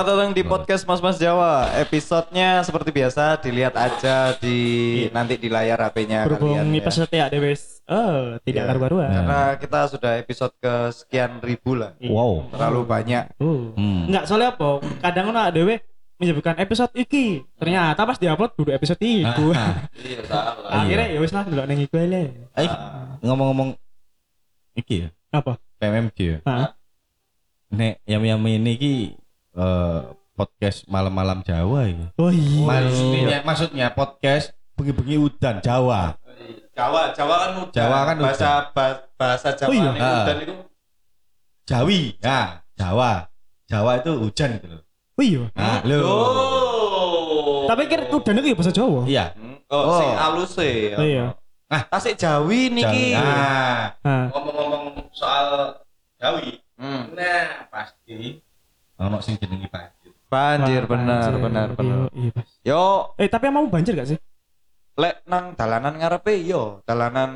Selamat 0.00 0.16
datang 0.16 0.32
di 0.32 0.40
podcast 0.40 0.88
Mas 0.88 1.04
Mas 1.04 1.20
Jawa. 1.20 1.76
Episodenya 1.76 2.64
seperti 2.64 2.88
biasa 2.88 3.36
dilihat 3.36 3.76
aja 3.76 4.32
di 4.32 4.56
nanti 5.12 5.36
di 5.36 5.52
layar 5.52 5.76
HP-nya 5.76 6.24
berhubung 6.24 6.56
kalian. 6.56 6.72
ya. 6.72 6.80
episode 6.80 7.12
ya 7.12 7.28
dewes 7.28 7.84
oh 7.84 8.40
tidak 8.40 8.64
Iya. 8.64 8.68
karu-karuan 8.72 9.10
Karena 9.12 9.40
kita 9.60 9.80
sudah 9.92 10.12
episode 10.16 10.56
ke 10.56 10.72
sekian 10.96 11.44
ribu 11.44 11.76
lah. 11.76 11.92
Iya. 12.00 12.16
Wow. 12.16 12.48
Terlalu 12.48 12.80
banyak. 12.88 13.24
Oh. 13.44 13.76
Hmm. 13.76 14.08
enggak 14.08 14.24
soalnya 14.24 14.56
apa 14.56 14.68
kadang 15.04 15.36
ono 15.36 15.42
dewe 15.52 15.84
menyebutkan 16.16 16.56
episode 16.56 16.96
iki 16.96 17.44
ternyata 17.60 18.00
pas 18.00 18.16
diupload 18.16 18.56
dulu 18.56 18.72
episode 18.72 19.04
iku 19.04 19.52
Ah, 19.52 19.84
Iya, 20.00 20.24
salah. 20.24 20.80
akhirnya 20.80 21.06
ya 21.12 21.18
wis 21.20 21.32
lah 21.36 21.44
ndelok 21.44 21.68
nang 21.68 21.76
iku 21.76 21.94
ae 22.00 22.08
eh, 22.56 22.68
ngomong-ngomong 23.20 23.76
iki 24.80 25.04
ya, 25.04 25.08
apa 25.28 25.60
PMMG 25.76 26.40
ya. 26.40 26.72
Nek 27.68 28.00
yam 28.08 28.24
yam 28.24 28.40
ini 28.48 28.72
ki 28.80 28.94
eh, 29.52 30.00
podcast 30.32 30.86
malam-malam 30.86 31.42
Jawa 31.42 31.84
ya. 31.84 32.06
oh 32.16 32.30
iya 32.30 32.64
Maksudnya, 32.64 33.38
maksudnya 33.42 33.86
podcast 33.90 34.52
bengi-bengi 34.74 35.16
udan 35.16 35.60
Jawa. 35.60 36.16
Jawa, 36.72 37.12
Jawa 37.12 37.34
kan 37.36 37.50
udah. 37.60 37.74
Jawa 37.74 37.98
kan 38.08 38.16
bahasa 38.16 38.48
ba- 38.72 39.04
bahasa 39.14 39.52
Jawa 39.52 39.68
Oh 39.68 39.74
iya? 39.76 39.90
ini 39.92 40.00
udan 40.00 40.36
itu 40.40 40.54
Jawi. 41.68 42.00
Nah, 42.18 42.64
Jawa. 42.74 43.12
Jawa 43.68 43.90
itu 44.00 44.10
hujan 44.16 44.50
gitu 44.56 44.66
loh. 44.66 44.82
oh 45.14 45.22
iya 45.22 45.42
Nah, 45.52 45.78
lho. 45.84 46.00
Oh. 46.00 47.68
tapi 47.68 47.86
kira 47.86 48.08
udah 48.08 48.32
itu 48.34 48.48
ya 48.48 48.56
bahasa 48.56 48.72
Jawa 48.72 49.00
Iya. 49.06 49.24
Oh, 49.70 49.78
Oh. 49.78 49.98
sing 50.00 50.10
alus 50.10 50.52
e. 50.58 50.70
Oh, 50.96 51.04
iya. 51.04 51.26
Ah, 51.70 51.86
tasik 51.86 52.18
Jawi 52.18 52.72
niki. 52.72 53.14
Jawi. 53.14 53.20
Nah, 53.20 53.94
Nah, 54.02 54.24
ngomong-ngomong 54.34 55.06
soal 55.14 55.78
Jawi. 56.18 56.58
Hmm. 56.74 57.14
Nah, 57.14 57.68
pasti 57.70 58.40
ono 59.00 59.18
sing 59.18 59.34
jenenge 59.36 59.66
banjir. 59.66 60.12
Banjir 60.28 60.82
banjir. 60.84 61.32
benar 61.40 61.66
Iya, 61.66 61.74
benar. 61.74 62.08
iya. 62.12 62.32
Yo, 62.62 62.82
eh 63.16 63.26
tapi 63.26 63.48
mau 63.48 63.64
banjir 63.66 63.96
gak 63.96 64.08
sih 64.08 64.20
lek 64.94 65.24
nang 65.24 65.56
dalanan 65.56 65.96
ngarepe 65.96 66.44
yo, 66.44 66.84
dalanan 66.84 67.30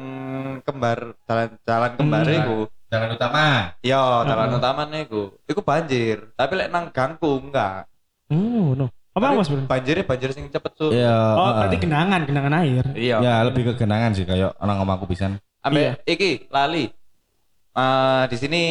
kembar, 0.61 1.17
jalan 1.25 1.48
jalan 1.65 1.92
kembar 1.97 2.23
Hmm. 2.23 2.37
iku. 2.37 2.59
Jalan 2.92 3.09
utama. 3.11 3.45
Yo, 3.81 4.05
dalan 4.23 4.48
Hmm. 4.53 4.59
utamane 4.61 4.98
iku. 5.03 5.23
Iku 5.42 5.65
banjir. 5.65 6.29
Tapi 6.37 6.53
lek 6.55 6.69
nang 6.69 6.92
gangku 6.92 7.41
enggak. 7.41 7.89
oh 8.29 8.73
no 8.75 8.89
apa 9.15 9.31
mas 9.31 9.47
bro 9.47 9.62
Banjirnya 9.65 10.03
banjir 10.03 10.35
sing 10.35 10.51
cepet 10.51 10.73
su. 10.75 10.91
Ya, 10.91 11.12
oh 11.33 11.41
heeh. 11.41 11.55
berarti 11.57 11.77
genangan 11.79 12.20
genangan 12.25 12.55
air 12.61 12.85
Iya. 12.92 13.17
ya 13.23 13.35
lebih 13.42 13.62
ke 13.70 13.73
genangan 13.79 14.11
sih 14.12 14.25
kayak 14.25 14.59
orang 14.59 14.77
ngomongku 14.79 15.07
pisan. 15.07 15.39
Ambek 15.62 16.03
iki 16.05 16.51
lali. 16.51 16.91
Eh 17.73 18.23
di 18.29 18.37
sini 18.37 18.62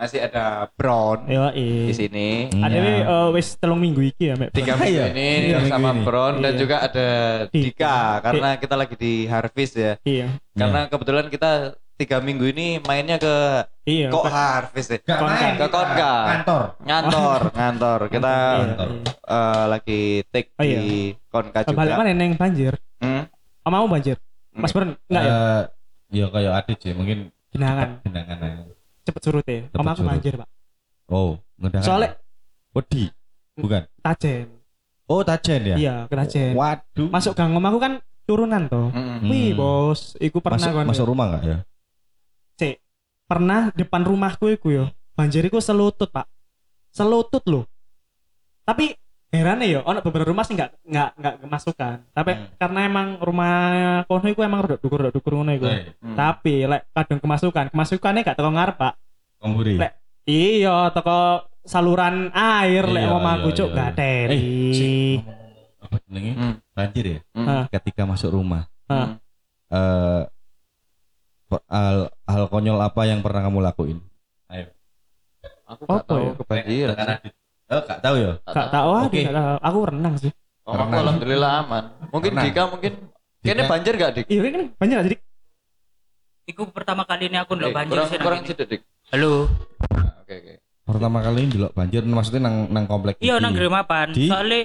masih 0.00 0.20
ada 0.22 0.44
Brown 0.72 1.28
ya 1.28 1.52
di 1.52 1.60
iya 1.84 1.92
sini. 1.92 2.28
ada 2.50 2.72
Iya. 2.72 2.80
we, 2.80 2.92
eh, 3.04 3.28
wis 3.32 3.48
telung 3.54 3.76
minggu 3.78 4.00
iki 4.02 4.24
ya 4.26 4.34
Mek. 4.34 4.48
Tiga 4.50 4.74
Iya. 4.74 4.80
minggu 4.80 5.12
ini 5.12 5.28
Tiga 5.44 5.58
minggu 5.58 5.68
sama 5.70 5.90
ini. 5.90 6.02
Brown 6.02 6.34
dan 6.38 6.50
Iya. 6.50 6.58
juga 6.58 6.76
ada 6.80 7.08
Dika. 7.46 7.60
Dika 7.60 7.96
karena 8.22 8.48
kita 8.56 8.74
lagi 8.74 8.94
di 8.96 9.12
Harvest 9.24 9.74
ya. 9.74 9.92
iya 10.02 10.26
Karena 10.50 10.80
kebetulan 10.86 11.28
kita 11.28 11.50
tiga 11.94 12.16
minggu 12.18 12.48
ini 12.48 12.80
mainnya 12.80 13.16
ke 13.16 13.34
iya 13.84 14.08
kok 14.08 14.24
Pak. 14.24 14.32
Harvest 14.32 14.88
ya. 14.90 14.98
Gak 15.00 15.18
Konka. 15.20 15.36
main, 15.36 15.52
Ke 15.54 15.66
Konka. 15.68 16.12
Kantor. 16.26 16.62
Ngantor, 16.80 17.40
ngantor. 17.52 18.00
Kita 18.16 18.32
Iya, 18.32 18.64
Kantor. 18.64 18.88
iya. 18.88 19.42
lagi 19.68 20.00
take 20.26 20.48
Oh, 20.56 20.64
iya. 20.64 20.78
di 20.80 20.90
Konka 21.28 21.60
Eh, 21.60 21.70
balik 21.70 21.92
juga. 21.92 22.00
mana 22.00 22.12
neng 22.14 22.32
banjir 22.34 22.72
Hmm. 22.98 23.28
oh, 23.60 23.70
mau 23.70 23.84
banjir 23.86 24.16
mas 24.50 24.72
Bro 24.72 24.82
enggak 25.06 25.22
ya 25.22 25.30
Eh, 25.30 25.62
ya 26.10 26.26
kayak 26.26 26.52
ada 26.58 26.72
sih 26.74 26.90
mungkin 26.90 27.18
genangan 27.50 28.00
genangan 28.02 28.38
aja. 28.40 28.72
Cepet 29.02 29.22
surut 29.22 29.42
ya 29.42 29.60
Cepet 29.64 29.76
om 29.76 29.86
aku 29.86 29.98
surut. 29.98 30.10
banjir 30.10 30.34
pak 30.36 30.48
Oh, 31.06 31.32
ngedangan. 31.56 31.84
soalnya 31.84 32.10
wedi. 32.70 33.10
Bukan. 33.52 33.82
tajen 34.00 34.46
Oh, 35.04 35.20
tajen 35.20 35.60
ya? 35.64 35.76
iya 35.76 35.94
kena 36.06 36.22
tajen 36.22 36.54
Waduh. 36.54 37.08
masuk 37.08 37.34
gang 37.34 37.50
om 37.50 37.62
aku 37.62 37.78
kan 37.78 37.92
turunan 38.22 38.62
toh 38.64 38.88
Mm-mm. 38.88 39.20
Hmm. 39.20 39.26
wih 39.26 39.52
bos 39.52 40.14
iku 40.16 40.38
pernah 40.38 40.60
masuk, 40.60 40.72
kan 40.72 40.86
masuk 40.86 41.04
rumah 41.04 41.26
enggak 41.26 41.42
ya? 41.44 41.58
Cek, 42.56 42.76
pernah 43.26 43.72
depan 43.72 44.02
rumahku 44.02 44.46
iku 44.48 44.68
yo 44.70 44.84
banjir 45.12 45.42
iku 45.42 45.58
selutut 45.58 46.08
pak 46.08 46.30
selutut 46.88 47.42
loh 47.44 47.64
tapi 48.62 48.94
heran 49.30 49.62
ya 49.62 49.80
ono 49.80 49.98
beberapa 50.00 50.26
rumah 50.26 50.42
sih 50.42 50.52
nggak 50.52 50.70
nggak 50.84 51.10
nggak 51.16 51.34
kemasukan 51.40 51.96
tapi 52.10 52.30
Hmm. 52.32 52.46
karena 52.56 52.80
emang 52.84 53.08
rumah 53.16 53.54
kono 54.04 54.26
iku 54.26 54.42
emang 54.42 54.60
rodok 54.60 54.80
dukur 54.80 54.98
rodok 55.00 55.14
dukur 55.16 55.32
ngono 55.36 55.52
iku 55.52 55.66
Eh, 55.66 55.94
Hmm. 55.96 56.14
tapi 56.14 56.66
lek 56.66 56.90
kadang 56.90 57.18
kemasukan 57.18 57.64
kemasukannya 57.70 58.20
gak 58.22 58.34
teko 58.34 58.50
ngarep 58.50 58.76
pak 58.76 58.94
Komburi. 59.38 59.78
Lek, 59.78 59.92
iya 60.26 60.90
teko 60.90 61.20
saluran 61.62 62.28
air 62.30 62.84
lek 62.84 63.02
Iya, 63.02 63.16
iya, 63.16 63.50
cuk 63.54 63.68
iya. 63.68 63.76
gak 63.78 63.90
teri 63.94 64.36
Eh, 64.36 65.16
apa 65.80 65.96
jenenge? 66.04 66.32
Hmm. 66.34 66.54
Banjir 66.70 67.04
ya? 67.06 67.18
Hmm. 67.32 67.46
Ah. 67.46 67.64
Ketika 67.70 68.02
masuk 68.04 68.30
rumah. 68.30 68.66
Ah. 68.84 69.16
Eh 69.70 70.22
hal, 71.66 71.96
hal 72.24 72.44
konyol 72.46 72.78
apa 72.78 73.02
yang 73.04 73.22
pernah 73.22 73.42
kamu 73.42 73.58
lakuin? 73.60 73.98
Aku 75.64 75.86
gak 75.86 76.02
Apa 76.02 76.04
tahu 76.04 76.18
ya? 76.20 76.32
kebanjiran. 76.36 76.94
Karena 76.94 77.14
Oh, 77.70 77.80
gak 77.80 78.00
tahu 78.00 78.16
ya? 78.16 78.32
gak 78.44 78.68
tahu 78.68 78.88
ah 78.90 79.02
Oke. 79.06 79.20
gak 79.22 79.32
tahu 79.32 79.54
aku 79.60 79.78
renang 79.88 80.14
sih 80.16 80.32
Oh, 80.60 80.72
aku 80.72 80.82
Renang. 80.84 81.02
alhamdulillah 81.02 81.50
aman. 81.60 81.84
Mungkin 82.10 82.30
Renang. 82.32 82.44
Dika 82.46 82.62
mungkin. 82.66 82.92
Kayaknya 83.40 83.64
banjir 83.66 83.92
gak 83.96 84.10
Dik? 84.12 84.24
iya 84.28 84.40
kan 84.44 84.62
banyak 84.76 84.94
gak 84.94 85.06
jadi 85.06 85.16
Iku 86.46 86.62
pertama 86.68 87.02
kali 87.04 87.24
ini 87.26 87.38
aku 87.38 87.52
ndelok 87.54 87.70
Eh, 87.70 87.76
banjir 87.76 87.94
kurang 87.94 88.06
sih 88.06 88.16
nang 88.16 88.26
kurang 88.26 88.40
situ 88.44 88.62
Dik. 88.64 88.80
Halo. 89.08 89.32
Nah, 89.86 90.12
Oke 90.20 90.34
oke. 90.36 90.52
Pertama 90.82 91.18
kali 91.20 91.38
ini 91.40 91.50
delok 91.52 91.72
banjir 91.72 92.02
maksudnya 92.04 92.42
nang 92.42 92.56
nang 92.68 92.84
komplek 92.84 93.14
Iya 93.18 93.38
nang 93.38 93.52
Gremapan. 93.52 94.10
Di- 94.10 94.26
Soalnya 94.26 94.60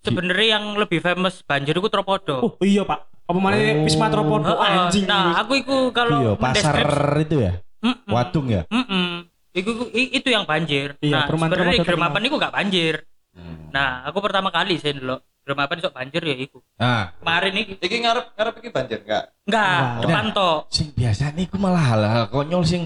sebenarnya 0.00 0.48
yang 0.50 0.64
lebih 0.74 0.98
famous 0.98 1.40
banjir 1.42 1.72
iku 1.72 1.86
Tropodo. 1.86 2.36
oh 2.40 2.64
iya 2.64 2.82
pak 2.82 3.00
apa 3.22 3.38
mana 3.38 3.54
Oh. 3.54 3.84
Wisma 3.84 4.08
Tropodo 4.08 4.48
Heeh. 4.50 4.72
anjing 4.80 5.04
Nah, 5.04 5.38
aku 5.38 5.52
iku 5.54 5.76
kalau 5.90 6.18
Iya, 6.18 6.32
pasar 6.34 6.74
itu 7.20 7.36
ya? 7.38 7.52
Mm-mm. 7.80 8.08
Wadung 8.08 8.46
ya? 8.48 8.62
Mm-mm. 8.66 9.06
Iku, 9.22 9.38
iku- 9.52 9.90
itu 9.90 10.28
yang 10.28 10.44
banjir. 10.44 10.94
Iya, 10.98 11.12
nah, 11.12 11.24
perumahan 11.26 11.50
sebenarnya 11.50 11.82
Gremapan 11.82 12.22
iku 12.22 12.34
gak 12.36 12.54
banjir. 12.54 12.94
Hmm. 13.30 13.70
Nah, 13.70 14.02
aku 14.04 14.18
pertama 14.18 14.48
kali 14.48 14.76
sih 14.76 14.90
ndelok 14.90 15.22
Gremapan 15.40 15.78
sok 15.78 15.94
banjir 15.94 16.20
ya 16.20 16.36
iku. 16.36 16.58
Nah, 16.76 17.14
Kemarin 17.16 17.54
iki 17.56 17.72
Iki 17.76 17.96
ngarep 18.00 18.26
ngarep 18.32 18.54
iki 18.56 18.70
banjir 18.70 18.98
enggak? 19.00 19.24
enggak, 19.42 19.66
Enggak. 19.66 20.02
depan 20.04 20.26
tok. 20.30 20.58
sing 20.68 20.86
biasa 20.90 21.24
nih 21.32 21.46
malah 21.54 21.84
hal-hal 21.86 22.24
konyol 22.28 22.62
sing 22.62 22.82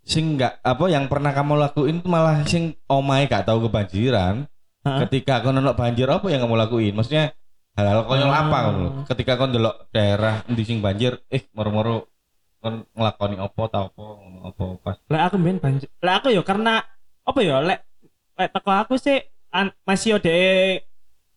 sing 0.00 0.34
nggak 0.34 0.60
apa 0.60 0.84
yang 0.86 1.04
pernah 1.06 1.30
kamu 1.30 1.56
lakuin 1.58 1.96
itu 1.96 2.06
malah 2.06 2.44
sing 2.44 2.76
omai 2.86 3.24
gak 3.24 3.46
tahu 3.46 3.64
kebanjiran 3.64 4.44
Hah? 4.80 5.00
ketika 5.00 5.40
kau 5.40 5.48
nonton 5.48 5.72
banjir 5.72 6.04
apa 6.06 6.28
yang 6.28 6.40
kamu 6.40 6.56
lakuin 6.58 6.92
maksudnya 6.92 7.32
hal-hal 7.72 8.04
konyol 8.04 8.28
Hmm. 8.28 8.42
apa 8.42 8.56
kamu 8.62 8.84
ketika 9.06 9.32
kau 9.34 9.46
ndelok 9.46 9.88
daerah 9.90 10.44
di 10.44 10.62
sing 10.62 10.78
banjir 10.78 11.24
eh 11.26 11.48
moro-moro 11.50 12.12
kon 12.64 12.88
ngelakoni 12.90 13.36
opo 13.36 13.62
tau 13.68 13.92
opo 13.92 14.04
opo 14.42 14.64
pas 14.80 14.96
lek 15.04 15.22
aku 15.22 15.36
main 15.36 15.60
banjir 15.60 15.92
lek 16.00 16.14
aku 16.16 16.32
ya 16.32 16.40
karena 16.40 16.80
apa 17.22 17.38
ya 17.38 17.60
lek 17.60 17.84
lek 18.34 18.48
teko 18.50 18.70
aku 18.72 18.94
sih 18.96 19.20
an, 19.52 19.68
masih 19.84 20.16
ada 20.16 20.32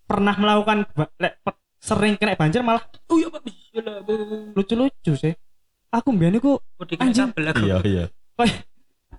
pernah 0.07 0.33
melakukan 0.33 0.87
lek 1.19 1.33
pe- 1.43 1.59
sering 1.77 2.15
kena 2.15 2.33
banjir 2.33 2.63
malah 2.63 2.81
Oh 3.07 3.15
iya, 3.15 3.27
Pak. 3.27 3.41
Iya 3.45 3.81
lah, 3.83 3.95
Bu. 4.01 4.13
lucu-lucu 4.55 5.13
sih 5.13 5.33
aku 5.87 6.09
mbien 6.09 6.33
iku 6.33 6.57
Anjing. 6.97 7.27
aku. 7.31 7.59
iya 7.61 7.77
iya 7.83 8.05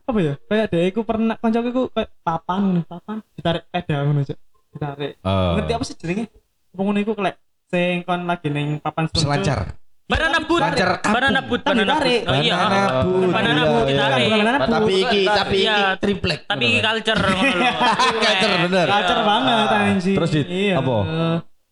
apa 0.09 0.19
ya 0.19 0.35
kayak 0.49 0.65
ada 0.73 0.79
iku 0.83 1.01
pernah 1.03 1.37
kancaku 1.37 1.69
iku 1.69 1.83
kayak 1.93 2.09
papan 2.21 2.61
nih 2.75 2.85
papan 2.85 3.17
ditarik 3.37 3.65
pedal 3.69 4.01
ngono 4.05 4.21
aja 4.21 4.35
ditarik 4.69 5.13
Eh, 5.21 5.53
ngerti 5.55 5.73
apa 5.73 5.85
sih 5.85 5.97
jenenge 5.97 6.25
apa 6.73 6.81
ngono 6.81 6.99
iku 6.99 7.13
lek 7.19 7.37
sing 7.69 7.95
kon 8.03 8.25
lagi 8.25 8.49
ning 8.49 8.81
papan 8.81 9.05
selucu. 9.07 9.25
selancar 9.25 9.61
Banana 10.09 10.39
boot. 10.41 10.61
Lancar 10.65 10.91
kampung. 11.05 11.13
Banana 11.21 11.41
boot, 11.45 11.61
banana 11.61 11.95
boot. 12.01 12.23
Oh 12.25 12.35
iya. 12.41 12.55
Banana 12.57 12.89
boot. 13.05 13.29
Banana 13.29 13.61
Iya, 13.61 13.69
boot 13.69 13.85
iya. 13.85 13.93
ditarik. 13.93 14.25
Bukan 14.25 14.39
banana 14.41 14.59
boot. 14.59 14.73
tapi 14.73 14.93
iki 15.05 15.21
tapi 15.29 15.57
iya. 15.61 15.77
iki 15.77 15.85
triplek 16.01 16.41
Tapi 16.49 16.65
iki 16.65 16.79
culture 16.81 17.21
ngono 17.21 17.53
lho. 17.53 17.71
Culture, 18.25 18.55
bener. 18.65 18.87
Culture 18.89 19.23
banget 19.29 19.69
anjing 19.69 20.17
Terus, 20.17 20.31
iya. 20.49 20.75
apa? 20.81 20.97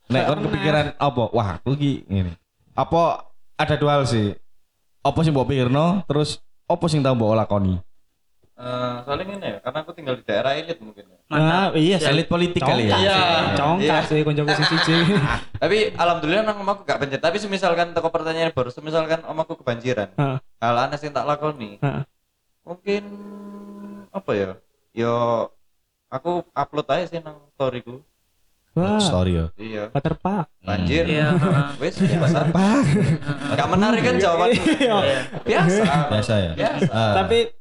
Nek 0.07 0.23
kon 0.29 0.39
kepikiran 0.45 0.87
apa? 1.01 1.23
Wah, 1.33 1.49
aku 1.57 1.71
iki 1.81 1.93
ngene. 2.13 2.33
Apa 2.77 3.03
ada 3.57 3.75
dua 3.81 3.91
hal 3.97 4.05
sih. 4.05 4.37
Apa 5.01 5.19
sih 5.25 5.31
mbok 5.33 5.49
pikirno, 5.49 6.05
terus 6.05 6.43
apa 6.69 6.85
sing 6.93 7.01
tau 7.01 7.17
mbok 7.17 7.33
lakoni? 7.39 7.81
Eh, 8.57 8.97
soalnya 9.05 9.25
ini 9.29 9.47
ya, 9.47 9.59
karena 9.61 9.79
aku 9.85 9.93
tinggal 9.93 10.17
di 10.17 10.25
daerah 10.25 10.57
elit 10.57 10.81
mungkin 10.81 11.05
ya. 11.05 11.19
Nah, 11.29 11.77
iya 11.77 12.01
sih. 12.01 12.09
Elit 12.09 12.25
politik 12.25 12.57
kali 12.59 12.89
ya. 12.89 12.97
Congkak 12.97 13.05
Iya. 13.05 13.19
Congkak 13.55 13.85
Iya. 13.85 14.09
sih 14.09 14.21
koncoku 14.23 14.49
sing 14.51 14.67
siji. 14.67 14.97
Tapi 15.55 15.77
alhamdulillah 15.93 16.41
nang 16.43 16.59
omahku 16.59 16.83
gak 16.83 16.97
banjir. 16.97 17.21
Tapi 17.21 17.37
semisalkan 17.37 17.93
toko 17.93 18.09
pertanyaan 18.09 18.51
baru, 18.51 18.73
semisalkan 18.73 19.21
omahku 19.23 19.61
kebanjiran. 19.61 20.09
Heeh. 20.11 20.39
Hal 20.57 20.77
aneh 20.79 20.97
sing 20.97 21.13
tak 21.13 21.23
lakoni. 21.23 21.77
Heeh. 21.79 22.03
Mungkin 22.65 23.03
apa 24.11 24.31
ya? 24.33 24.51
Yo 24.91 25.13
aku 26.09 26.41
upload 26.49 26.89
aja 26.89 27.05
sih 27.07 27.21
nang 27.21 27.37
storyku. 27.53 28.01
Wah, 28.73 28.97
Sorry 28.99 29.33
ya. 29.35 29.47
Iya. 29.57 29.85
waterpark. 29.89 30.49
Banjir. 30.61 31.05
Iya, 31.05 31.33
heeh. 31.35 31.65
Wes 31.77 31.97
biasa. 31.97 32.45
Apa? 32.47 32.85
Gak 33.53 33.69
menarik 33.69 34.01
kan 34.01 34.17
jawaban. 34.23 34.53
Iya. 34.53 34.97
Biasa. 35.41 35.85
Biasa 36.09 36.35
ya. 36.39 36.53
Biasa. 36.53 36.89
Ah. 36.89 37.15
Tapi 37.21 37.56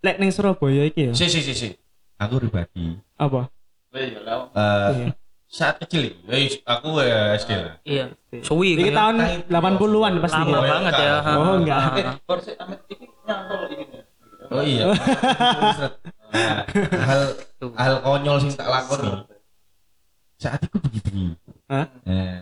lek 0.00 0.16
ning 0.16 0.30
Surabaya 0.30 0.82
iki 0.84 1.06
ya. 1.06 1.12
si 1.12 1.26
si 1.26 1.40
si 1.40 1.52
si. 1.52 1.68
aku 2.16 2.38
pribadi 2.38 2.96
Apa? 3.16 3.48
eh, 3.92 4.16
Iya. 4.16 5.12
saat 5.46 5.78
kecil 5.78 6.14
eh, 6.26 6.46
aku 6.62 6.88
ya 7.00 7.34
SD 7.34 7.50
lah 7.52 7.74
Iya. 7.82 8.04
Suwi 8.40 8.74
Ini 8.74 8.82
kan 8.88 8.88
ya. 8.88 8.94
tahun 9.50 9.76
80-an 9.76 10.12
pasti. 10.22 10.38
lama 10.38 10.56
ya? 10.56 10.60
banget 10.70 10.94
ya. 10.94 11.12
Oh, 11.32 11.54
enggak. 11.54 11.80
oh 14.50 14.62
iya 14.62 14.84
Nah, 16.30 16.62
hal 16.94 17.20
hal 17.74 17.94
konyol 18.00 18.38
sing 18.38 18.54
tak 18.54 18.70
lakoni 18.70 19.26
saat 20.38 20.62
itu 20.62 20.78
bengi-bengi 20.78 21.34
Hah? 21.66 21.86
Eh, 22.06 22.38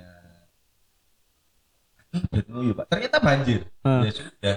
pak. 2.10 2.86
Ternyata 2.88 3.18
banjir. 3.20 3.60
Ah. 3.84 4.00
ya 4.02 4.10
sudah. 4.10 4.56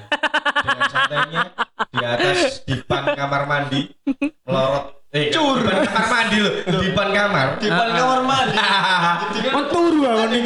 Dengan 0.62 0.86
santainya 0.88 1.42
di 1.92 2.00
atas 2.00 2.40
dipan 2.64 3.04
kamar 3.12 3.42
mandi 3.46 3.82
melorot. 4.46 4.86
Eh 5.12 5.28
cur 5.28 5.60
dipan 5.60 5.84
kamar 5.84 6.08
mandi 6.08 6.38
loh. 6.40 6.54
Dipan 6.80 7.08
kamar. 7.12 7.48
Dipan 7.60 7.88
kamar 7.92 8.20
mandi. 8.24 8.58
Kon 9.52 9.66
turu 9.68 10.00
aku 10.04 10.26
ning. 10.32 10.44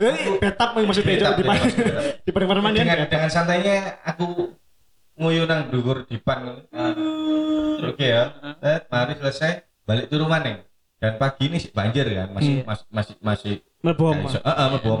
Eh, 0.00 0.14
betap 0.38 0.70
maksudnya 0.74 1.12
Betap, 1.12 1.26
Cok, 1.26 1.36
di 1.36 1.42
betap, 1.42 2.02
di 2.26 2.30
kamar 2.30 2.58
mandi 2.62 2.78
dengan, 2.78 2.96
kan. 2.96 3.08
dengan 3.10 3.30
santainya 3.30 3.76
aku 4.02 4.54
nguyu 5.18 5.44
nang 5.44 5.68
dhuwur 5.68 6.06
dipan. 6.06 6.62
Oke 7.82 8.06
ya. 8.06 8.30
Set, 8.60 8.86
mari 8.86 9.12
selesai. 9.18 9.52
Balik 9.82 10.06
ke 10.06 10.14
rumah 10.14 10.38
neng 10.38 10.62
dan 11.00 11.16
pagi 11.16 11.48
ini 11.48 11.56
sih 11.56 11.72
banjir 11.72 12.04
kan 12.06 12.28
masih 12.30 12.60
Hmm. 12.60 12.68
masih 12.68 12.84
masih 12.92 13.14
masih 13.18 13.54
iso- 14.28 14.44
Heeh, 14.44 14.66
mlebu 14.68 14.92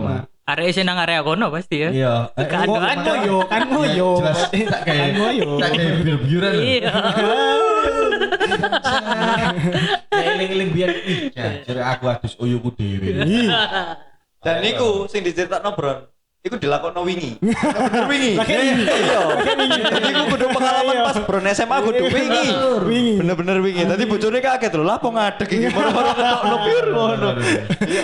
Area 0.50 0.70
sini 0.70 0.82
nang 0.82 0.98
area 0.98 1.20
kono 1.20 1.46
pasti 1.48 1.76
ya. 1.78 1.90
Iya. 1.90 2.14
Eh, 2.34 2.44
Kan 2.44 2.66
kok- 2.66 2.76
kan 2.76 2.96
makanya- 2.98 3.22
yo, 3.22 3.38
kan 3.46 3.62
ngoyo. 3.64 4.10
Jelas 4.18 4.40
tak 4.66 4.80
kayak 4.82 5.06
Kan 5.06 5.10
ngoyo. 5.16 5.48
tak 5.56 5.68
kayak 5.72 5.94
bir-biran 6.00 6.50
lho. 6.50 6.62
Iya. 6.62 6.92
Ya 10.10 10.22
eling-eling 10.34 10.70
biyen 10.70 10.90
ih, 11.02 11.18
jajir 11.32 11.78
aku 11.80 12.04
adus 12.06 12.34
uyuku 12.36 12.68
dhewe. 12.74 13.24
Ih, 13.24 13.48
Dan 14.40 14.56
niku 14.60 15.04
sing 15.06 15.20
diceritakno 15.20 15.72
Bron. 15.72 16.08
Iku 16.40 16.56
dilakokno 16.56 17.04
wingi. 17.04 17.36
Bener 17.36 18.08
wingi. 18.08 18.32
Iya. 18.40 19.20
Jadi 19.44 20.06
iku 20.08 20.22
kudu 20.32 20.46
pengalaman 20.48 20.96
Iya. 20.96 21.04
pas 21.04 21.16
Bron 21.20 21.44
SMA 21.46 21.76
kudu 21.78 22.04
wingi. 22.08 22.46
Wingi. 22.80 23.14
Bener-bener 23.20 23.60
wingi. 23.60 23.84
Tadi 23.84 24.04
bojone 24.04 24.40
kaget 24.40 24.72
lho, 24.72 24.82
lah 24.82 24.96
apa 24.96 25.08
ngadeg 25.12 25.48
iki 25.52 25.68
moro-moro 25.68 26.10
ketokno 26.16 26.56
pir 26.64 26.84
ngono. 26.88 27.28
Iya, 27.84 28.02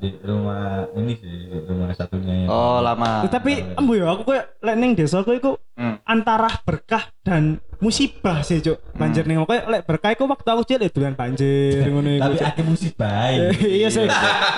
di 0.00 0.16
rumah 0.18 0.64
ini 0.92 1.12
sih 1.12 1.28
di 1.46 1.60
rumah 1.62 1.92
satunya 1.92 2.34
yang 2.34 2.48
Oh, 2.48 2.80
lama. 2.80 3.22
Tapi 3.22 3.52
embu 3.70 3.92
yo 3.94 4.08
aku 4.08 4.22
kayak 4.26 4.56
lek 4.58 4.76
ning 4.76 4.92
desaku 4.94 5.36
iku 5.36 5.52
Hmm. 5.76 5.96
antara 6.04 6.60
berkah 6.60 7.08
dan 7.20 7.56
musibah 7.78 8.40
sih, 8.40 8.60
Cuk. 8.60 8.76
Banjir 8.92 9.24
ning 9.24 9.40
kayak 9.40 9.64
lek 9.66 9.82
berkah 9.82 10.10
iku 10.10 10.24
waktu 10.24 10.44
aku 10.46 10.62
cilik 10.62 10.88
dolan 10.90 11.12
banjir 11.12 11.84
ngono 11.88 12.10
iku. 12.10 12.22
tapi 12.22 12.36
akeh 12.42 12.64
musibah 12.64 13.28
iya 13.78 13.88
sih. 13.88 14.04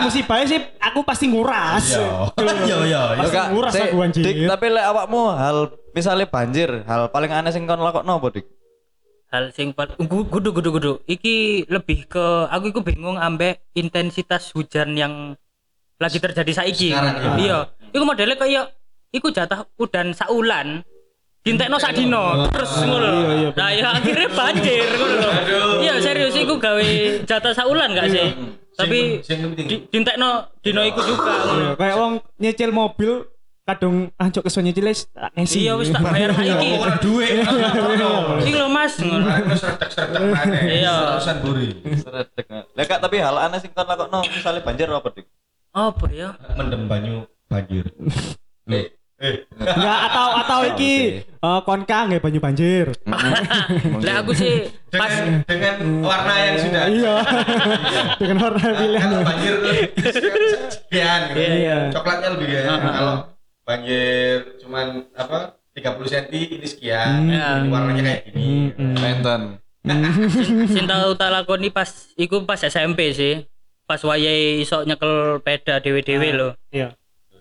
Musibahnya 0.01 0.47
sih 0.49 0.59
aku 0.79 1.03
pasti 1.03 1.27
nguras. 1.27 1.85
iya 1.91 2.07
iya 2.67 2.77
iya 2.83 3.01
Yo, 3.09 3.19
Pasti 3.19 3.35
Kak, 3.35 3.47
nguras 3.51 3.73
aku 3.77 3.97
anjir. 3.99 4.23
Dik, 4.23 4.35
tapi 4.49 4.67
lek 4.69 4.83
awakmu 4.85 5.21
hal 5.33 5.57
misalnya 5.93 6.27
banjir, 6.27 6.71
hal 6.83 7.07
paling 7.09 7.31
aneh 7.31 7.51
sing 7.51 7.67
kon 7.67 7.79
lakokno 7.79 8.19
apa, 8.19 8.29
Dik? 8.33 8.47
Hal 9.33 9.49
sing 9.57 9.73
gudu 9.73 10.53
gudu 10.53 10.69
gudu. 10.77 10.93
Iki 11.09 11.65
lebih 11.73 12.05
ke 12.05 12.25
aku 12.53 12.69
iku 12.69 12.85
bingung 12.85 13.17
ambek 13.17 13.65
intensitas 13.73 14.53
hujan 14.53 14.93
yang 14.93 15.33
lagi 15.97 16.21
terjadi 16.21 16.53
saiki. 16.53 16.93
Sekarang, 16.93 17.17
ya. 17.17 17.33
Iya. 17.41 17.59
Iku 17.97 18.05
modelnya 18.05 18.37
kayak 18.37 18.77
iku 19.09 19.33
jatah 19.33 19.65
udan 19.81 20.13
saulan. 20.13 20.85
Dintekno 21.43 21.81
sak 21.81 21.97
dino 21.97 22.45
terus 22.53 22.71
ngono 22.87 23.07
lho. 23.09 23.19
Iya, 23.19 23.33
iya, 23.35 23.51
Nah, 23.57 23.71
ya 23.75 23.89
akhirnya 23.97 24.29
banjir 24.31 24.87
ngono 25.01 25.17
lho. 25.17 25.31
Iya, 25.81 25.95
serius 26.05 26.37
iku 26.37 26.55
gawe 26.61 26.91
jatah 27.25 27.53
saulan 27.57 27.89
gak 27.97 28.13
sih? 28.13 28.29
Tapi 28.77 29.25
dintekno 29.89 30.53
dino 30.61 30.85
iku 30.85 31.01
juga 31.09 31.33
ngono. 31.49 31.57
Iya, 31.57 31.71
kayak 31.81 31.97
wong 31.97 32.13
nyicil 32.37 32.71
mobil 32.71 33.27
kadung 33.73 33.97
ancok 34.15 34.45
kesuwen 34.45 34.69
nyicil 34.69 34.87
wis 34.87 35.09
tak 35.09 35.33
ngisi. 35.33 35.65
Iya 35.65 35.73
wis 35.75 35.89
tak 35.89 36.05
bayar 36.05 36.31
saiki. 36.33 36.69
ora 36.77 36.95
duwe 37.01 37.27
Iki 38.41 38.53
lho 38.53 38.69
Mas. 38.69 38.95
Iya. 40.63 40.95
Urusan 41.17 41.37
buri. 41.41 41.69
Lek 42.75 42.87
Kak, 42.87 43.01
tapi 43.01 43.17
hal 43.19 43.37
aneh 43.39 43.59
sing 43.59 43.73
kon 43.73 43.87
lakokno 43.87 44.21
misalnya 44.23 44.61
banjir 44.61 44.89
apa, 44.89 45.09
Dik? 45.11 45.27
Apa 45.73 46.07
ya? 46.13 46.37
Mendem 46.55 46.85
banyu 46.85 47.25
banjir. 47.49 47.89
Eh, 48.69 48.93
eh. 49.19 49.35
Enggak 49.57 49.99
atau 50.11 50.29
atau 50.39 50.61
iki 50.69 51.25
eh 51.25 51.61
konka 51.65 51.99
nggak 52.07 52.21
banyu 52.21 52.39
banjir. 52.39 52.87
Lah 54.03 54.15
aku 54.21 54.37
sih 54.37 54.69
pas 54.93 55.09
dengan 55.09 55.43
dengan 55.49 55.77
warna 56.05 56.35
yang 56.37 56.57
sudah 56.61 56.85
Iya. 56.87 57.15
Dengan 58.21 58.37
warna 58.39 58.67
pilihan. 58.77 59.09
kalau 59.09 59.25
banjir 59.25 59.55
sekian 60.77 61.21
gitu. 61.33 61.41
Iya. 61.41 61.79
coklatnya 61.89 62.29
lebih 62.37 62.49
ya 62.53 62.61
kalau 62.69 63.17
banjir 63.63 64.59
cuman 64.59 65.07
apa 65.13 65.55
30 65.73 66.05
cm 66.05 66.27
ini 66.59 66.67
sekian 66.67 67.09
Hmm. 67.25 67.65
ini 67.65 67.69
warnanya 67.69 68.03
kayak 68.03 68.23
gini 68.29 68.47
Hmm, 68.75 68.93
hmm. 68.93 68.97
Penten. 68.99 69.41
sing 70.71 70.85
tau 70.85 71.11
tak 71.13 71.31
lakoni 71.31 71.67
pas 71.69 71.89
iku 72.15 72.43
pas 72.43 72.61
SMP 72.61 73.11
sih. 73.11 73.43
Pas 73.83 73.99
wayahe 73.99 74.61
iso 74.61 74.83
nyekel 74.83 75.41
peda 75.41 75.79
dewe-dewe 75.79 76.29
lho. 76.33 76.49
Iya. 76.71 76.95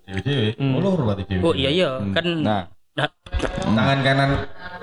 dewe 0.07 0.57
Hmm. 0.57 0.73
oh 0.73 0.79
lho 0.79 0.89
berarti 0.97 1.23
dewe 1.25 1.41
Oh 1.41 1.53
iya 1.53 1.69
iya, 1.69 1.89
kan 2.11 2.25
Nah, 2.41 2.63
nah, 2.91 3.07
tangan 3.63 3.99
kanan 4.01 4.29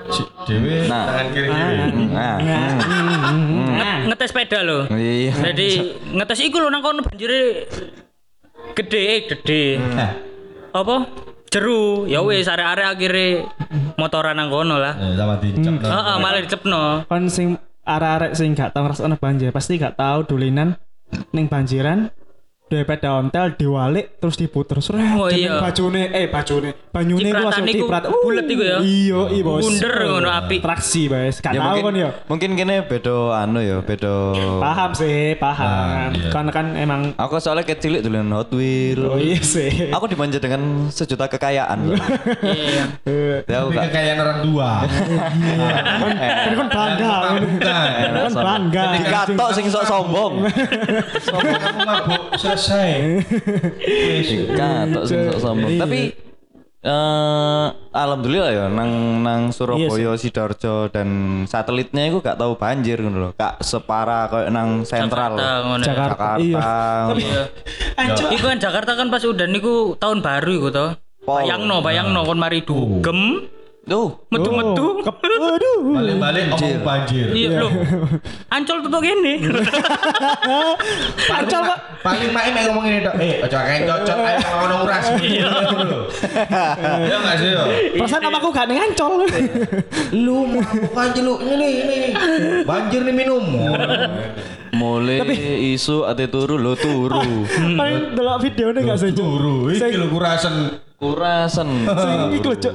si 0.09 0.23
dewe 0.45 0.87
Nah. 0.87 1.03
tangan 1.05 1.27
kiri 1.29 1.47
dewe 1.47 1.73
nah. 2.09 2.37
Nah, 3.75 3.97
ngetes 4.07 4.31
peda 4.31 4.59
lho. 4.61 4.87
Iya. 4.89 5.33
Jadi 5.51 5.67
ngetes 6.15 6.39
iku 6.41 6.57
lho 6.59 6.69
nang 6.69 6.79
kono 6.79 7.03
banjire 7.03 7.67
gede 8.71 9.01
eh, 9.01 9.19
gede. 9.27 9.63
nah 9.93 10.11
Apa? 10.71 10.95
Jeru. 11.49 12.05
Ya 12.05 12.21
wis 12.21 12.45
arek-arek 12.45 12.87
akhirnya 12.87 13.49
motoran 13.95 14.33
nang 14.33 14.47
kono 14.47 14.77
lah. 14.77 14.93
eh, 14.95 15.13
sama 15.13 15.35
dicap 15.37 15.73
Heeh, 15.75 16.15
malah 16.17 16.39
dicepno. 16.39 16.81
kon 17.05 17.25
sing 17.27 17.47
arek-arek 17.83 18.31
sing 18.33 18.53
gak 18.53 18.71
tau 18.71 18.85
ngrasakno 18.85 19.17
banjir 19.17 19.49
pasti 19.49 19.75
gak 19.75 19.95
tau 19.95 20.21
dolenan 20.21 20.77
ning 21.31 21.45
banjiran 21.45 22.13
Dua 22.69 22.85
peda 22.85 23.17
ontel 23.17 23.57
diwalik 23.57 24.21
terus 24.21 24.37
diputer 24.37 24.77
seret 24.77 25.01
Oh, 25.11 25.25
iya. 25.25 25.57
bajune 25.57 26.05
eh 26.07 26.29
bajune 26.29 26.69
banyune 26.89 27.25
iku 27.27 27.41
langsung 27.41 27.65
iku 27.65 27.81
ciprat 27.83 28.03
bulet 28.05 28.45
iku 28.45 28.61
ya? 28.63 28.77
iya 28.77 29.19
iya 29.27 29.41
bos 29.41 29.65
Bunder 29.65 29.93
ngono 30.05 30.29
apik. 30.29 30.59
traksi 30.61 31.01
guys 31.05 31.37
gak 31.39 31.49
Ya 31.49 31.59
tau 31.59 31.65
mungkin, 31.71 31.83
kan 31.83 31.95
ya 31.95 32.09
mungkin 32.25 32.49
kene 32.53 32.75
bedo 32.83 33.17
anu 33.31 33.57
ya, 33.57 33.81
bedo 33.81 34.37
paham 34.59 34.93
sih 34.93 35.33
paham 35.35 35.65
Ah, 35.65 36.13
iya. 36.13 36.29
kan 36.29 36.45
kan 36.47 36.65
emang 36.75 37.09
Aku 37.15 37.37
soalnya 37.37 37.65
kecil 37.65 37.97
dulu 37.99 38.21
Hot 38.31 38.51
Wheels. 38.51 39.01
oh 39.01 39.17
iya 39.17 39.39
sih 39.39 39.89
Aku 39.89 40.05
dimanja 40.05 40.37
dengan 40.37 40.61
sejuta 40.87 41.25
kekayaan. 41.25 41.89
Iya. 42.39 42.83
Eh, 43.03 43.41
gak? 43.43 43.81
kekayaan 43.89 44.19
orang 44.19 44.39
tua 44.43 44.69
kan 44.85 46.13
kan 46.53 46.67
bangga 46.69 47.13
kan 48.13 48.31
bangga 48.31 48.83
Dikatok 48.93 49.49
sing 49.51 49.65
sok 49.67 49.83
sombong. 49.83 50.45
sombong 51.19 51.57
kamu 51.57 51.79
mabuk 51.81 52.21
selesai 52.59 52.91
Dikatok 54.29 55.03
sing 55.07 55.19
sok 55.31 55.39
sombong. 55.39 55.71
Iya. 55.71 55.81
Tapi 55.87 56.01
eh 56.79 57.67
alhamdulillah 57.91 58.51
ya 58.55 58.65
nang 58.71 59.19
nang 59.19 59.51
Surabaya, 59.51 60.15
Sidoarjo 60.15 60.87
dan 60.87 61.43
satelitnya 61.43 62.07
itu 62.07 62.23
gak 62.23 62.39
tahu 62.39 62.55
banjir 62.55 63.03
ngono 63.03 63.17
lho. 63.19 63.29
Gak 63.35 63.59
separah 63.63 64.31
kayak 64.31 64.49
nang 64.51 64.87
sentral. 64.87 65.35
Jakarta. 65.35 65.83
Jakarta, 65.83 65.87
Jakarta. 65.87 66.29
iya. 66.39 67.43
Iya. 67.99 68.27
Iku 68.31 68.45
kan 68.47 68.59
Jakarta 68.63 68.91
kan 68.95 69.07
pas 69.11 69.23
udah 69.23 69.47
niku 69.47 69.99
tahun 69.99 70.23
baru 70.23 70.51
iku 70.55 70.69
to. 70.71 70.87
Bayangno, 71.27 71.83
bayangno 71.83 72.25
kon 72.25 72.39
mari 72.41 72.63
dugem, 72.65 73.45
Tuh, 73.89 74.07
metu-metu. 74.29 75.01
Oh, 75.01 75.49
waduh 75.49 75.77
balik-balik 75.81 76.43
omong 76.53 76.77
banjir. 76.85 77.33
Iya 77.33 77.57
lho. 77.57 77.69
Ancol 78.53 78.85
tutuk 78.85 79.01
kene. 79.01 79.33
Ancol 81.41 81.61
pak. 81.65 81.77
paling 81.99 82.29
mak 82.29 82.45
mek 82.53 82.63
ngomong 82.69 82.85
ini 82.85 82.99
dok. 83.01 83.15
Eh 83.17 83.41
ojo 83.41 83.57
kayak 83.57 83.81
cocok 83.89 84.17
ayo 84.21 84.39
ngono 84.45 84.73
nguras. 84.85 85.05
Iya. 85.17 85.49
Iya 87.01 87.15
nggak 87.17 87.35
sih 87.41 87.49
yo 87.49 87.63
perasaan 87.97 88.29
apa 88.29 88.37
aku 88.37 88.49
gak 88.53 88.65
ning 88.69 88.79
ancol. 88.79 89.13
Lu 90.13 90.37
mabuk 90.47 90.93
aja 90.93 91.19
lu. 91.19 91.33
Ini 91.41 91.53
nih 91.57 91.71
ini. 91.81 91.97
Banjir 92.63 93.01
nih 93.03 93.15
minum. 93.17 93.43
Mulai 94.69 95.25
isu 95.73 96.05
ate 96.05 96.29
turu 96.29 96.61
lo 96.61 96.77
turu. 96.77 97.25
paling 97.79 98.13
delok 98.13 98.37
videonya 98.45 98.85
gak 98.85 98.99
sih 99.01 99.11
turu 99.11 99.73
iki 99.73 99.97
lu 99.97 100.07
kurasen 100.07 100.77
Kurasen. 100.99 101.69
sing 101.89 102.19
iku 102.37 102.53
lho. 102.53 102.71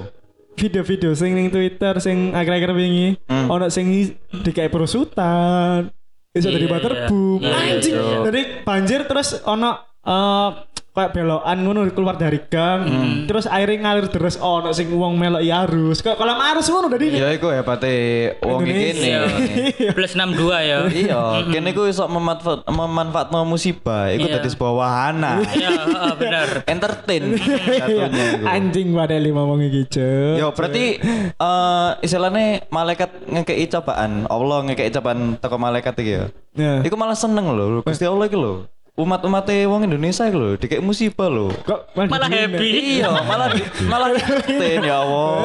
Video-video 0.55 1.13
sing 1.13 1.35
ning 1.35 1.49
Twitter 1.49 1.99
sing 1.99 2.31
akhir-akhir 2.31 2.71
wingi 2.73 3.19
Hmm. 3.27 3.51
ono 3.51 3.67
sing 3.69 3.91
dikai 4.33 4.69
perusutan 4.69 5.91
iso 6.31 6.49
dari 6.49 6.67
Iya, 6.67 6.73
waterboom 6.73 7.39
iya. 7.39 7.51
Iya, 7.51 7.59
anjing 7.75 7.95
iya. 7.95 8.19
dari 8.23 8.43
banjir 8.63 9.01
terus 9.05 9.39
ono 9.45 9.71
eh 10.01 10.49
kayak 10.95 11.11
belokan 11.11 11.59
ngono 11.59 11.91
keluar 11.91 12.15
dari 12.15 12.39
gang 12.41 12.87
terus 13.27 13.45
airnya 13.45 13.83
ngalir 13.83 14.07
terus 14.07 14.39
ono 14.39 14.71
sing 14.71 14.87
wong 14.89 15.19
melok 15.19 15.43
arus 15.43 15.99
kayak 15.99 16.15
kolam 16.15 16.39
arus 16.39 16.67
ngono 16.67 16.87
dari 16.87 17.11
ini 17.11 17.19
Ya 17.19 17.29
iku 17.31 17.51
hebatnya 17.51 17.91
wong 18.39 18.63
iki 18.63 18.95
kene. 18.95 19.11
plus 19.97 20.15
62 20.15 20.39
ya 20.61 20.79
Iya, 20.87 21.21
kene 21.45 21.69
iku 21.69 21.85
iso 21.85 22.07
memanfaat 22.07 22.63
memanfaatno 22.65 23.43
musibah, 23.43 24.07
iku 24.09 24.25
Iya. 24.25 24.39
dadi 24.39 24.49
sebuah 24.49 24.73
wahana. 24.73 25.43
iya 25.51 25.71
heeh, 25.75 26.13
bener 26.15 26.49
Entertain 26.73 27.23
iku. 27.33 27.99
anjing 28.47 28.95
wadah 28.95 29.19
lima 29.19 29.43
wong 29.43 29.61
iki 29.65 29.91
Cuk. 29.91 30.35
Yo 30.37 30.49
berarti 30.53 31.03
eh 31.35 31.91
istilahnya 32.01 32.71
malaikat 32.71 33.11
ngekei 33.27 33.67
cobaan, 33.69 34.27
Allah 34.27 34.59
ngekei 34.65 34.91
cobaan 34.91 35.37
teko 35.37 35.57
malaikat 35.57 35.95
iki 35.97 36.13
ya. 36.13 36.25
Ya. 36.55 36.75
Iku 36.81 36.95
malah 36.95 37.19
seneng 37.19 37.51
loh, 37.51 37.83
Gusti 37.83 38.07
Allah 38.07 38.25
iki 38.25 38.39
lho. 38.39 38.71
Umat-umat 38.95 39.51
wong 39.51 39.91
Indonesia 39.91 40.23
lho, 40.31 40.55
dikek 40.55 40.79
musibah 40.79 41.27
lho. 41.27 41.51
kok 41.67 41.91
malah 41.99 42.31
digini? 42.31 42.55
happy 42.55 42.69
Iya, 43.03 43.11
malah 43.11 43.51
malah 43.91 44.09
entertain 44.15 44.81
ya 44.87 44.97
Allah. 45.03 45.43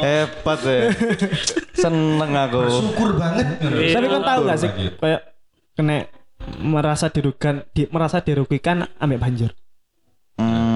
Hebat 0.00 0.60
ya. 0.64 0.80
Seneng 1.76 2.32
aku. 2.32 2.60
Syukur 2.72 3.20
banget. 3.20 3.46
Tapi 3.92 4.06
kan 4.08 4.22
tahu 4.24 4.40
gak 4.48 4.58
sih 4.64 4.70
kayak 4.96 5.22
kena 5.76 6.08
merasa 6.64 7.12
dirugikan 7.12 7.68
di, 7.76 7.84
merasa 7.92 8.24
dirugikan 8.24 8.88
ambek 8.96 9.20
banjir 9.20 9.52
Hmm. 10.38 10.67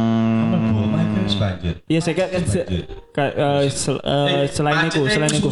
Banjir. 1.42 1.74
iya 1.84 1.98
saya 1.98 2.14
kayak 2.14 2.30
se- 2.44 2.62
Banjir. 2.62 2.82
kayak 3.10 3.32
eh, 3.34 3.62
sel- 3.68 4.04
eh, 4.04 4.44
selain 4.46 4.86
itu 4.86 5.00
selain 5.04 5.30
itu. 5.30 5.50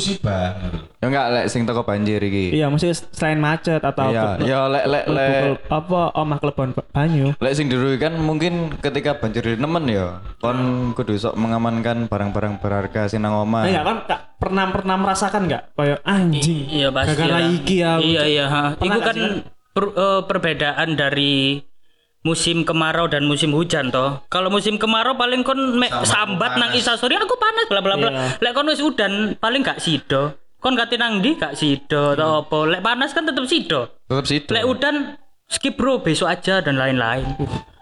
Ya 1.01 1.07
enggak 1.09 1.27
lek 1.33 1.47
sing 1.49 1.65
teko 1.65 1.83
banjir 1.83 2.21
iki. 2.21 2.53
iya 2.53 2.69
maksudnya 2.69 2.97
selain 3.11 3.41
macet 3.41 3.81
atau 3.81 4.13
Iya, 4.13 4.37
ya 4.41 4.61
lek 4.69 4.85
lek 4.87 5.05
lek 5.09 5.33
apa 5.67 6.01
omah 6.13 6.39
kelebon 6.39 6.71
banyu 6.93 7.33
Lek 7.37 7.53
sing 7.53 7.67
dirugikan 7.67 8.15
mungkin 8.17 8.77
ketika 8.79 9.17
banjir 9.17 9.43
di 9.43 9.57
nemen 9.57 9.89
ya, 9.89 10.21
kon 10.39 10.93
kudu 10.93 11.17
sok 11.17 11.35
mengamankan 11.35 12.05
barang-barang 12.07 12.61
berharga 12.61 13.09
sing 13.09 13.21
nang 13.21 13.33
omah. 13.35 13.65
Nah, 13.65 13.73
ya 13.73 13.83
kan 13.83 13.97
pernah 14.41 14.65
pernah 14.69 14.97
merasakan 14.97 15.41
nggak 15.47 15.63
kayak 15.77 16.01
anjing 16.03 16.65
iya 16.69 16.89
pasti 16.89 17.13
gara-gara 17.13 17.39
iki 17.47 17.77
ya 17.77 17.93
iya 18.01 18.23
iya 18.25 18.45
nggak 18.73 19.01
kan 19.05 19.17
per- 19.71 19.95
eh, 19.95 20.21
perbedaan 20.25 20.89
dari 20.97 21.61
musim 22.23 22.63
kemarau 22.63 23.07
dan 23.07 23.25
musim 23.25 23.51
hujan 23.51 23.89
toh. 23.89 24.21
Kalau 24.27 24.49
musim 24.49 24.77
kemarau 24.77 25.15
paling 25.15 25.41
kon 25.41 25.57
me- 25.75 25.89
sambat 26.03 26.53
panas. 26.53 26.61
nang 26.61 26.71
isasori 26.75 27.15
aku 27.15 27.35
panas 27.35 27.67
bla 27.67 27.81
bla 27.81 27.95
bla. 27.95 28.11
Iya. 28.11 28.25
lek 28.39 28.53
kon 28.53 28.67
wis 28.67 28.79
udan 28.79 29.13
paling 29.35 29.61
gak 29.61 29.79
sido 29.79 30.37
kon 30.59 30.75
kate 30.75 30.95
nang 30.95 31.19
ndi? 31.19 31.35
Gak 31.35 31.55
sido 31.55 32.13
atau 32.13 32.45
apa? 32.45 32.59
Lek 32.69 32.81
panas 32.81 33.11
kan 33.11 33.25
tetep 33.25 33.45
sido 33.45 33.89
Tetep 34.05 34.27
situ. 34.27 34.51
lek 34.51 34.65
udan 34.65 35.17
skip 35.47 35.75
bro 35.75 35.99
besok 35.99 36.29
aja 36.29 36.61
dan 36.61 36.77
lain-lain. 36.77 37.25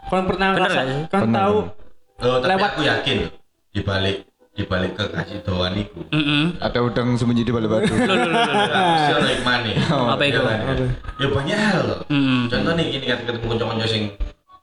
Kan 0.07 0.25
pernah 0.25 0.52
Bener 0.52 0.71
ngerasa 0.71 0.80
kan 1.09 1.28
tahu 1.28 1.59
Oh, 2.18 2.37
tapi 2.37 2.50
Lewat- 2.50 2.73
aku 2.73 2.83
yakin 2.83 3.18
di 3.71 3.80
balik 3.80 4.26
di 4.58 4.66
balik 4.66 4.98
kekasih 4.98 5.38
doan 5.46 5.70
itu. 5.78 6.02
Mm-mm. 6.10 6.58
ada 6.58 6.78
udang 6.82 7.14
sembunyi 7.14 7.46
di 7.46 7.54
balik 7.54 7.70
batu. 7.70 7.94
Loh, 7.94 8.10
loh, 8.10 8.26
loh, 8.26 8.26
loh, 8.26 8.42
loh. 8.42 8.66
Pasti 8.74 9.12
ono 9.14 9.28
hikmahnya. 9.30 9.74
Apa 9.86 10.22
itu? 10.26 10.40
Ya? 10.42 10.58
Ya 11.14 11.26
banyak 11.30 11.58
hal 11.58 11.80
loh. 11.86 12.00
Mm-mm. 12.10 12.40
Contoh 12.50 12.72
nih 12.74 12.84
gini 12.90 13.04
kan 13.06 13.18
ketemu 13.22 13.46
kanca-kanca 13.46 13.86
sing 13.86 14.04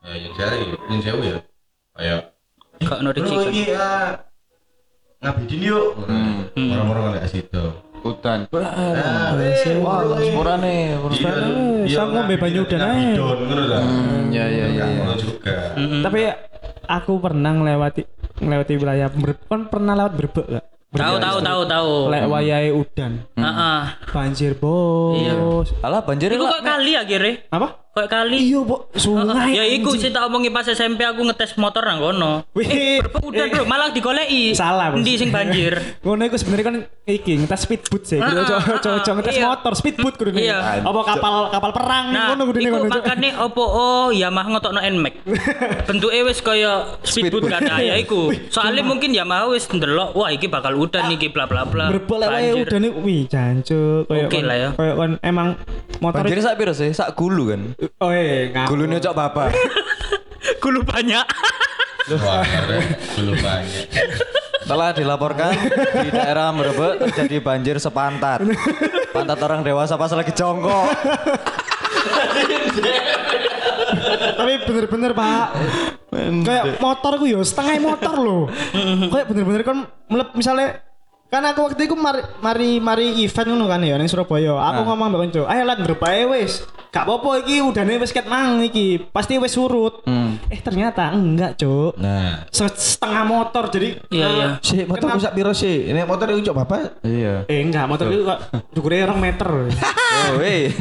ya 0.03 0.13
yang 0.13 0.33
jare 0.35 0.55
yang 0.59 0.99
sewu 0.99 1.21
ya. 1.23 1.37
Kayak 1.95 2.19
Kok 2.75 2.99
no 2.99 3.09
Bro 3.09 3.23
kan? 3.23 3.47
iki 3.47 3.63
ah, 3.71 4.07
ngabidin 5.23 5.61
yuk. 5.63 5.87
Orang-orang 6.53 7.03
nggak 7.15 7.31
situ. 7.31 7.65
Hutan. 8.03 8.45
Ah, 8.53 9.33
Wah, 9.81 10.19
sepurane. 10.21 10.93
Iya, 10.93 11.31
Eh, 11.33 11.89
iya, 11.89 11.95
sama 11.97 12.21
ngombe 12.21 12.35
banyu 12.37 12.61
udan 12.61 12.81
ae. 12.83 13.15
ngabidon, 13.17 13.37
ngono 13.47 13.63
lah. 13.65 13.81
Ya 14.29 14.45
ya 14.45 14.65
ya. 14.69 14.85
Ya. 14.85 16.03
tapi 16.05 16.21
aku 16.85 17.17
pernah 17.17 17.55
ngelewati 17.55 18.05
ngelewati 18.37 18.73
wilayah 18.75 19.07
Ber- 19.09 19.39
kan 19.41 19.61
pernah 19.65 19.93
lewat 19.93 20.13
berbek 20.13 20.47
gak 20.49 20.65
Tahu 20.95 21.19
tahu 21.19 21.37
tahu 21.41 21.61
tahu. 21.67 21.91
lek 22.07 22.23
wayahe 22.25 22.71
udan. 22.71 23.27
Heeh. 23.35 23.81
banjir 24.07 24.55
bos. 24.55 25.67
Alah 25.83 25.99
banjir 25.99 26.31
Iku 26.31 26.39
kok 26.41 26.63
kali 26.63 26.95
akhirnya? 26.95 27.43
apa 27.49 27.83
Kok 27.95 28.11
kali? 28.11 28.43
iya 28.45 28.59
bo 28.59 28.91
sungai 28.91 29.55
Ya 29.55 29.63
iku 29.63 29.95
sih 29.95 30.11
tak 30.11 30.27
omongi 30.27 30.51
pas 30.51 30.67
SMP 30.67 30.99
aku 31.01 31.23
ngetes 31.23 31.55
motor 31.55 31.79
nang 31.81 32.03
kono. 32.03 32.43
Wih. 32.51 32.67
Eh, 32.67 32.99
udah 32.99 33.47
bro, 33.47 33.63
malah 33.63 33.87
digoleki. 33.87 34.51
Salah. 34.51 34.91
Endi 34.91 35.15
sing 35.15 35.31
banjir? 35.31 35.79
ngono 36.03 36.21
iku 36.21 36.35
sebenarnya 36.35 36.65
kan 36.65 36.75
iki 37.05 37.39
ngetes 37.39 37.63
speedboat 37.63 38.03
sih 38.03 38.19
Ah, 38.19 38.27
kudu 38.27 38.41
ah, 38.43 38.59
ah, 38.59 38.75
ojo 38.75 38.89
ojo 38.99 39.11
ngetes 39.15 39.33
iya. 39.33 39.47
motor 39.47 39.73
speedboat 39.73 40.13
kudu 40.13 40.29
nih 40.29 40.43
Iya. 40.45 40.83
apa 40.83 40.99
kapal 41.07 41.33
kapal 41.47 41.71
perang 41.71 42.05
Nah, 42.11 42.25
ngono 42.29 42.43
kudu 42.45 42.59
nih 42.59 42.67
iku 42.67 42.75
ngono 42.75 42.89
Cok. 42.89 42.99
makane 42.99 43.29
opo 43.39 43.63
oh 43.63 44.07
Yamaha 44.11 44.47
ngotokno 44.51 44.79
NMAX. 44.83 45.13
Bentuke 45.87 46.19
wis 46.21 46.39
kaya 46.41 46.73
speedboat 47.01 47.43
kan 47.47 47.63
ya 47.79 47.95
iku. 47.95 48.27
Soalnya 48.51 48.83
mungkin 48.83 49.15
Yamaha 49.15 49.47
wis 49.49 49.65
ndelok 49.65 50.11
wah 50.13 50.27
iki 50.27 50.45
bakal 50.45 50.75
udan 50.75 51.07
iki 51.09 51.31
bla 51.31 51.47
bla 51.47 51.63
bla. 51.63 51.87
berbek 51.87 52.17
lek 52.17 52.27
wae 52.27 52.51
udan 52.59 52.81
iku 52.83 52.99
wih 52.99 53.23
jancuk 53.25 54.03
koyo 54.05 54.27
Oke 54.27 54.35
kon- 54.35 54.45
lah 54.45 54.57
ya. 54.57 54.69
koyo 54.75 54.93
kon 54.93 55.11
emang 55.21 55.55
motor 56.05 56.21
Banjir 56.21 56.39
sak 56.45 56.55
piro 56.62 56.74
sih? 56.77 56.93
Sak 56.93 57.17
gulu 57.17 57.50
kan. 57.50 57.62
oh 58.01 58.12
eh 58.13 58.53
ngap 58.53 58.69
Gulune 58.69 59.01
cok 59.01 59.15
bapak. 59.17 59.50
Gulu 60.62 60.85
banyak. 60.85 61.25
Wah, 62.21 62.45
belum 63.17 63.38
banyak. 63.41 63.85
Telah 64.65 64.93
dilaporkan 64.93 65.53
di 66.05 66.09
daerah 66.13 66.53
Merebek 66.53 67.01
terjadi 67.09 67.38
banjir 67.41 67.75
sepantat. 67.81 68.45
Pantat 69.09 69.41
orang 69.41 69.65
dewasa 69.65 69.97
pas 69.97 70.13
lagi 70.13 70.29
jongkok. 70.33 70.85
tapi 74.35 74.51
bener-bener 74.67 75.12
pak 75.17 75.47
kayak 76.45 76.77
motor 76.77 77.13
ku 77.17 77.25
yo 77.25 77.41
setengah 77.41 77.81
motor 77.81 78.15
loh 78.21 78.43
kayak 79.09 79.25
bener-bener 79.29 79.63
kan 79.65 79.77
melep 80.12 80.29
misalnya 80.38 80.84
kan 81.35 81.43
aku 81.45 81.59
waktu 81.65 81.83
itu 81.83 81.95
mari 81.95 82.23
mari 82.39 82.69
mari 82.79 83.07
event 83.19 83.47
ngono 83.49 83.65
kan 83.65 83.79
ya 83.79 83.95
ning 83.95 84.07
Surabaya. 84.07 84.55
Aku 84.71 84.81
ngomong 84.83 85.07
mbak 85.07 85.19
konco 85.21 85.41
ayo 85.43 85.63
lan 85.63 85.79
berbae 85.81 86.23
wis. 86.31 86.63
Gak 86.89 87.03
apa-apa 87.03 87.43
iki 87.43 87.59
udane 87.59 87.99
wis 87.99 88.09
ket 88.09 88.23
mang 88.23 88.63
iki 88.63 89.03
pasti 89.05 89.35
wis 89.35 89.51
surut. 89.51 89.99
Eh 90.47 90.59
ternyata 90.59 91.11
enggak 91.11 91.59
cuk. 91.59 91.99
Nah, 91.99 92.47
Se- 92.47 92.71
setengah 92.71 93.27
motor 93.27 93.67
jadi 93.67 93.99
Iya 94.07 94.27
iya. 94.29 94.47
si 94.59 94.87
motor 94.87 95.11
rusak 95.11 95.35
piro 95.35 95.51
sih? 95.51 95.91
Ini 95.91 96.07
motor 96.07 96.31
itu 96.31 96.47
cok 96.47 96.55
bapak? 96.55 97.03
Iya. 97.03 97.43
eh 97.45 97.59
enggak 97.59 97.83
motor 97.85 98.07
itu 98.07 98.23
kok 98.23 98.39
dukure 98.71 99.03
orang 99.03 99.19
meter. 99.21 99.49
Oh, 100.15 100.39
weh. 100.39 100.71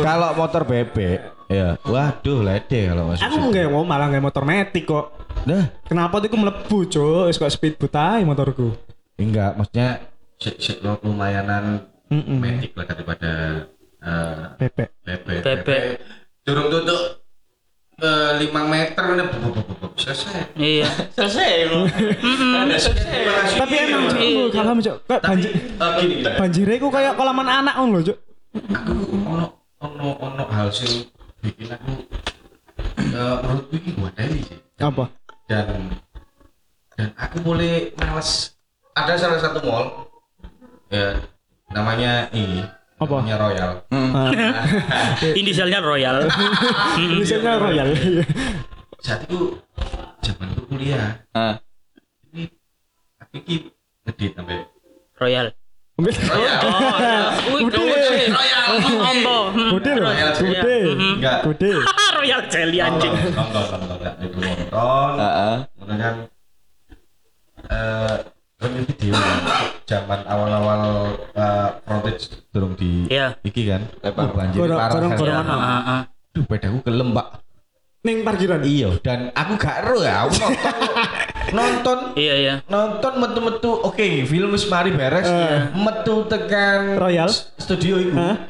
Kalau 0.00 0.30
motor 0.32 0.62
bebek, 0.62 1.18
ya, 1.50 1.74
waduh 1.82 2.40
lede 2.40 2.88
kalau 2.88 3.10
masuk. 3.10 3.26
aku 3.26 3.36
enggak 3.42 3.66
mau 3.66 3.82
malah 3.82 4.06
enggak 4.06 4.22
motor 4.22 4.46
metik 4.46 4.86
kok. 4.86 5.10
Dah, 5.42 5.66
kenapa 5.82 6.22
tuh 6.22 6.30
aku 6.30 6.38
melebu 6.38 6.78
cuk? 6.86 7.22
Wis 7.26 7.36
kok 7.36 7.50
speedboat 7.50 7.90
ae 7.92 8.22
motorku 8.22 8.70
enggak, 9.16 9.50
maksudnya 9.54 9.88
shit 10.36 10.56
shit 10.58 10.78
lumayanan 10.82 11.86
Mm-mm. 12.08 12.38
medik 12.38 12.72
lah 12.74 12.84
daripada 12.84 13.30
eh, 13.98 14.42
bebek 14.58 14.88
bebek. 15.00 15.40
Bebek. 15.42 15.82
Durung 16.42 16.68
tutup 16.68 17.22
eh, 17.96 18.30
lima 18.36 18.66
meter 18.66 19.04
udah 19.06 19.26
bu- 19.28 19.40
bu- 19.48 19.62
bu- 19.62 19.78
bu- 19.78 19.94
selesai. 19.94 20.52
Iya. 20.54 20.88
Selesai 21.12 21.70
loh. 21.70 21.86
tapi 23.54 23.74
emang 23.78 24.08
cuk 24.82 24.96
kayak 25.06 25.20
tapi 25.22 25.28
banjir 25.28 25.50
eh, 25.54 25.90
gini 25.96 26.14
gini. 26.18 26.32
banjirnya 26.34 26.76
ku 26.76 26.88
kayak 26.88 27.12
kolaman 27.14 27.46
anak 27.46 27.74
ngono 27.76 27.92
lho 27.94 28.02
cuk 28.04 28.18
Aku 28.52 28.92
ono 29.22 29.46
ono 29.80 30.08
ono 30.18 30.44
hal 30.46 30.68
sing 30.68 31.08
bikin 31.40 31.70
aku 31.70 31.92
menurutku 32.98 33.74
ini 33.76 33.90
buat 33.96 34.12
dari 34.12 34.40
sih. 34.40 34.58
apa 34.76 35.04
dan 35.46 35.88
dan 36.92 37.08
aku 37.16 37.36
mulai 37.42 37.92
males 37.96 38.52
ada 38.92 39.12
salah 39.16 39.38
satu 39.38 39.58
mall 39.62 39.84
ya 40.88 41.16
namanya 41.70 42.28
ini 42.30 42.60
Apa? 42.96 43.18
namanya 43.18 43.36
Royal 43.40 43.70
Inisialnya 45.40 45.80
Royal. 45.80 46.16
misalnya 47.10 47.56
royal 47.56 47.88
saat 48.98 49.26
itu 49.26 49.58
zaman 50.20 50.46
itu 50.52 50.62
kuliah 50.66 51.18
Ah. 51.32 51.58
ini 52.30 52.46
aku 53.18 53.34
ini 53.40 53.56
ngedit 54.04 54.30
sampai 54.34 54.62
Royal. 55.18 55.46
Royal 55.92 56.56
Oh, 56.72 56.98
ya. 56.98 57.14
Udah. 57.62 57.84
gede. 57.84 58.32
Royal 58.32 58.64
Ombo. 59.02 59.38
Hmm. 59.52 59.70
Gede 59.76 59.92
loh, 60.00 60.08
Royal 60.08 60.30
gede, 60.32 60.76
enggak 60.94 61.36
gede. 61.44 61.72
Royal 62.18 62.40
Jelly 62.48 62.78
anjing. 62.80 63.12
nonton 63.12 63.60
nonton 63.60 63.80
nonton 63.86 64.12
itu 64.24 64.38
nonton 64.40 65.12
Heeh. 65.20 65.56
kemudian 65.76 65.98
eh 66.00 66.08
review 66.08 66.41
video 69.02 69.34
zaman 69.84 70.20
awal-awal 70.24 70.82
eh, 71.34 71.68
frontage 71.82 72.22
durung 72.48 72.74
di 72.74 73.10
Iya. 73.10 73.34
iki 73.42 73.66
kan 73.66 73.82
Lebar. 73.98 74.24
Uh, 74.24 74.32
banjir 74.32 74.58
parah 74.62 74.88
gorong- 74.88 75.12
kan. 75.18 75.42
Ah, 75.42 75.58
ah, 75.58 75.82
ah. 75.84 76.02
Duh, 76.32 76.44
pedaku 76.46 76.80
kelem, 76.80 77.12
Pak. 77.12 77.26
Ning 78.02 78.24
parkiran. 78.24 78.62
Iya, 78.62 78.98
dan 78.98 79.30
aku 79.30 79.52
gak 79.56 79.76
ero 79.80 80.00
ya, 80.00 80.24
aku 80.24 80.34
nonton 80.34 80.72
nonton 81.58 81.98
Iya 82.16 82.34
iya. 82.36 82.54
nonton 82.64 83.12
metu-metu 83.16 83.70
oke 83.76 84.06
film 84.24 84.50
wis 84.50 84.66
mari 84.66 84.90
beres 84.90 85.22
Eh. 85.24 85.70
metu 85.72 86.24
tekan 86.24 86.96
Royal? 86.96 87.28
studio 87.28 88.00
itu 88.00 88.10
Hah? 88.12 88.42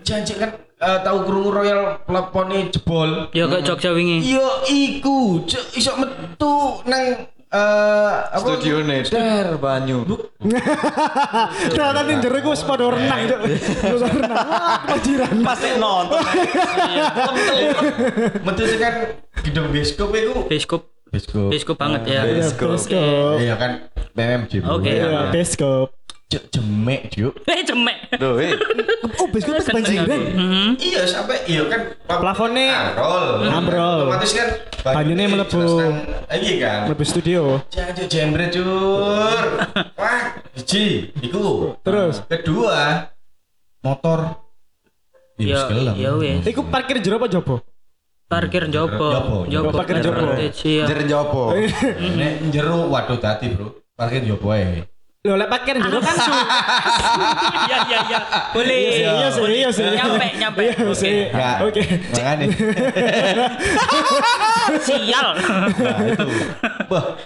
janji 0.00 0.34
kan 0.34 0.50
eh, 0.76 0.98
tahu 1.02 1.18
krungu 1.22 1.50
royal 1.52 1.80
plafone 2.02 2.66
jebol. 2.68 3.28
Ya 3.30 3.44
kayak 3.44 3.62
Jogja 3.64 3.92
wingi. 3.92 4.24
Yo 4.24 4.42
iku, 4.66 5.44
iso 5.72 5.92
metu 5.94 6.54
nang 6.82 7.28
eh 7.50 8.14
apa? 8.30 8.46
Studio 8.46 8.86
nih, 8.86 9.02
der 9.10 9.58
banyu. 9.58 10.06
Ternyata 11.70 12.00
ning 12.06 12.22
jero 12.22 12.36
iku 12.38 12.54
wis 12.54 12.62
padha 12.62 12.86
renang, 12.94 13.20
Cuk. 13.26 13.40
Wis 13.50 14.02
renang. 14.06 14.46
Kebanjiran. 14.86 15.34
Pasti 15.42 15.68
nonton. 15.76 16.22
Metu 18.46 18.62
tekan 18.64 18.94
gedung 19.42 19.66
bioskop 19.74 20.08
iku. 20.14 20.46
Beskop. 20.46 20.82
Bioskop. 21.10 21.50
Beskop 21.50 21.76
banget 21.76 22.02
ya. 22.06 22.22
Iya, 22.22 22.38
Bioskop. 22.38 22.70
bioskop. 22.78 23.36
Iya 23.42 23.54
kan. 23.58 23.70
Oke. 24.70 24.90
Iya, 24.94 25.34
bioskop. 25.34 25.99
Cuk 26.30 26.46
jemek, 26.46 27.10
Juk. 27.10 27.34
Eh 27.50 27.66
cemek. 27.66 27.96
Duh, 28.14 28.38
eh. 28.38 28.54
Oh, 29.18 29.26
bioskop 29.26 29.58
kebanjiran. 29.66 30.06
Hmm. 30.30 30.68
Iya 30.78 31.02
sampai 31.02 31.42
iya 31.44 31.66
kan 31.66 31.90
Plafonnya 32.06 32.94
ambrol. 32.94 33.26
ambrol. 33.50 33.98
Otomatis 34.06 34.30
kan 34.38 34.48
Banyune 34.80 35.26
nang- 35.26 35.50
Iya 36.30 36.54
kan. 36.62 36.80
Lebih 36.86 37.06
studio. 37.06 37.58
Jangan 37.68 38.06
jembret 38.06 38.54
cur. 38.54 39.42
Wah, 39.98 40.22
biji. 40.54 41.10
Iku. 41.18 41.74
Terus? 41.82 42.22
Kedua, 42.30 43.10
motor. 43.82 44.38
Ya 45.34 45.66
ya 45.98 46.14
wes. 46.14 46.46
Iku 46.46 46.62
parkir 46.70 47.02
jero 47.02 47.18
apa 47.18 47.26
jopo? 47.26 47.58
Parkir 48.30 48.70
jopo. 48.70 49.08
Jopo. 49.10 49.36
Jopo. 49.50 49.68
Parkir 49.74 49.98
jopo. 49.98 50.30
Iya. 50.38 50.84
Jer 50.86 51.00
jopo. 51.10 51.58
Nek 52.14 52.54
jero 52.54 52.86
waduh 52.86 53.18
tadi, 53.18 53.50
Bro. 53.50 53.82
Parkir 53.98 54.22
yo 54.22 54.38
boy. 54.38 54.86
Lho, 55.20 55.36
lek 55.36 55.52
parkir 55.52 55.76
jero 55.76 56.00
kan 56.00 56.16
su. 56.16 56.32
Iya 57.68 57.76
iya 57.92 57.98
iya. 58.08 58.18
Boleh. 58.56 59.04
Iya 59.04 59.28
sih, 59.28 59.44
iya 59.52 59.68
sih. 59.68 59.84
Nyampe 59.84 60.26
nyampe. 60.40 60.60
Iya 60.64 60.74
Oke. 60.80 60.96
sih. 60.96 61.28
Oke. 61.60 61.82
Makanya. 62.16 62.46
Sial. 64.88 65.26
Nah, 65.36 66.00
itu. 66.08 66.24
Wah. 66.88 67.20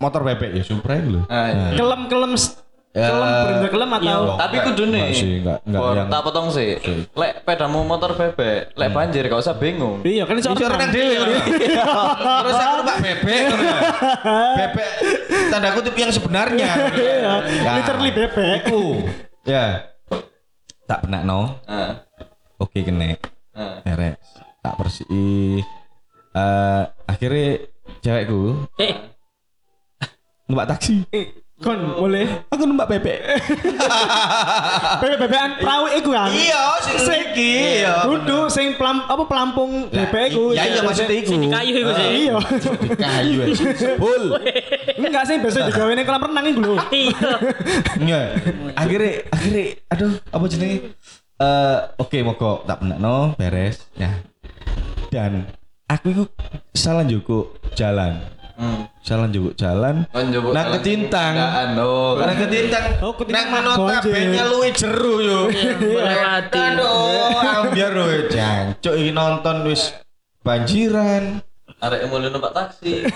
Motor 0.00 0.24
bebek 0.24 0.56
ya 0.56 0.64
Supra 0.64 0.96
itu 0.96 1.20
lho. 1.20 1.28
Ah, 1.28 1.52
iya. 1.52 1.76
Kelem-kelem 1.76 2.32
Ya. 2.98 3.06
kelem 3.08 3.30
bener 3.46 3.70
kelem 3.70 3.90
atau 3.94 4.20
Tapi 4.34 4.56
kudu 4.60 4.82
nih. 4.84 5.02
Enggak 5.06 5.14
sih, 5.14 5.32
enggak 5.38 5.58
enggak 5.62 5.82
yang 5.94 6.08
tak 6.10 6.20
potong 6.20 6.46
sih. 6.50 6.70
Lek 7.14 7.32
pedamu 7.46 7.78
motor 7.82 8.10
bebek, 8.12 8.74
lek 8.74 8.90
banjir 8.90 9.22
gak 9.24 9.38
usah 9.38 9.54
bingung. 9.54 10.02
Iya 10.02 10.26
kan 10.26 10.34
iso 10.34 10.50
renang 10.50 10.90
dhewe. 10.90 11.38
Terus 12.42 12.56
aku 12.56 12.74
numpak 12.76 12.98
bebek. 12.98 13.40
ngono. 13.46 13.70
Bebek 14.58 14.88
tanda 15.48 15.68
kutip 15.72 15.94
yang 15.94 16.10
sebenarnya. 16.10 16.70
Iya, 16.90 17.32
Ya. 17.62 17.72
literally 17.78 18.10
bebek. 18.10 18.66
Iku. 18.66 18.82
Ya. 19.46 19.94
Tak 20.84 21.06
benak 21.06 21.22
no. 21.22 21.60
Ah, 21.64 22.02
Oke 22.58 22.82
kene. 22.82 23.22
Beres. 23.84 24.18
Tak 24.58 24.74
bersih. 24.74 25.62
Eh 26.32 26.82
akhirnya 27.04 27.62
cewekku 28.00 28.66
Eh, 28.76 28.92
numpak 30.44 30.66
taksi. 30.68 31.04
Kon 31.58 31.98
boleh. 31.98 32.46
Aku 32.54 32.70
numpak 32.70 32.86
bebek. 32.86 33.18
Bebek-bebekan 35.02 35.58
perahu 35.58 35.90
iku 35.90 36.14
kan. 36.14 36.30
Iya, 36.30 36.62
sing 36.86 37.34
iki 37.34 37.82
ya. 37.82 38.06
Kudu 38.06 38.46
sing 38.46 38.78
pelam 38.78 39.02
apa 39.10 39.26
pelampung 39.26 39.90
bebek 39.90 40.30
iku. 40.30 40.54
Ya 40.54 40.70
iya 40.70 40.86
maksudnya 40.86 41.18
iku. 41.18 41.34
di 41.34 41.50
kayu 41.50 41.74
iku 41.82 41.90
sih. 41.98 42.06
Iya. 42.14 42.36
Kayu. 42.94 43.38
Bul. 43.98 44.24
Enggak 45.02 45.24
sih 45.26 45.42
biasa 45.42 45.66
digawe 45.66 45.90
ning 45.98 46.06
kolam 46.06 46.22
renang 46.30 46.46
iku 46.46 46.60
lho. 46.62 46.74
Iya. 46.94 47.30
Iya. 47.98 48.20
Akhirnya 48.78 49.12
akhirnya 49.34 49.64
aduh 49.90 50.12
apa 50.30 50.44
jenenge? 50.46 50.78
Eh 51.38 51.78
oke 51.98 52.18
mogok 52.22 52.70
tak 52.70 52.86
benak 52.86 52.98
no 53.02 53.34
beres 53.34 53.82
ya. 53.98 54.14
Dan 55.10 55.42
aku 55.90 56.06
itu 56.14 56.24
salah 56.70 57.02
njuku 57.02 57.50
jalan. 57.74 58.37
Hmm. 58.58 58.90
Jalan. 59.54 60.02
Kon 60.10 60.24
njupuk 60.34 60.50
Nang 60.50 60.66
jalan 60.66 60.74
ketintang. 60.82 61.34
kendaraan, 61.38 61.78
Oh, 61.78 62.18
Karena 62.18 62.34
ketintang. 62.34 62.84
Oh, 62.98 63.12
ketintang 63.14 63.46
Nang 63.46 63.54
mah 63.54 63.60
notabene 63.62 64.40
luwe 64.50 64.68
jeru 64.74 65.14
yo. 65.22 65.40
melewati. 65.46 66.58
Aduh, 66.58 67.38
ambiar 67.38 67.92
lho 67.94 68.06
jancuk 68.26 68.94
iki 68.98 69.14
nonton 69.14 69.56
wis 69.62 69.94
banjiran. 70.42 71.38
arek 71.78 72.10
mulai 72.10 72.34
numpak 72.34 72.50
taksi. 72.50 73.06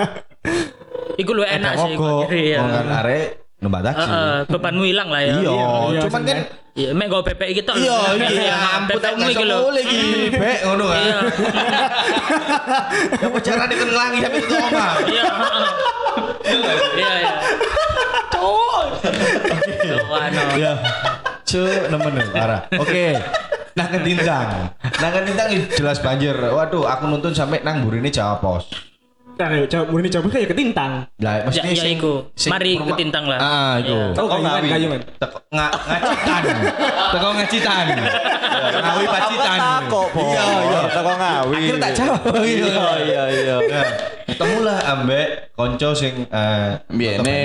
Iku 1.20 1.30
lu 1.36 1.44
enak 1.44 1.76
sih. 1.76 1.92
Iya. 2.32 2.58
Oh, 2.64 2.68
kan 2.72 2.88
arek 3.04 3.41
numpak 3.62 3.80
taksi. 3.86 4.10
Heeh, 4.10 4.36
bebanmu 4.50 4.82
hilang 4.82 5.08
lah 5.08 5.22
ya. 5.22 5.34
Iya, 5.38 5.54
iya, 5.94 6.00
cuman 6.02 6.22
kan 6.26 6.38
Iya, 6.72 6.88
mek 6.96 7.06
go 7.12 7.20
iki 7.20 7.62
tok. 7.68 7.76
iya 7.76 8.16
Iya, 8.16 8.56
ampun 8.80 8.96
tak 8.96 9.12
lho. 9.20 9.58
mulai 9.68 9.84
iki 9.84 10.00
bek 10.32 10.58
ngono 10.64 10.84
kan. 10.88 10.98
Iya. 11.04 11.18
Ya 13.20 13.26
apa 13.28 13.38
carane 13.44 13.74
kon 13.76 13.88
ngelangi 13.92 14.18
sampe 14.24 14.38
itu 14.40 14.54
omah. 14.56 14.92
Iya. 15.04 15.24
heeh. 15.28 15.70
Iya, 16.96 17.12
iya. 17.20 17.32
Cowok. 18.32 18.84
Cowok. 19.84 20.18
Ya. 20.56 20.72
Cuk, 21.44 21.80
nemen 21.92 22.12
nih, 22.16 22.26
parah. 22.32 22.60
Oke. 22.80 23.06
Nah 23.76 23.86
ketintang. 23.92 24.48
Nah 24.80 25.10
ketintang 25.12 25.48
jelas 25.76 26.00
banjir. 26.00 26.32
Waduh, 26.36 26.88
aku 26.88 27.04
nuntun 27.04 27.36
sampai 27.36 27.60
nang 27.60 27.84
burine 27.84 28.08
Jawa 28.08 28.40
Pos. 28.40 28.91
Kan 29.32 29.48
yo 29.56 29.64
jawab 29.64 29.86
murni 29.90 30.12
jawab 30.12 30.28
kayak 30.28 30.52
ketintang. 30.52 31.08
Lah, 31.18 31.34
Ya, 31.48 31.64
ya 31.64 31.86
iku. 31.88 32.28
Mari 32.46 32.76
ketintang 32.78 33.24
lah. 33.26 33.38
Ah, 33.40 33.72
iku. 33.80 33.88
Iya. 33.88 34.04
Oh, 34.12 34.28
Teko 34.28 34.36
ngawi. 34.38 34.68
kayuan. 34.68 35.00
Teko 35.16 35.38
nga, 35.50 35.66
ngacitan. 35.72 36.42
Teko 37.10 37.28
ngacitan. 37.32 37.86
Ngawi 38.72 39.04
pacitan. 39.08 39.58
Tako. 39.58 40.02
Iya, 40.12 40.44
iya. 40.44 40.80
Tako 40.86 41.12
ngawi. 41.16 41.54
Akhirnya 41.56 41.80
tak 41.80 41.92
jawab. 41.96 42.20
Iya, 42.44 42.84
iya, 43.02 43.22
iya. 43.32 43.56
Nah, 43.62 43.86
ketemulah 44.28 44.78
ambek 44.86 45.26
konco 45.52 45.88
sing 45.92 46.14
eh 46.28 46.68
Biene 46.88 47.40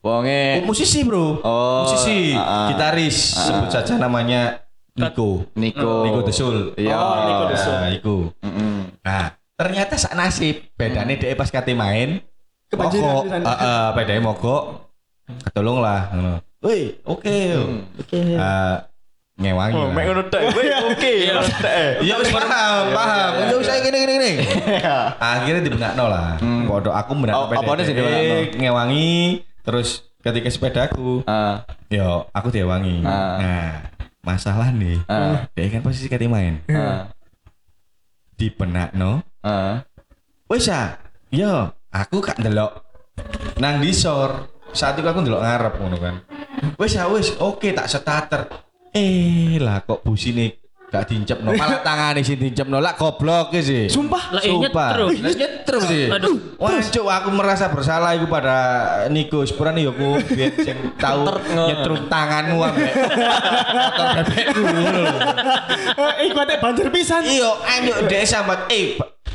wonge 0.00 0.60
Oh, 0.60 0.68
musisi 0.68 1.00
bro 1.02 1.40
Oh, 1.40 1.84
musisi 1.84 2.36
ah, 2.36 2.68
ah. 2.68 2.68
gitaris 2.70 3.16
sebut 3.34 3.68
saja 3.68 3.96
namanya 3.96 4.60
Niko 4.94 5.48
Niko. 5.56 6.04
Niko 6.04 6.20
Desul 6.22 6.76
Iya. 6.76 6.92
Oh, 6.94 7.16
Niko 7.24 7.44
Desul. 7.50 7.72
Nah, 7.74 7.90
iku 7.90 8.16
Mm-mm. 8.44 9.00
nah 9.00 9.32
ternyata 9.54 9.94
sak 9.94 10.14
nasib 10.14 10.66
bedane 10.74 11.14
dia 11.14 11.32
pas 11.32 11.46
kate 11.46 11.72
main 11.72 12.18
mogok 12.70 12.90
di 12.90 12.98
heeh 13.38 13.86
bedane 13.94 14.20
mogok 14.20 14.62
ketolong 15.44 15.78
lah 15.78 16.10
ngono 16.10 16.34
woi 16.58 16.98
oke 17.02 17.38
Oke. 18.00 18.18
Eh, 18.34 18.74
ngewangi 19.34 19.74
Oh, 19.74 19.90
mek 19.90 20.04
ngono 20.06 20.22
tek. 20.26 20.46
Weh, 20.54 20.70
oke. 20.88 21.14
Iya 22.00 22.14
wis 22.16 22.30
paham, 22.30 22.94
paham. 22.94 23.30
iya, 23.36 23.50
Ya 23.50 23.56
usah 23.58 23.74
gini 23.78 23.98
gini 23.98 24.12
gini. 24.14 24.32
Akhirnya 25.18 25.58
dibenakno 25.60 26.06
lah. 26.06 26.38
Hmm. 26.38 26.64
Podo 26.64 26.88
aku 26.88 27.18
benakno 27.18 27.42
Oh, 27.42 27.50
apanya 27.50 27.82
sih 27.82 27.92
dibenakno? 27.92 28.54
Ngewangi 28.54 29.42
terus 29.60 30.06
ketika 30.22 30.46
sepedaku, 30.48 31.26
Ah, 31.26 31.66
yo 31.88 32.30
aku 32.30 32.48
diwangi. 32.48 33.02
Ah. 33.02 33.36
Nah, 33.36 33.70
masalah 34.22 34.70
nih. 34.70 35.02
ah, 35.04 35.50
Dia 35.52 35.66
kan 35.68 35.82
posisi 35.82 36.06
kate 36.06 36.24
main. 36.24 36.62
ah, 36.70 37.10
Dibenakno. 38.34 39.22
Ah. 39.44 39.84
Wis 40.48 40.72
ah. 40.72 40.96
Yo, 41.28 41.70
aku 41.92 42.22
gak 42.24 42.40
ndelok 42.40 42.84
nang 43.58 43.78
disor. 43.78 44.50
Saat 44.74 44.98
itu 44.98 45.06
aku 45.06 45.22
ndelok 45.22 45.42
ngarep 45.42 45.74
ngono 45.78 45.96
kan. 45.98 46.14
Wis 46.78 46.98
ah 46.98 47.06
wis, 47.10 47.34
oke 47.38 47.70
tak 47.70 47.86
starter. 47.86 48.50
Eh, 48.94 49.58
lah 49.58 49.82
kok 49.82 50.06
busine 50.06 50.62
gak 50.94 51.10
diincepno, 51.10 51.50
malah 51.58 51.82
tangane 51.82 52.22
sing 52.22 52.38
diincepno 52.38 52.78
lah 52.78 52.94
goblok 52.94 53.50
sih. 53.58 53.90
Sumpah. 53.90 54.38
Lah 54.38 54.42
ini 54.46 54.70
terus. 54.70 55.18
Lah 55.18 55.34
nyetrum 55.34 55.82
sih. 55.90 56.06
Aduh. 56.06 56.38
Wah, 56.62 56.78
cuk, 56.78 57.06
aku 57.10 57.28
merasa 57.34 57.66
bersalah 57.66 58.14
iku 58.14 58.30
pada 58.30 58.56
Niko. 59.10 59.42
Sepurane 59.42 59.82
yo 59.82 59.90
aku 59.90 60.22
biyen 60.22 60.54
sing 60.62 60.78
tahu 60.94 61.26
nyetrum 61.50 62.06
tanganmu 62.06 62.58
ambek 62.62 62.94
motor 63.74 64.06
bebekku. 64.22 64.62
Eh, 66.22 66.58
banjir 66.62 66.86
pisan. 66.94 67.26
Iya, 67.26 67.50
ayo 67.58 67.94
dek 68.06 68.22
sambat 68.22 68.70
eh 68.70 68.94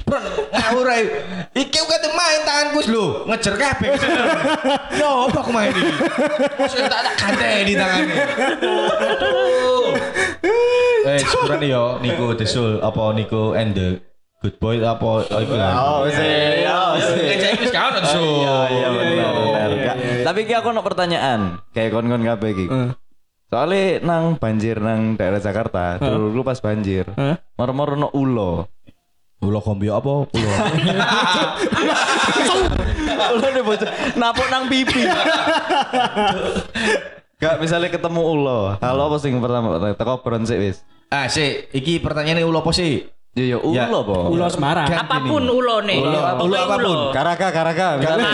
Bron, 0.10 0.26
ngawur 0.50 0.90
ae. 0.90 1.06
Iki 1.54 1.80
kate 1.86 2.10
main 2.18 2.42
tanganku 2.42 2.82
lho, 2.90 3.06
ngejer 3.30 3.54
kabeh. 3.62 3.90
Yo, 4.98 5.30
apa 5.30 5.38
aku 5.46 5.52
main 5.54 5.70
iki? 5.70 5.94
Mosok 6.58 6.90
tak 6.90 7.02
tak 7.06 7.14
ganteni 7.22 7.74
tangane. 7.78 8.16
Eh, 11.00 11.20
sepurane 11.22 11.68
yo 11.70 12.02
Niko 12.02 12.34
Desul 12.36 12.84
apa 12.84 13.16
Niko 13.16 13.54
and 13.54 13.72
the 13.78 14.02
Good 14.40 14.56
Boy 14.58 14.80
apa 14.80 15.04
oh, 15.04 15.22
iku. 15.24 15.54
Oh, 15.56 16.08
wis. 16.08 16.16
Oh, 16.66 16.96
wis. 16.96 17.08
Ngejai 17.12 17.60
wis 17.60 17.72
kawan 17.76 18.02
Desul. 18.02 18.24
Iya, 18.44 18.58
iya. 18.74 19.28
Tapi 20.24 20.48
iki 20.48 20.54
aku 20.56 20.72
ono 20.72 20.82
pertanyaan, 20.82 21.60
kayak 21.76 21.92
kon-kon 21.92 22.24
kabeh 22.24 22.50
iki. 22.56 22.66
Soalnya 23.50 24.06
nang 24.06 24.38
banjir 24.38 24.78
nang 24.78 25.18
daerah 25.18 25.42
Jakarta, 25.42 25.98
dulu 25.98 26.30
lu 26.30 26.42
pas 26.46 26.62
banjir. 26.62 27.10
Hah? 27.18 27.42
Moro-moro 27.58 27.98
no 27.98 28.08
ulo. 28.14 28.70
Ulo 29.40 29.64
kombio 29.64 29.96
apa? 29.96 30.28
Ulo. 30.28 30.52
ulo 33.40 33.48
nih 33.56 33.64
bocah 33.64 33.90
napuk 34.20 34.48
nang 34.52 34.68
pipi. 34.68 35.08
Gak 37.40 37.56
misalnya 37.64 37.88
ketemu 37.88 38.20
ulo. 38.20 38.76
Halo 38.84 39.02
apa 39.08 39.16
sing 39.24 39.40
pertama? 39.40 39.80
Teko 39.96 40.20
bron 40.20 40.44
sik 40.44 40.60
wis. 40.60 40.84
Ah, 41.08 41.32
sih, 41.32 41.72
iki 41.72 42.04
pertanyaannya 42.04 42.44
ulo 42.44 42.60
apa 42.60 42.76
sih? 42.76 43.08
Ya 43.32 43.56
ya 43.56 43.58
Ya. 43.72 43.84
ulo 43.88 44.00
po. 44.04 44.18
Ulo 44.28 44.44
Semarang. 44.52 44.92
Apa 44.92 45.24
pun. 45.24 45.48
Ulo, 45.48 45.80
Pokoknya 45.80 46.44
ulo 46.44 46.58
apa 46.60 46.76
pun. 46.84 47.00
Karaga 47.16 47.88
misalnya. 47.96 48.32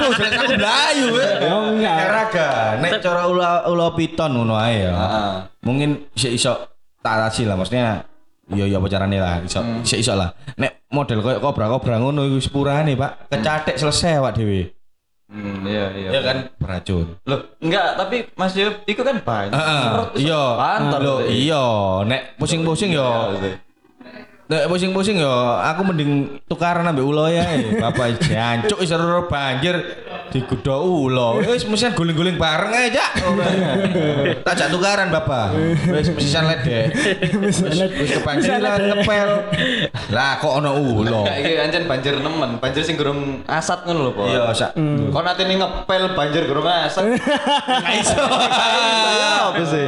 Tuh, 0.00 0.10
jelas 0.16 0.32
aku 0.40 0.44
Melayu 0.56 1.06
eh. 1.20 1.32
Ya 1.36 1.52
enggak. 1.52 1.96
Karaga, 2.00 2.48
nek 2.80 2.90
cara 3.04 3.22
ulo 3.28 3.44
ulo 3.76 3.86
piton 3.92 4.30
ngono 4.32 4.56
ae 4.56 4.88
ya. 4.88 4.92
Heeh. 4.96 5.32
Mungkin 5.68 6.08
iso 6.16 6.28
iso 6.32 6.52
tak 7.04 7.28
lah 7.28 7.56
maksudnya 7.60 8.08
Iya 8.50 8.64
iya 8.66 8.76
apa 8.82 8.88
carane 8.90 9.16
lah 9.22 9.38
iso 9.46 9.62
iso, 9.86 9.94
iso 9.94 10.12
lah. 10.18 10.34
Nek 10.58 10.90
model 10.90 11.22
koyo 11.22 11.38
kobra-kobra 11.38 12.02
ngono 12.02 12.26
iku 12.26 12.38
sepurane, 12.42 12.98
Pak. 12.98 13.30
Kecatek 13.30 13.78
selesai 13.78 14.18
awak 14.18 14.34
dhewe. 14.34 14.74
Hmm, 15.30 15.62
iya 15.62 15.94
iya. 15.94 16.08
Ya 16.10 16.20
kan 16.26 16.36
beracun. 16.58 17.14
Loh, 17.22 17.54
enggak, 17.62 17.94
tapi 17.94 18.26
Mas 18.34 18.50
Yop 18.58 18.82
itu 18.90 18.98
kan 19.06 19.22
banyak. 19.22 19.54
Heeh. 19.54 19.86
Iya. 20.26 20.42
Pantar 20.58 20.98
Loh, 20.98 21.22
tuh. 21.22 21.30
iya. 21.30 21.64
Nek 22.02 22.34
pusing-pusing 22.34 22.90
yo. 22.90 23.38
Nek 24.50 24.66
pusing-pusing 24.66 25.22
yo, 25.22 25.30
aku 25.62 25.86
mending 25.86 26.42
tukaran 26.50 26.82
ambek 26.82 27.06
ulo 27.06 27.30
ya. 27.30 27.46
Bapak 27.78 28.18
jancuk 28.18 28.82
wis 28.82 28.90
ora 28.90 29.22
banjir 29.30 29.78
digodho 30.34 31.06
ulo. 31.06 31.38
Wis 31.38 31.62
mesian 31.70 31.94
guling-guling 31.94 32.34
bareng 32.34 32.74
ae, 32.74 32.90
Cak. 32.90 33.30
Tak 34.42 34.54
jak 34.58 34.74
tukaran, 34.74 35.14
Bapak. 35.14 35.54
Wis 35.94 36.10
mesisan 36.10 36.50
ledek. 36.50 36.90
Wis 37.38 37.62
wis 37.62 38.10
kebanjiran 38.18 38.90
ngepel. 38.90 39.30
Lah 40.10 40.42
kok 40.42 40.58
ono 40.58 40.82
ulo. 40.82 41.30
Iki 41.30 41.70
ancen 41.70 41.86
banjir 41.86 42.18
nemen, 42.18 42.58
banjir 42.58 42.82
sing 42.82 42.98
gurung 42.98 43.46
asat 43.46 43.86
ngono 43.86 44.10
lho, 44.10 44.18
Po. 44.18 44.26
Iya, 44.26 44.50
sak. 44.50 44.74
Kok 45.14 45.22
nanti 45.22 45.46
nih 45.46 45.62
ngepel 45.62 46.02
banjir 46.18 46.50
gurung 46.50 46.66
asat. 46.66 47.06
Nggak 47.06 47.94
iso. 48.02 48.18
Ya 49.14 49.54
apa 49.54 49.62
sih? 49.62 49.86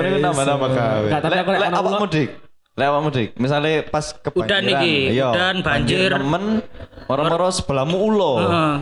Ini 0.00 0.16
nambah-nambah 0.24 0.68
gawe. 0.72 1.08
Nggak, 1.12 1.20
tapi 1.20 1.34
Lek 1.60 1.76
aku 1.76 2.08
lek 2.08 2.47
ulo- 2.78 3.02
mudik. 3.02 3.34
Misalnya 3.34 3.82
pas 3.82 4.14
kebanjiran. 4.14 4.62
Udan 4.62 4.64
iki, 4.78 4.94
iya, 5.10 5.28
udan, 5.34 5.56
banjir. 5.60 6.10
nemen, 6.14 6.62
moro-moro 7.04 7.50
sebelahmu 7.50 7.96
ulo. 7.98 8.32
Heeh. 8.38 8.72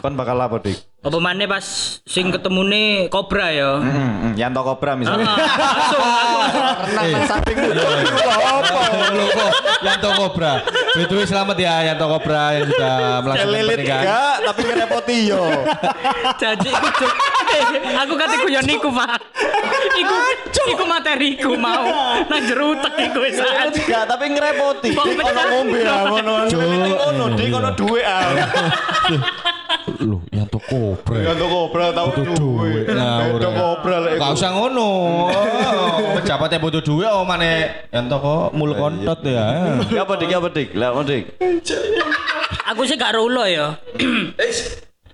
Kon 0.00 0.16
bakal 0.16 0.40
apa, 0.40 0.56
Dik? 0.58 0.91
Apa 1.02 1.18
maneh 1.18 1.50
pas 1.50 1.66
sing 2.06 2.30
ketemune 2.30 3.10
kobra 3.10 3.50
ya. 3.50 3.82
Hmm, 3.82 4.38
Yanto 4.38 4.62
Kobra 4.62 4.94
misalnya. 4.94 5.34
Langsung 5.34 5.98
aku 5.98 6.38
Renang 6.86 7.06
nang 7.10 7.26
samping 7.26 7.58
ulo. 7.58 7.82
Apa? 8.30 8.82
Ulo 9.10 9.24
kok 9.34 9.52
Yanto 9.82 10.10
Kobra. 10.14 10.62
Itu 10.94 11.18
selamat 11.26 11.58
ya 11.58 11.74
Yanto 11.90 12.06
Kobra 12.06 12.54
yang 12.54 12.70
sudah 12.70 13.18
melaksanakan 13.18 13.66
pernikahan. 13.66 14.04
enggak, 14.06 14.36
tapi 14.46 14.60
ngerepoti 14.62 15.16
yo. 15.26 15.42
Janji 16.40 16.70
Cuk. 16.70 17.14
Aku 18.06 18.12
kate 18.14 18.36
guyon 18.38 18.64
niku, 18.64 18.88
Pak. 18.94 19.18
Iku 19.98 20.16
iku 20.70 20.84
materiku 20.86 21.50
mau. 21.58 21.82
Nang 22.30 22.46
jero 22.46 22.78
utek 22.78 22.94
iku 23.10 23.26
wis 23.26 23.42
enggak, 23.42 24.06
tapi 24.06 24.30
ngerepoti. 24.30 24.94
Ono 24.94 25.10
ngombe 25.50 25.80
ah 25.82 26.06
ngono. 26.06 26.34
Ngono, 26.46 27.24
dik 27.34 27.50
ono 27.50 27.70
duwe 27.74 28.00
ah. 28.06 28.30
Loh, 29.98 30.22
Yanto 30.52 30.68
Kobra. 30.68 31.16
Yanto 31.16 31.46
Kobra 31.48 31.84
tau 31.96 32.12
duwe. 32.12 32.84
Yanto 32.84 33.48
Kobra 33.56 33.96
lek. 34.04 34.20
Gak 34.20 34.36
usah 34.36 34.52
ngono. 34.52 34.88
Oh, 35.32 36.12
Pejabat 36.20 36.52
yang 36.52 36.60
butuh 36.60 36.84
duit 36.84 37.08
oh 37.08 37.24
mana 37.24 37.72
Yanto 37.88 38.20
kok 38.20 38.52
mul 38.52 38.76
kontot 38.76 39.24
ya. 39.24 39.80
Ya 39.88 40.04
apa 40.04 40.12
dik, 40.20 40.28
ya 40.28 40.36
apa 40.44 40.52
dik? 40.52 40.76
Lah 40.76 40.92
apa 40.92 41.08
dik? 41.08 41.40
Aku 42.68 42.84
sih 42.84 43.00
gak 43.00 43.16
ulo 43.16 43.48
ya. 43.48 43.80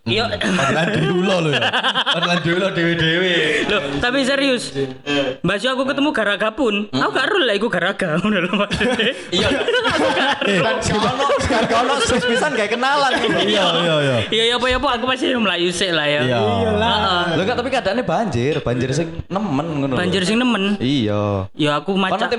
Iya. 0.09 0.25
Padahal 0.41 0.89
dhewe 0.91 1.21
lo 1.23 1.37
lho 1.45 1.51
ya. 1.53 1.69
Padahal 2.17 2.39
dhewe 2.41 2.59
lo 2.59 2.69
dhewe-dhewe. 2.73 3.33
Loh, 3.69 3.81
tapi 4.01 4.25
serius. 4.25 4.73
Mbak 5.45 5.57
Su 5.61 5.67
aku 5.69 5.85
ketemu 5.85 6.11
garaga 6.17 6.49
pun. 6.53 6.89
Aku 6.91 7.11
gak 7.13 7.27
rul 7.29 7.45
lah 7.45 7.55
iku 7.55 7.69
garaga 7.69 8.15
ngono 8.19 8.39
lho 8.43 8.53
maksudnya. 8.57 9.13
Iya. 9.31 9.49
Kan 10.65 10.77
ono, 10.81 11.27
sekarang 11.45 11.71
ono 11.85 11.95
sus 12.03 12.25
pisan 12.25 12.51
gak 12.57 12.73
kenalan. 12.73 13.13
Iya 13.45 13.65
iya 13.85 13.95
iya. 14.01 14.17
Iya 14.33 14.45
ya 14.49 14.55
apa 14.57 14.67
ya 14.73 14.77
apa 14.81 14.89
aku 14.97 15.05
masih 15.05 15.37
melayu 15.37 15.69
sik 15.71 15.93
lah 15.93 16.07
ya. 16.09 16.21
Iya. 16.25 16.39
Lho 17.37 17.43
enggak 17.45 17.57
tapi 17.61 17.69
keadaannya 17.69 18.05
banjir, 18.05 18.55
banjir 18.65 18.91
sing 18.97 19.09
nemen 19.29 19.67
ngono. 19.85 19.95
Banjir 19.95 20.23
sing 20.25 20.41
nemen. 20.41 20.81
Iya. 20.81 21.53
Ya 21.55 21.79
aku 21.79 21.95
Kon 21.95 22.03
macak? 22.03 22.31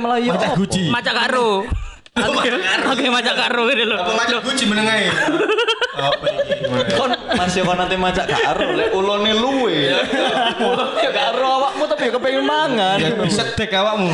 Gucci. 0.57 0.89
macak 0.89 1.13
karo. 1.15 1.63
Aku 2.17 3.05
macak 3.09 3.35
karo 3.37 3.61
gitu 3.69 3.83
loh. 3.85 3.97
Apa 4.01 4.11
macam 4.17 4.37
guci 4.43 4.63
menengai? 4.65 5.09
Apa 5.99 6.25
iki? 6.31 6.55
Kon 6.95 7.11
masih 7.35 7.61
kon 7.67 7.77
nanti 7.77 7.95
macak 7.99 8.25
karo 8.27 8.73
lek 8.73 8.89
ulone 8.95 9.31
luwe. 9.35 9.93
Ulone 10.57 10.99
ya 11.03 11.11
karo 11.11 11.47
awakmu 11.59 11.83
tapi 11.85 12.09
ya 12.09 12.11
kepengin 12.15 12.43
mangan. 12.45 12.97
Ya 12.97 13.13
bisa 13.19 13.43
tek 13.53 13.71
awakmu. 13.75 14.09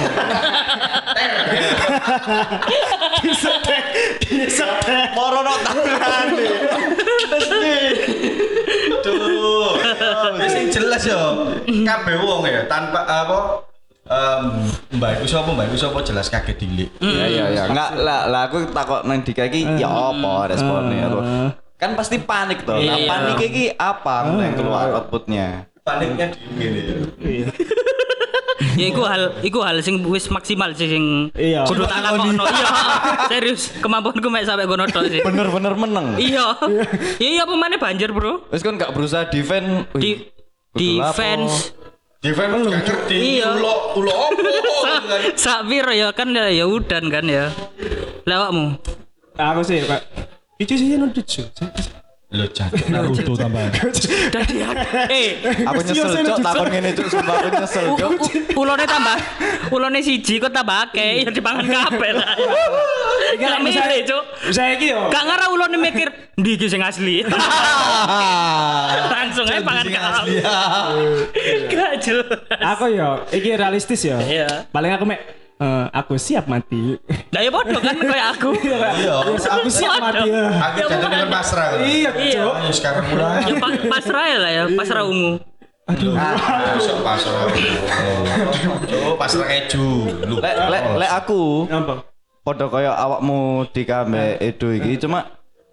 Moro 5.15 5.39
no 5.45 5.53
tangane. 5.63 6.45
Terus 7.31 7.47
di. 7.47 7.77
Tuh. 9.01 9.77
Wis 10.41 10.55
jelas 10.73 11.03
yo. 11.05 11.53
Kabeh 11.63 12.15
wong 12.21 12.43
ya 12.49 12.65
tanpa 12.65 13.05
apa 13.05 13.65
Mbak 14.05 15.09
iku 15.17 15.25
sapa 15.25 15.49
mbak 15.49 15.65
iku 15.73 15.77
sapa 15.81 15.97
jelas 16.05 16.29
kaget 16.29 16.57
dilik. 16.61 16.89
Ya 17.01 17.25
ya 17.25 17.45
ya. 17.49 17.63
Enggak 17.65 17.89
lah 17.97 18.29
lah 18.29 18.41
aku 18.45 18.69
takut 18.69 19.01
nang 19.01 19.25
Dika 19.25 19.49
iki 19.49 19.65
ya 19.81 19.89
apa 19.89 20.45
responnya 20.45 21.09
tuh. 21.09 21.23
Kan 21.75 21.97
pasti 21.97 22.21
panik 22.21 22.61
tuh. 22.63 22.77
Nah, 22.77 22.95
Iya. 22.95 23.09
panik 23.09 23.37
iki 23.41 23.73
apa 23.73 24.29
yang 24.31 24.53
keluar 24.53 24.93
outputnya? 24.93 25.65
Paniknya 25.81 26.29
di 26.31 26.37
gini 26.53 26.79
ya. 27.41 27.49
Ya 28.75 28.91
iku 28.91 29.07
hal 29.07 29.39
iku 29.39 29.63
hal 29.63 29.79
sing 29.79 30.03
wis 30.03 30.27
maksimal 30.27 30.75
sih 30.75 30.87
sing 30.87 31.31
Iya. 31.31 31.63
kudu 31.63 31.87
tak 31.87 32.03
lakokno. 32.03 32.43
Iya. 32.43 32.67
Serius, 33.31 33.71
kemampuanku 33.79 34.27
mek 34.27 34.43
sampe 34.43 34.67
ngono 34.67 34.83
tok 34.87 35.07
sih. 35.07 35.23
Bener-bener 35.23 35.73
meneng. 35.75 36.19
Iya. 36.19 36.59
Iya 37.15 37.29
iya 37.31 37.41
apa 37.43 37.55
maneh 37.55 37.79
banjir, 37.79 38.11
Bro? 38.11 38.51
Wis 38.51 38.61
kon 38.61 38.75
gak 38.75 38.91
berusaha 38.91 39.27
defend. 39.27 39.87
Di 39.95 40.27
defense 40.75 41.71
Defense 42.25 42.65
gak 42.65 42.81
ngerti. 42.89 43.17
Iya. 43.37 43.53
Ulo 43.53 43.73
ulo 44.01 44.09
opo 44.33 44.49
Sa- 44.81 45.05
sak 45.45 45.59
piro 45.69 45.93
ya 45.93 46.09
kan 46.09 46.33
ya 46.33 46.49
ya 46.49 46.65
udan 46.65 47.13
kan 47.13 47.25
ya. 47.29 47.53
Lewakmu. 48.25 48.81
Aku 49.37 49.61
sih, 49.61 49.85
Pak. 49.85 50.01
Itu 50.57 50.73
sih 50.73 50.97
nonton. 50.97 51.21
Lo 52.35 52.45
jancuk 52.51 52.87
Naruto 52.91 53.33
tambahan. 53.39 53.71
Dadi 54.35 54.55
eh 55.07 55.27
Aku 55.63 55.79
nyesel 55.87 56.23
cok 56.27 56.39
takon 56.43 56.67
ngene 56.67 56.89
cok 56.91 57.07
sumpah 57.07 57.35
aku 57.39 57.47
nyesel 57.55 57.85
cok. 57.95 58.11
ulone 58.59 58.85
tambah 58.85 59.17
ulone 59.71 59.99
siji 60.03 60.43
kok 60.43 60.51
tambah 60.51 60.91
akeh 60.91 61.23
ya 61.23 61.31
dipangan 61.31 61.63
kabeh 61.63 62.11
lah. 62.11 62.35
Gak 63.35 63.59
milih, 63.63 63.99
Cuk. 64.07 64.23
Saya 64.51 64.75
iki 64.75 64.91
yo. 64.91 65.07
Gak 65.07 65.23
ngarah 65.23 65.47
ulone 65.51 65.77
mikir 65.79 66.07
ndi 66.35 66.59
iki 66.59 66.67
sing 66.67 66.83
asli. 66.83 67.23
Langsung 69.15 69.47
aja 69.47 69.63
pangan 69.63 69.87
kabeh. 69.87 70.43
Gak 71.71 71.91
jelas. 72.03 72.39
Aku 72.75 72.91
yo, 72.91 73.23
iki 73.31 73.55
realistis 73.55 74.03
yo. 74.03 74.19
Iya. 74.19 74.67
Paling 74.75 74.91
aku 74.99 75.07
mek 75.07 75.44
eh, 75.57 75.85
aku 75.89 76.13
siap 76.15 76.45
mati. 76.45 76.99
Lah 77.29 77.39
ya 77.39 77.49
podo 77.49 77.77
kan 77.77 77.95
kayak 77.95 78.27
aku. 78.33 78.49
Iya. 78.95 79.15
Yes, 79.25 79.45
aku 79.45 79.67
siap 79.67 79.93
mati. 79.97 80.27
ya. 80.27 80.45
Aku 80.49 80.77
jatuh 80.83 80.97
dengan 81.05 81.29
pasrah. 81.29 81.67
Iya, 81.79 82.09
Iya. 82.13 82.41
Cuk. 82.41 82.53
Ayo 82.57 82.71
sekarang 82.71 83.05
mulai. 83.07 83.41
Ya 83.41 83.55
pa- 83.55 83.83
pasrah 83.89 84.25
ya 84.25 84.37
lah 84.37 84.51
ya, 84.51 84.63
pasrah 84.71 85.03
ungu. 85.03 85.33
Masuk 85.85 86.97
pasrah. 87.01 87.45
Cuk, 88.83 89.13
pasrah 89.15 89.45
keju. 89.45 89.87
Lu. 90.23 90.35
Lek 90.39 90.55
lek 90.67 90.83
lek 90.97 91.11
aku 91.13 91.65
Gampang. 91.65 91.99
podo 92.41 92.65
koyo 92.67 92.89
awakmu 92.89 93.39
di 93.69 93.81
kambe 93.83 94.37
Edo 94.39 94.69
iki 94.69 94.97
cuma 94.99 95.25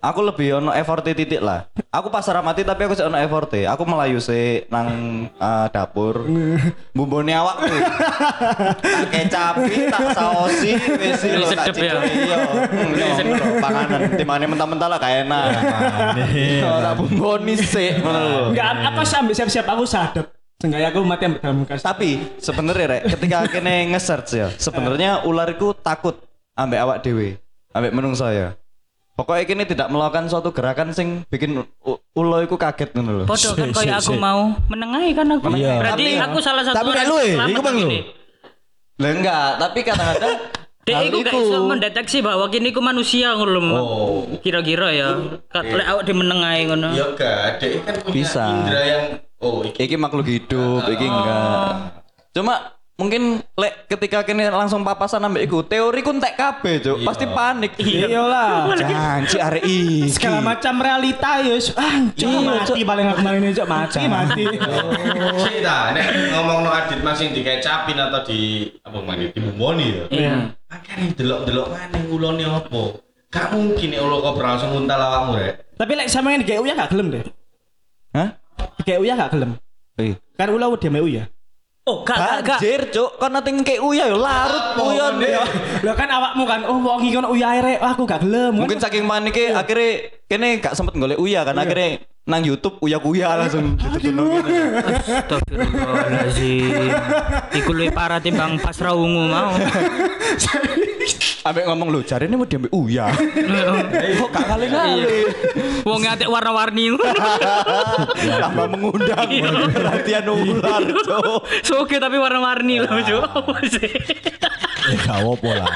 aku 0.02 0.20
lebih 0.26 0.58
ono 0.58 0.74
effort 0.74 1.06
titik 1.06 1.38
lah. 1.38 1.70
Aku 1.94 2.10
pasrah 2.10 2.42
mati 2.42 2.66
tapi 2.66 2.84
aku 2.84 2.98
sih 2.98 3.06
ono 3.06 3.16
effort 3.22 3.54
Aku 3.54 3.86
melayu 3.86 4.18
sih 4.18 4.66
nang 4.68 4.88
eh, 5.30 5.66
dapur. 5.70 6.26
Bumbone 6.96 7.32
awakku. 7.32 7.70
tak 8.82 9.08
kecapi, 9.14 9.88
tak 9.88 10.04
saosi 10.12 10.74
wis 10.98 11.22
lho 11.22 11.46
tak 11.54 11.70
Sedep 11.70 11.76
ya. 11.78 11.94
iya. 12.02 12.36
Hmm, 12.66 12.90
iya, 12.98 13.06
Panganan 13.62 14.00
timane 14.18 14.44
mentah-mentah 14.50 14.88
lah 14.90 14.98
gak 14.98 15.14
enak. 15.24 15.44
Ora 16.66 16.90
bumboni 16.98 17.54
sik 17.54 18.02
ngono 18.02 18.20
lho. 18.20 18.42
Enggak, 18.52 18.70
aku 18.92 19.02
sambil 19.06 19.34
siap-siap 19.38 19.66
aku 19.70 19.86
sadap. 19.86 20.26
Seenggaknya 20.58 20.94
aku 20.94 21.02
mati 21.02 21.26
ambil 21.26 21.40
dalam 21.42 21.58
kas. 21.66 21.82
Tapi 21.82 22.38
sebenarnya 22.38 22.86
rek, 22.86 23.02
ketika 23.18 23.50
kene 23.50 23.90
nge-search 23.90 24.30
ya, 24.38 24.46
sebenarnya 24.54 25.26
ular 25.26 25.50
iku 25.50 25.74
takut 25.74 26.22
ambek 26.54 26.78
awak 26.78 26.98
dewe, 27.02 27.34
ambek 27.74 27.90
menungso 27.90 28.30
ya. 28.30 28.54
Pokoknya 29.12 29.44
kini 29.44 29.64
tidak 29.68 29.92
melakukan 29.92 30.24
suatu 30.24 30.56
gerakan 30.56 30.96
sing 30.96 31.28
bikin 31.28 31.60
ulo 32.16 32.36
iku 32.40 32.56
kaget 32.56 32.96
ngono 32.96 33.22
lho. 33.22 33.24
Podo 33.28 33.52
kan 33.52 33.68
kayak 33.68 34.00
aku 34.00 34.16
mau 34.16 34.56
menengahi 34.72 35.12
kan 35.12 35.28
aku. 35.28 35.52
Iya. 35.52 35.84
Berarti 35.84 36.04
Tapi- 36.16 36.24
aku 36.24 36.38
salah 36.40 36.64
satu 36.64 36.76
tapi 36.80 36.88
orang 36.88 36.96
kayak 36.96 37.10
lu, 37.12 37.16
eh, 37.20 37.52
iku 37.52 37.60
bang 37.60 37.76
lu. 37.76 37.82
ini. 37.86 37.98
Lah 38.96 39.10
enggak, 39.12 39.48
tapi 39.60 39.78
kadang-kadang 39.84 40.34
Dek 40.82 40.94
hal 40.98 41.04
iku 41.06 41.18
gak 41.22 41.34
iso 41.38 41.58
mendeteksi 41.62 42.18
bahwa 42.26 42.50
kini 42.50 42.74
ku 42.74 42.82
manusia 42.82 43.36
ngono 43.36 43.50
lho. 43.52 43.62
Oh. 43.70 44.18
Kira-kira 44.42 44.90
ya. 44.90 45.14
Ka- 45.46 45.62
Lek 45.62 45.86
awak 45.86 46.02
dimenengahi 46.02 46.60
ngono. 46.66 46.88
Ya 46.90 47.06
gak, 47.12 47.60
Dek 47.60 47.84
kan 47.84 47.94
punya 48.02 48.14
Bisa. 48.16 48.42
indera 48.48 48.82
yang 48.82 49.04
oh 49.38 49.62
iki 49.62 49.86
iki 49.86 49.94
makhluk 49.94 50.26
hidup, 50.26 50.88
iki 50.88 51.04
enggak. 51.04 52.02
Cuma 52.32 52.80
mungkin 52.92 53.40
lek 53.56 53.88
ketika 53.88 54.22
kini 54.22 54.46
langsung 54.46 54.84
papasan 54.84 55.24
ambek 55.24 55.48
iku 55.48 55.64
teori 55.64 56.04
ku 56.04 56.12
entek 56.12 56.36
kabeh 56.36 56.76
cuk 56.78 56.96
pasti 57.02 57.24
panik 57.24 57.72
Iya 57.80 58.20
lah. 58.22 58.68
janji 58.76 59.40
arek 59.40 59.64
iki 59.64 60.06
Segala 60.12 60.44
macam 60.44 60.76
realita 60.78 61.40
ya. 61.40 61.56
Ah, 61.74 61.98
cok 62.12 62.30
mati 62.44 62.80
paling 62.84 63.06
aku 63.08 63.18
kemarin 63.24 63.50
cok 63.50 63.68
mati 63.68 64.00
mati. 64.06 64.44
Sik 65.40 65.56
ta, 65.64 65.90
nek 65.96 66.06
ngomong 66.30 66.58
no 66.62 66.70
Adit 66.70 67.00
masing 67.00 67.32
dikecapin 67.32 67.96
atau 67.96 68.22
di 68.28 68.68
apa 68.84 68.98
mana 69.00 69.24
dibumboni 69.28 69.86
ya. 69.88 70.04
Iya. 70.12 70.34
Makanya 70.68 71.06
delok-delok 71.16 71.66
mana 71.72 71.98
ulone 72.06 72.44
apa? 72.44 72.82
Gak 73.32 73.56
mungkin 73.56 73.88
nek 73.88 74.00
ulo 74.04 74.16
kok 74.20 74.36
langsung 74.36 74.70
nguntal 74.76 75.00
awakmu 75.00 75.32
rek. 75.40 75.54
Tapi 75.80 75.92
lek 75.96 76.08
sama 76.12 76.36
yang 76.36 76.44
kayak 76.44 76.60
uya 76.60 76.76
gak 76.76 76.92
gelem 76.92 77.08
deh. 77.08 77.24
hah 78.12 78.36
Kayak 78.84 79.00
uya 79.00 79.12
gak 79.16 79.32
gelem. 79.32 79.50
Kan 80.36 80.48
ulah 80.52 80.68
udah 80.68 80.90
mau 80.92 81.02
uya. 81.02 81.24
Oh, 81.82 82.06
gak 82.06 82.46
gak. 82.46 82.62
Banjir 82.62 82.94
cuk. 82.94 83.18
Kon 83.18 83.34
nanti 83.34 83.50
kayak 83.66 83.82
uya 83.82 84.06
yo 84.06 84.14
larut 84.22 84.78
uyon 84.78 85.18
ya. 85.18 85.42
Lah 85.82 85.94
kan 85.98 86.06
awakmu 86.06 86.46
kan 86.46 86.62
oh 86.62 86.78
wong 86.78 87.02
iki 87.02 87.18
kan 87.18 87.26
uya 87.26 87.58
rek. 87.58 87.82
Aku 87.82 88.06
gak 88.06 88.22
gelem. 88.22 88.54
mungkin 88.54 88.78
saking 88.78 89.02
panike 89.02 89.50
akhirnya 89.50 90.14
kene 90.30 90.62
gak 90.62 90.78
sempet 90.78 90.94
golek 90.94 91.18
uya 91.18 91.42
kan 91.42 91.58
akhirnya 91.58 92.06
nang 92.22 92.46
YouTube 92.46 92.78
uya 92.86 93.02
kuya 93.02 93.34
langsung 93.34 93.74
ditutup 93.98 95.42
Astagfirullahaladzim. 95.42 96.94
Iku 97.50 97.70
luwih 97.74 97.90
parah 97.90 98.22
timbang 98.22 98.62
pas 98.62 98.78
raungu 98.78 99.26
mau. 99.26 99.50
Ambek 101.42 101.64
ngomong 101.66 101.88
lu 101.90 102.00
cari 102.02 102.30
ini 102.30 102.38
mau 102.38 102.46
diambil. 102.46 102.70
Uya 102.70 103.10
kok 104.14 104.30
gak 104.30 104.46
kali 104.46 104.66
kali 104.70 105.02
Wong 105.82 106.06
atik 106.06 106.30
warna-warni. 106.30 106.94
tambah 108.42 108.66
mengundang 108.70 109.26
perhatian 109.72 110.26
ular 110.30 110.82
cuk 110.86 111.40
Soge 111.66 111.98
tapi 111.98 112.16
warna-warni 112.16 112.78
loh, 112.78 112.94
Cuk. 112.94 113.22
Apa 113.26 113.54
sih? 113.66 113.90
Ya 114.82 114.96
gak 115.00 115.18
apa 115.18 115.50
lah. 115.58 115.74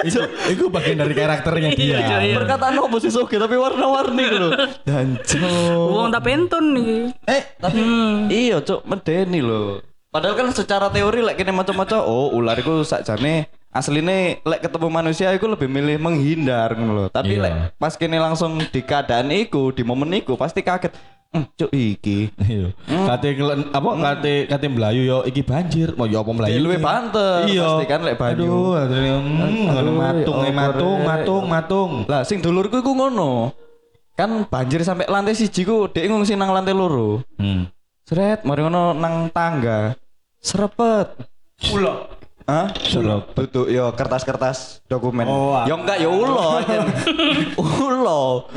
Itu 0.00 0.20
itu 0.48 0.64
bagian 0.68 0.96
dari 0.96 1.12
karakternya 1.12 1.76
Iya, 1.76 1.98
iya. 2.20 2.34
perkataan 2.36 2.76
apa 2.76 2.96
sih 2.98 3.12
soge? 3.12 3.36
Tapi 3.36 3.56
warna-warni 3.56 4.24
gitu 4.26 4.48
dan 4.84 5.16
Wong 5.88 6.08
tak 6.08 6.24
penton 6.24 6.64
iki. 6.76 6.98
eh 7.24 7.42
tapi 7.56 7.80
iya 8.28 8.60
cuk 8.60 8.84
medeni 8.84 9.40
lho. 9.40 9.80
Padahal 10.10 10.34
kan 10.34 10.48
secara 10.50 10.90
teori 10.90 11.22
lek 11.22 11.38
kene 11.38 11.54
maca-maca 11.54 12.02
oh 12.02 12.34
ular 12.34 12.58
iku 12.58 12.82
sakjane 12.82 13.46
asline 13.70 14.42
lek 14.42 14.60
ketemu 14.60 14.88
manusia 14.88 15.30
iku 15.30 15.46
lebih 15.46 15.66
milih 15.66 15.96
menghindar 15.96 16.74
ngono 16.74 16.92
lho 16.92 17.06
tapi 17.08 17.34
Iya. 17.34 17.42
lek 17.42 17.54
pas 17.76 17.94
kene 17.94 18.18
langsung 18.18 18.58
di 18.60 18.80
keadaan 18.80 19.30
iku 19.30 19.70
di 19.70 19.82
momen 19.82 20.10
iku 20.12 20.34
pasti 20.34 20.60
kaget 20.60 20.90
"Hmm, 21.30 21.46
cuk 21.48 21.70
iki 21.70 22.34
Iya. 22.36 22.74
Kate 23.06 23.28
ngelen- 23.32 23.70
apa 23.70 23.88
kate 23.94 24.34
kate 24.44 24.66
melayu 24.66 25.02
yo 25.04 25.18
iki 25.22 25.40
banjir. 25.40 25.94
Mau 25.94 26.04
yo 26.04 26.18
apa 26.18 26.30
melayu? 26.32 26.58
luwih 26.58 26.82
pantes 26.82 27.46
Iya. 27.46 27.62
pasti 27.64 27.84
kan 27.86 28.00
lek 28.02 28.18
banyu 28.18 28.42
Aduh, 28.42 28.74
aduh, 28.74 28.98
hmm, 28.98 29.66
ngono 29.70 29.90
matung, 29.94 30.36
eh, 30.36 30.42
apa 30.42 30.50
matung, 30.52 30.98
matung, 31.00 31.44
matung. 31.46 31.90
lah 32.04 32.26
sing 32.26 32.42
dulurku 32.42 32.82
iku 32.82 32.90
ngono 32.90 33.54
kan 34.12 34.42
banjir 34.44 34.82
sampai 34.82 35.06
lantai 35.06 35.32
siji 35.32 35.62
ku 35.62 35.86
dhek 35.86 36.04
ngungsi 36.04 36.34
nang 36.34 36.50
lantai 36.50 36.74
loro 36.74 37.22
Hmm. 37.38 37.70
Sret, 38.02 38.42
mari 38.42 38.66
ngono 38.66 38.90
nang 38.92 39.30
tangga. 39.30 39.94
Serepet. 40.36 41.14
ulo. 41.70 42.18
Hah? 42.50 42.66
Serepet. 42.74 43.30
Tutup 43.38 43.66
yo 43.70 43.94
kertas-kertas 43.94 44.82
dokumen. 44.90 45.22
Oh, 45.30 45.62
yo 45.70 45.78
enggak 45.78 46.02
yo 46.02 46.10
ulo. 46.10 46.58
ulo. 47.86 48.50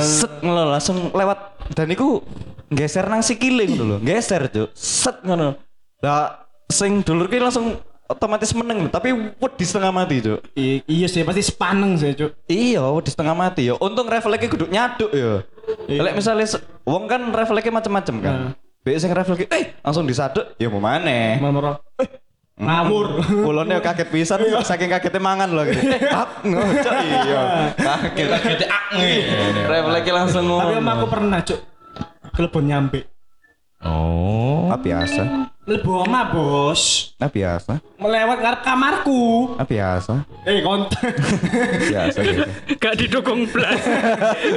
Set 0.00 0.40
ngono 0.40 0.72
langsung 0.72 1.12
lewat 1.12 1.68
dan 1.76 1.92
iku 1.92 2.24
geser 2.72 3.04
nang 3.04 3.20
sikile 3.20 3.68
ngono 3.68 3.84
lho. 3.84 3.96
Geser, 4.00 4.48
Cuk. 4.48 4.72
Set 4.72 5.20
ngono. 5.28 5.60
Lah 6.00 6.48
sing 6.72 7.04
dulur 7.04 7.28
ki 7.28 7.36
langsung 7.36 7.76
otomatis 8.08 8.56
meneng 8.56 8.88
tapi 8.88 9.12
wedi 9.12 9.64
setengah 9.64 9.92
mati, 9.92 10.24
Cuk. 10.24 10.40
Iya 10.56 11.06
sih 11.12 11.20
pasti 11.20 11.44
sepaneng 11.44 12.00
sih 12.00 12.16
cuk. 12.16 12.48
Iya, 12.48 12.88
wedi 12.96 13.12
setengah 13.12 13.36
mati 13.36 13.68
yo. 13.68 13.76
Untung 13.76 14.08
refleksnya 14.08 14.48
kudu 14.48 14.72
nyaduk 14.72 15.12
yo. 15.12 15.44
Lek 15.84 16.16
misalnya 16.16 16.48
wong 16.88 17.04
kan 17.04 17.20
refleksnya 17.28 17.76
macam-macam 17.76 18.16
kan. 18.24 18.36
Biasa 18.84 19.08
sing 19.08 19.12
refleks 19.16 19.48
eh 19.48 19.80
langsung 19.80 20.04
disaduk 20.04 20.56
ya 20.60 20.68
mau 20.68 20.80
maneh. 20.80 21.40
Mamoro. 21.40 21.80
Eh, 22.00 22.23
ngawur. 22.54 23.06
Kulone 23.26 23.82
kaget 23.82 24.08
pisan 24.10 24.38
saking 24.62 24.90
kagetnya 24.90 25.20
mangan 25.22 25.50
loh 25.50 25.64
gitu. 25.66 25.80
Hap 26.14 26.42
ngocok 26.46 26.94
iya. 27.02 27.42
Kaget. 27.74 28.28
Kate 28.42 28.66
akne. 28.70 29.12
Refleksnya 29.66 30.12
langsung 30.14 30.44
Tapi 30.46 30.74
ngono. 30.74 30.82
om 30.82 30.88
aku 30.90 31.06
pernah 31.10 31.38
cuk. 31.42 31.60
Kelebon 32.34 32.64
nyampe. 32.66 33.13
Oh. 33.84 34.72
Ah 34.72 34.80
biasa. 34.80 35.52
Mlebu 35.64 36.08
omah, 36.08 36.32
Bos. 36.32 37.12
Ah 37.20 37.28
biasa. 37.28 37.80
Melewat 38.00 38.40
ngarep 38.40 38.60
kamarku. 38.64 39.52
Ah 39.60 39.68
biasa. 39.68 40.24
Eh, 40.44 40.60
konten. 40.64 41.08
Biasa 41.92 42.18
gitu. 42.20 42.44
Gak 42.80 42.94
didukung 43.00 43.48
blas. 43.48 43.80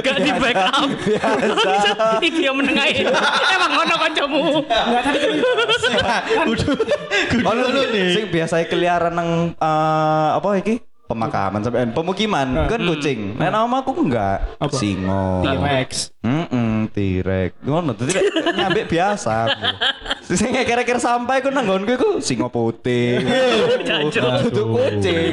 Gak 0.04 0.16
di 0.20 0.30
backup. 0.32 0.88
Biasa. 1.00 1.72
Iki 2.28 2.40
yang 2.44 2.56
menengahi. 2.56 3.04
Emang 3.52 3.70
ngono 3.72 3.94
kancamu. 4.00 4.40
Enggak 4.64 5.02
tapi 5.04 5.18
tapi 5.20 5.36
Ono 7.44 7.62
sing 8.12 8.24
biasa 8.32 8.64
keliaran 8.68 9.12
nang 9.12 9.30
eh, 9.56 10.28
apa 10.36 10.48
iki? 10.60 10.87
Pemakaman 11.08 11.64
sampai 11.64 11.88
pemukiman 11.88 12.68
kan 12.68 12.80
kucing. 12.84 13.40
Nek 13.40 13.48
nama 13.48 13.80
aku 13.80 13.96
enggak. 13.96 14.60
Apa? 14.60 14.76
Singo. 14.76 15.40
T-Rex. 15.40 16.12
Heeh, 16.20 16.84
tirek. 16.92 17.56
Ngono 17.64 17.96
dadi 17.96 18.12
lek 18.12 18.24
nyambek 18.52 18.84
biasa. 18.92 19.48
Sing 20.28 20.52
kira-kira 20.52 21.00
sampai 21.00 21.40
ku 21.40 21.48
nang 21.48 21.64
nggonku 21.64 21.96
iku 21.96 22.10
singa 22.20 22.52
putih. 22.52 23.24
Itu 24.44 24.62
kucing. 24.68 25.32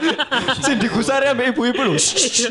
Sing 0.68 0.76
digusari 0.76 1.32
ambek 1.32 1.56
ibu-ibu 1.56 1.80
lho. 1.80 1.96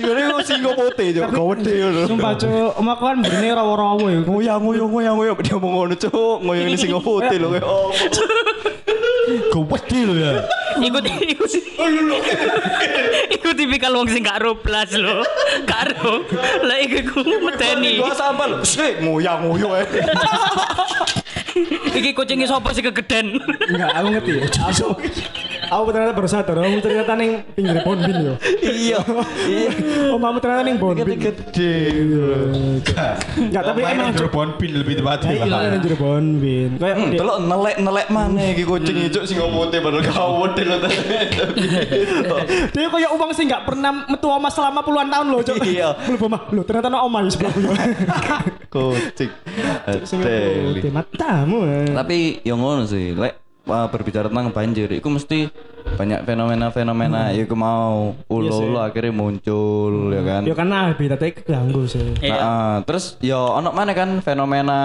Ngene 0.02 0.22
kok 0.34 0.42
singa 0.50 0.72
putih 0.74 1.08
yo 1.14 1.30
gawede 1.30 1.74
lho. 1.86 2.10
Sumpah 2.10 2.34
cuk, 2.34 2.82
om 2.82 2.88
aku 2.90 3.04
kan 3.06 3.18
berani 3.22 3.50
rawo-rawo 3.54 4.06
ya. 4.10 4.20
Ngoyang 4.26 4.60
ngoyang 4.66 4.90
ngoyang 4.90 5.16
ngoyang 5.22 5.38
dia 5.46 5.54
ngomong 5.54 5.74
ngono 5.78 5.94
cuk, 5.94 6.38
ngoyang 6.42 6.66
ini 6.66 6.78
singa 6.82 6.98
putih 6.98 7.38
lho. 7.38 7.62
Oh. 9.26 9.42
Gawedi 9.50 10.00
lo 10.06 10.14
ya. 10.14 10.46
Ikut 10.78 11.04
ikut. 11.06 11.52
Ikut 13.34 13.54
tipikal 13.58 13.98
wong 13.98 14.06
sing 14.12 14.22
gak 14.22 14.38
ro 14.46 14.54
blas 14.62 14.94
lho. 14.94 15.26
Gak 15.66 15.98
ro. 15.98 16.22
Lah 16.62 16.78
iki 16.78 17.02
ku 17.10 17.26
medeni. 17.26 17.98
Gua 17.98 18.14
lho. 18.14 18.62
Sik 18.62 19.02
ngoyang 19.02 19.50
ngoyang 19.50 19.82
ae. 19.82 19.86
Iki 21.96 22.12
kucingnya 22.12 22.48
sapa 22.48 22.76
sih 22.76 22.84
kegeden. 22.84 23.40
Enggak, 23.40 23.90
aku 23.96 24.08
ngerti. 24.12 24.32
Aku, 24.60 24.88
aku 25.72 25.88
ternyata 25.90 26.12
baru 26.12 26.28
sadar, 26.28 26.56
kamu 26.60 26.84
ternyata 26.84 27.12
ning 27.16 27.32
pinggir 27.56 27.80
Bonbin 27.82 28.16
yo. 28.20 28.34
Iya. 28.60 29.00
Iya. 29.48 29.70
Oh, 30.12 30.20
kamu 30.20 30.38
ternyata 30.44 30.62
ning 30.68 30.78
Bonbin. 30.78 31.16
Gede. 31.16 31.74
Enggak, 33.40 33.64
tapi 33.64 33.80
emang 33.88 34.12
cuk. 34.12 34.28
Jerbon 34.28 34.50
pin 34.60 34.72
lebih 34.76 35.00
tepatnya. 35.00 35.32
Iya, 35.48 35.68
ning 35.72 35.82
jero 35.82 35.98
Bonbin. 35.98 36.72
Kayak 36.76 36.96
Hmm, 36.96 37.12
delok 37.12 37.38
nelek-nelek 37.44 38.08
maneh 38.08 38.48
iki 38.56 38.64
kucing 38.64 38.98
ijo 39.04 39.22
singa 39.28 39.46
putih 39.46 39.80
padahal 39.84 40.04
gawede 40.04 40.64
lho. 40.64 40.78
dia 42.72 42.88
kayak 42.88 43.12
uang 43.14 43.32
sih 43.36 43.44
nggak 43.46 43.64
pernah 43.68 43.92
metu 44.08 44.28
omah 44.32 44.52
selama 44.52 44.80
puluhan 44.82 45.08
tahun 45.08 45.28
loh, 45.28 45.40
cuk. 45.40 45.60
Iya. 45.64 45.96
Belum 46.08 46.28
omah. 46.28 46.42
Loh, 46.52 46.64
ternyata 46.64 46.88
no 46.88 47.04
omah 47.04 47.20
di 47.24 47.32
sebelahku 47.32 47.60
yo. 47.64 47.72
Kucing. 48.72 49.32
Sing 50.04 50.20
Teli. 50.20 50.82
Matamu. 51.46 51.60
eh. 51.64 51.94
Tapi 51.94 52.18
yang 52.42 52.58
ngono 52.58 52.84
sih, 52.84 53.14
lek 53.14 53.38
berbicara 53.66 54.30
tentang 54.30 54.54
banjir, 54.54 54.94
itu 54.94 55.10
mesti 55.10 55.50
banyak 55.86 56.22
fenomena-fenomena. 56.22 57.34
Ya 57.34 57.46
aku 57.46 57.58
mau 57.58 58.14
ulo-ulo 58.30 58.78
akhirnya 58.78 59.10
muncul, 59.10 60.14
ya 60.14 60.22
kan. 60.22 60.42
Yo 60.46 60.54
karena 60.54 60.94
habitatnya 60.94 61.34
keganggu 61.34 61.86
sih. 61.86 62.14
Iya. 62.22 62.30
Nah, 62.30 62.38
uh, 62.42 62.76
terus 62.86 63.18
yo 63.22 63.54
ono 63.54 63.74
mana 63.74 63.94
kan 63.94 64.22
fenomena 64.22 64.80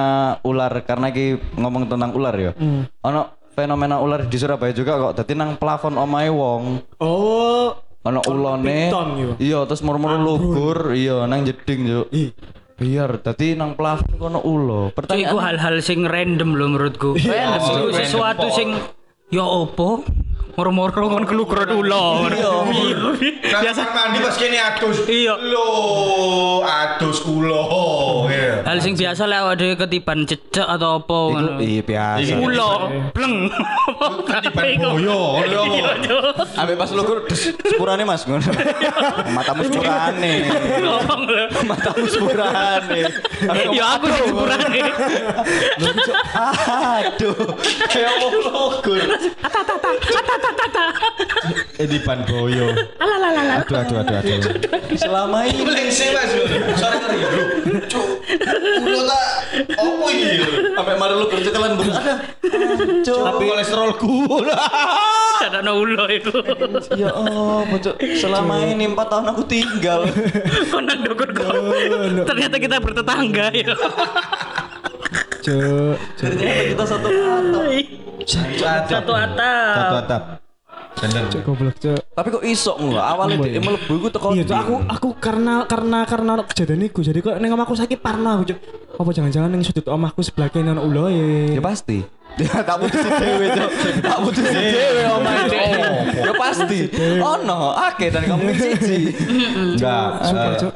ular 0.45 0.73
karena 0.85 1.13
ki 1.13 1.41
ngomong 1.57 1.89
tentang 1.89 2.17
ular 2.17 2.33
ya. 2.33 2.53
Ono 3.05 3.23
fenomena 3.53 4.01
ular 4.01 4.25
di 4.25 4.37
Surabaya 4.37 4.73
juga 4.73 4.97
kok. 4.97 5.13
Dadi 5.21 5.33
nang 5.37 5.61
plafon 5.61 6.01
omahe 6.01 6.33
wong 6.33 6.81
Oh, 7.05 7.77
ono 8.01 8.21
ulone. 8.25 8.89
Iya, 9.37 9.69
terus 9.69 9.85
murmur 9.85 10.17
lugur, 10.17 10.97
iya 10.97 11.29
nang 11.29 11.45
jeding 11.45 11.81
yo. 11.85 12.01
Biar 12.81 13.21
dadi 13.21 13.53
nang 13.53 13.77
plafon 13.77 14.17
kono 14.17 14.41
ulo. 14.41 14.89
Iku 14.89 14.97
Pertanyaan 15.05 15.37
hal-hal 15.37 15.85
sing 15.85 16.09
random 16.09 16.57
lho 16.57 16.67
menurutku. 16.73 17.13
Iku 17.13 17.29
random. 17.29 17.93
sesuatu 17.93 18.49
sing 18.57 18.73
ya 19.29 19.45
opo? 19.45 20.01
Moro-moro 20.61 21.09
kon 21.09 21.25
kelukron 21.25 21.73
ulo. 21.73 22.29
Iya. 22.29 22.53
Biasa 23.65 23.81
mandi 23.97 24.21
pas 24.21 24.37
kene 24.37 24.61
adus. 24.61 25.09
Iya. 25.09 25.41
Lo 25.41 25.65
adus 26.61 27.25
kulo. 27.25 27.65
Iya. 28.29 28.61
Hal 28.69 28.77
sing 28.85 28.93
biasa 28.93 29.25
lek 29.25 29.41
awake 29.41 29.57
dhewe 29.57 29.75
ketiban 29.81 30.29
cecek 30.29 30.69
atau 30.69 31.01
apa 31.01 31.17
ngono. 31.33 31.53
iya 31.65 31.81
biasa. 31.81 32.37
Ulo, 32.37 32.73
bleng. 33.17 33.49
Ketiban 34.29 34.65
boyo, 34.85 35.41
Iya. 35.49 35.81
Ambek 36.61 36.77
pas 36.77 36.93
lu 36.93 37.09
kur 37.09 37.25
des, 37.25 37.41
sepurane 37.57 38.05
Mas 38.05 38.29
ngono. 38.29 38.45
Matamu 39.33 39.65
sepurane. 39.65 40.33
Matamu 41.65 42.05
sepurane. 42.05 43.01
Ya 43.73 43.97
aku 43.97 44.13
sepurane. 44.13 44.81
Aduh. 47.01 47.37
Kayak 47.89 48.13
mau 48.21 48.29
logur. 50.55 50.91
Ketiban 51.77 52.19
boyo. 52.29 52.67
Aduh 53.01 53.17
aduh 53.81 53.97
aduh 54.05 54.17
aduh. 54.21 54.41
Selama 54.97 55.39
ini 55.49 55.63
Lengse 55.65 56.07
Mas. 56.13 56.31
Sore 56.77 56.97
ngeri 57.01 57.19
lho. 57.25 57.43
Cuk. 57.89 58.07
Ulo 58.81 59.01
tak 59.09 59.25
opo 59.81 60.07
iki? 60.13 60.39
sampai 60.77 60.95
mari 60.97 61.15
lu 61.17 61.27
bercekelan 61.29 61.73
buru 61.77 61.93
ada. 61.93 62.15
Tapi 63.05 63.43
kolesterolku. 63.49 64.13
Ada 65.41 65.65
no 65.65 65.81
ulo 65.81 66.05
itu. 66.13 66.33
Ya 67.01 67.11
oh, 67.17 67.65
bocok. 67.65 67.97
Selama 68.17 68.61
ini 68.65 68.85
empat 68.93 69.07
tahun 69.09 69.33
aku 69.33 69.43
tinggal. 69.49 70.05
Kok. 70.69 71.55
Ternyata 72.29 72.57
kita 72.61 72.77
bertetangga 72.77 73.49
ya. 73.57 73.73
Cuk. 75.41 75.97
Ternyata 76.21 76.63
kita 76.77 76.85
satu 76.85 77.09
atap. 77.09 78.10
Satu 78.31 79.13
atap. 79.13 79.75
Satu 79.75 79.95
atap. 79.99 80.23
Bener. 81.01 81.23
Cuk 81.33 81.41
goblok 81.47 81.77
cuk. 81.81 81.97
Tapi 82.13 82.29
kok 82.29 82.45
iso 82.45 82.73
ngono? 82.77 83.01
Awalnya 83.01 83.37
dia 83.47 83.63
mlebu 83.63 83.93
iku 83.97 84.09
teko. 84.13 84.27
Iya, 84.37 84.45
aku 84.53 84.75
aku 84.85 85.09
karena 85.17 85.65
karena 85.65 86.05
karena 86.05 86.33
kejadian 86.45 86.87
iku. 86.91 87.01
Jadi 87.01 87.25
kok 87.25 87.41
ning 87.41 87.51
omahku 87.55 87.73
saiki 87.73 87.97
parno 87.97 88.37
aku, 88.37 88.53
Cuk. 88.53 88.59
Apa 89.01 89.11
jangan-jangan 89.17 89.49
ning 89.49 89.63
sudut 89.65 89.87
omahku 89.89 90.21
sebelah 90.21 90.53
kene 90.53 90.77
ono 90.77 90.85
uloe. 90.85 91.57
Ya 91.57 91.63
pasti. 91.63 92.01
Ya 92.39 92.63
tak 92.63 92.79
putusi 92.79 93.11
dhewe, 93.11 93.47
Cuk. 93.51 93.71
Tak 94.07 94.19
putusi 94.23 94.55
dhewe 94.55 95.03
omahe 95.19 95.43
Cuk. 95.51 95.67
Ya 96.15 96.33
pasti. 96.39 96.79
Ono, 97.19 97.61
akeh 97.75 98.09
dan 98.15 98.23
kamu 98.23 98.55
siji. 98.55 98.99
Enggak. 99.75 100.09
Sumpah, 100.23 100.47
eh, 100.55 100.59
Cuk. 100.63 100.73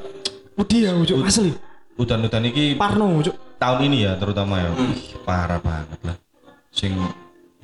Wedi 0.59 0.79
aku, 0.91 1.03
Cuk. 1.07 1.17
Asli. 1.23 1.51
Udan-udan 1.95 2.43
iki 2.51 2.75
Parno, 2.75 3.23
Cuk. 3.23 3.37
tahun 3.63 3.87
ini 3.87 4.03
ya 4.03 4.19
terutama 4.19 4.61
ya. 4.61 4.71
Ih, 4.75 5.15
Parah 5.23 5.63
banget 5.63 6.01
lah. 6.03 6.17
Sing 6.75 6.91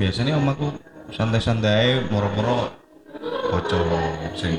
biasanya 0.00 0.34
omaku 0.34 0.72
santai-santai 1.12 2.08
moro-moro 2.08 2.72
bocor 3.46 3.84
sing 4.32 4.56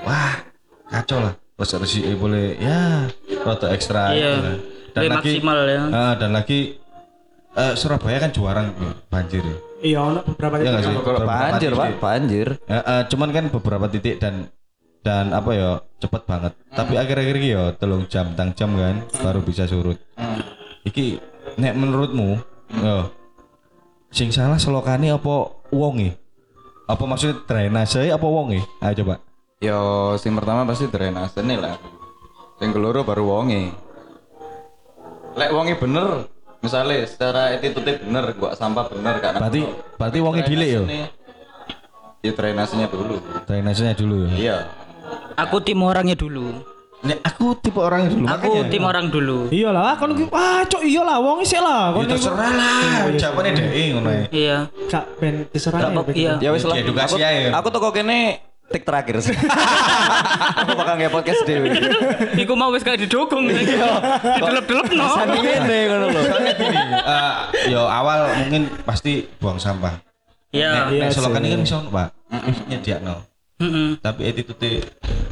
wah 0.00 0.38
kacau 0.86 1.18
lah 1.20 1.34
harus 1.58 1.90
sih 1.90 2.06
boleh 2.14 2.56
ya 2.56 3.10
rada 3.42 3.68
ekstra 3.68 4.14
Iya. 4.14 4.30
gitu 4.30 4.40
lah. 4.40 4.56
dan 4.90 5.00
Lebih 5.02 5.10
lagi 5.10 5.30
maksimal 5.34 5.58
ya. 5.60 5.82
ah, 5.90 6.14
dan 6.14 6.30
lagi 6.30 6.58
eh, 7.52 7.74
Surabaya 7.74 8.18
kan 8.18 8.30
juara 8.30 8.62
banjir 9.06 9.42
ya. 9.42 9.56
Iya, 9.80 9.98
ono 10.02 10.20
beberapa 10.24 10.54
Iya 10.56 10.76
sih? 10.78 10.86
titik. 10.86 11.00
Kalau 11.00 11.18
Beberapa 11.20 11.40
banjir, 11.42 11.70
Pak, 11.72 11.88
banjir. 11.98 12.46
Ya, 12.64 12.78
eh, 12.80 13.02
cuman 13.06 13.28
kan 13.30 13.44
beberapa 13.50 13.86
titik 13.86 14.14
dan 14.16 14.34
dan 15.00 15.32
apa 15.32 15.50
ya 15.50 15.70
cepet 15.96 16.22
banget. 16.24 16.52
Tapi 16.70 16.92
akhir-akhir 16.94 17.34
ini 17.34 17.48
ya 17.50 17.64
telung 17.74 18.04
jam, 18.06 18.32
tang 18.34 18.52
jam 18.52 18.70
kan 18.72 19.02
baru 19.14 19.40
bisa 19.40 19.64
surut. 19.64 19.96
Iki 20.82 21.20
nek 21.56 21.74
menurutmu, 21.74 22.40
yo 22.76 23.08
sing 24.10 24.34
salah 24.34 24.58
selokane 24.58 25.14
apa 25.14 25.54
wonge? 25.70 26.18
Apa 26.90 27.06
maksudnya 27.06 27.38
drainase 27.46 28.10
apa 28.10 28.26
wonge? 28.26 28.62
Ayo 28.82 28.94
coba. 29.02 29.14
Yo, 29.62 30.14
sing 30.18 30.34
pertama 30.34 30.66
pasti 30.66 30.90
drainase 30.90 31.40
nih 31.40 31.58
lah. 31.58 31.78
Sing 32.58 32.74
keloro 32.74 33.06
baru 33.06 33.24
wonge. 33.24 33.70
Lek 35.38 35.50
wonge 35.54 35.78
bener, 35.78 36.26
misalnya 36.58 37.06
secara 37.06 37.54
attitude 37.54 38.02
bener, 38.02 38.34
gua 38.34 38.58
sampah 38.58 38.90
bener 38.90 39.22
kan. 39.22 39.38
Berarti 39.38 39.62
berarti 39.94 40.18
wonge 40.18 40.42
dile 40.42 40.66
yo. 40.66 40.82
Ya 42.20 42.32
drainasenya 42.34 42.90
dulu. 42.90 43.16
Drainasenya 43.46 43.94
dulu 43.96 44.28
ya. 44.28 44.34
Iya. 44.36 44.56
Aku 45.38 45.62
tim 45.62 45.80
orangnya 45.80 46.18
dulu. 46.18 46.60
Nek 47.00 47.16
aku 47.24 47.56
tipe 47.56 47.80
orang 47.80 48.12
dulu 48.12 48.28
Aku 48.28 48.44
makanya. 48.52 48.68
tim 48.68 48.84
orang 48.84 49.06
dulu. 49.08 49.38
Iya 49.48 49.72
lah, 49.72 49.96
kon 49.96 50.12
ki 50.12 50.28
wah 50.28 50.60
cok 50.62 50.82
iya 50.84 51.00
lah 51.00 51.16
wong 51.16 51.40
sik 51.40 51.56
lah. 51.56 51.90
Ya 51.90 51.96
Kon 51.96 52.04
terserah 52.04 52.50
lah, 52.52 53.08
jawabannya 53.10 53.50
deh 53.56 53.86
ngono 53.90 54.10
ya. 54.10 54.24
Iya. 54.28 54.56
gak 54.84 55.04
ben 55.16 55.34
diserah. 55.48 55.80
Gak 55.80 55.90
apa- 55.96 56.12
iya. 56.12 56.36
Ya 56.38 56.52
wis 56.52 56.60
lah. 56.60 56.76
Edukasi 56.76 57.16
aku, 57.16 57.24
aja. 57.24 57.56
Aku 57.56 57.68
toko 57.70 57.88
kene 57.90 58.44
tik 58.68 58.84
terakhir 58.84 59.16
sih. 59.18 59.32
aku 60.60 60.70
bakal 60.76 60.94
nge 60.94 61.08
podcast 61.08 61.40
dewe. 61.42 61.72
Iku 62.36 62.52
mau 62.52 62.68
wis 62.68 62.84
kayak 62.84 63.00
didukung. 63.00 63.48
Didelep-delep 63.48 64.86
no. 64.92 65.06
Sani 65.10 65.38
ngene 65.40 65.78
ngono 65.88 66.06
lho. 66.06 66.20
Eh, 67.00 67.32
yo 67.68 67.82
awal 67.82 68.28
mungkin 68.36 68.68
pasti 68.84 69.24
buang 69.40 69.56
sampah. 69.56 69.96
Iya. 70.52 70.92
Nek 70.92 71.00
Iya 71.00 71.06
selokan 71.10 71.42
ini 71.42 71.56
kan 71.56 71.60
bisa 71.64 71.76
Pak. 71.80 72.08
Nyediakno. 72.68 73.16
Heeh. 73.56 73.88
Tapi 73.98 74.20
attitude 74.22 74.84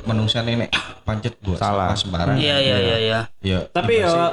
manusia 0.09 0.41
nek 0.41 0.73
pancet 1.05 1.37
buat 1.45 1.61
Salah. 1.61 1.93
sembarang. 1.93 2.41
Iya 2.41 2.57
iya 2.57 2.77
iya 2.81 2.97
iya. 2.97 3.21
Ya, 3.45 3.59
Tapi 3.69 4.01
ya 4.01 4.33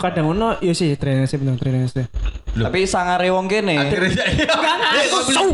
kadang 0.00 0.32
ono 0.32 0.56
ya 0.64 0.72
sih 0.72 0.96
drainase 0.96 1.36
bener 1.36 1.60
drainase. 1.60 2.08
Tapi 2.56 2.88
sangare 2.88 3.28
wong 3.28 3.44
kene. 3.46 3.76
Akhirnya 3.76 4.24
Enggak, 4.32 4.56
enggak, 4.56 4.96
aku 5.04 5.18
sok. 5.28 5.44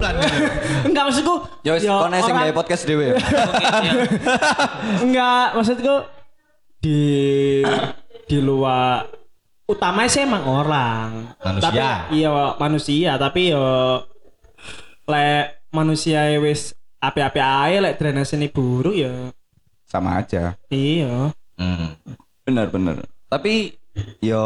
Enggak 0.89 1.05
maksudku. 1.11 1.35
Ya 1.67 1.71
wis 1.75 1.83
ya 1.83 1.93
kono 1.99 2.17
sing 2.23 2.35
gawe 2.39 2.53
podcast 2.55 2.83
dhewe. 2.87 3.07
Iya. 3.19 3.93
Enggak, 5.05 5.47
maksudku 5.59 5.95
di 6.79 7.03
di 8.31 8.39
luar 8.39 9.11
utamanya 9.67 10.11
sih 10.15 10.23
emang 10.23 10.47
orang. 10.47 11.35
Manusia. 11.43 11.67
Tapi 11.67 11.79
iya 12.15 12.31
manusia, 12.55 13.13
tapi 13.19 13.51
yo 13.51 13.67
lek 15.11 15.67
manusia 15.75 16.31
wis 16.39 16.76
api-api 16.99 17.39
ae 17.39 17.77
lek 17.79 17.97
drainase 17.97 18.35
ini 18.35 18.49
buruk 18.49 18.93
ya 18.93 19.31
Sama 19.85 20.19
aja. 20.19 20.59
iya. 20.67 21.31
Hmm. 21.55 21.95
Bener 22.43 22.67
bener. 22.69 23.07
Tapi 23.27 23.75
yo 24.21 24.45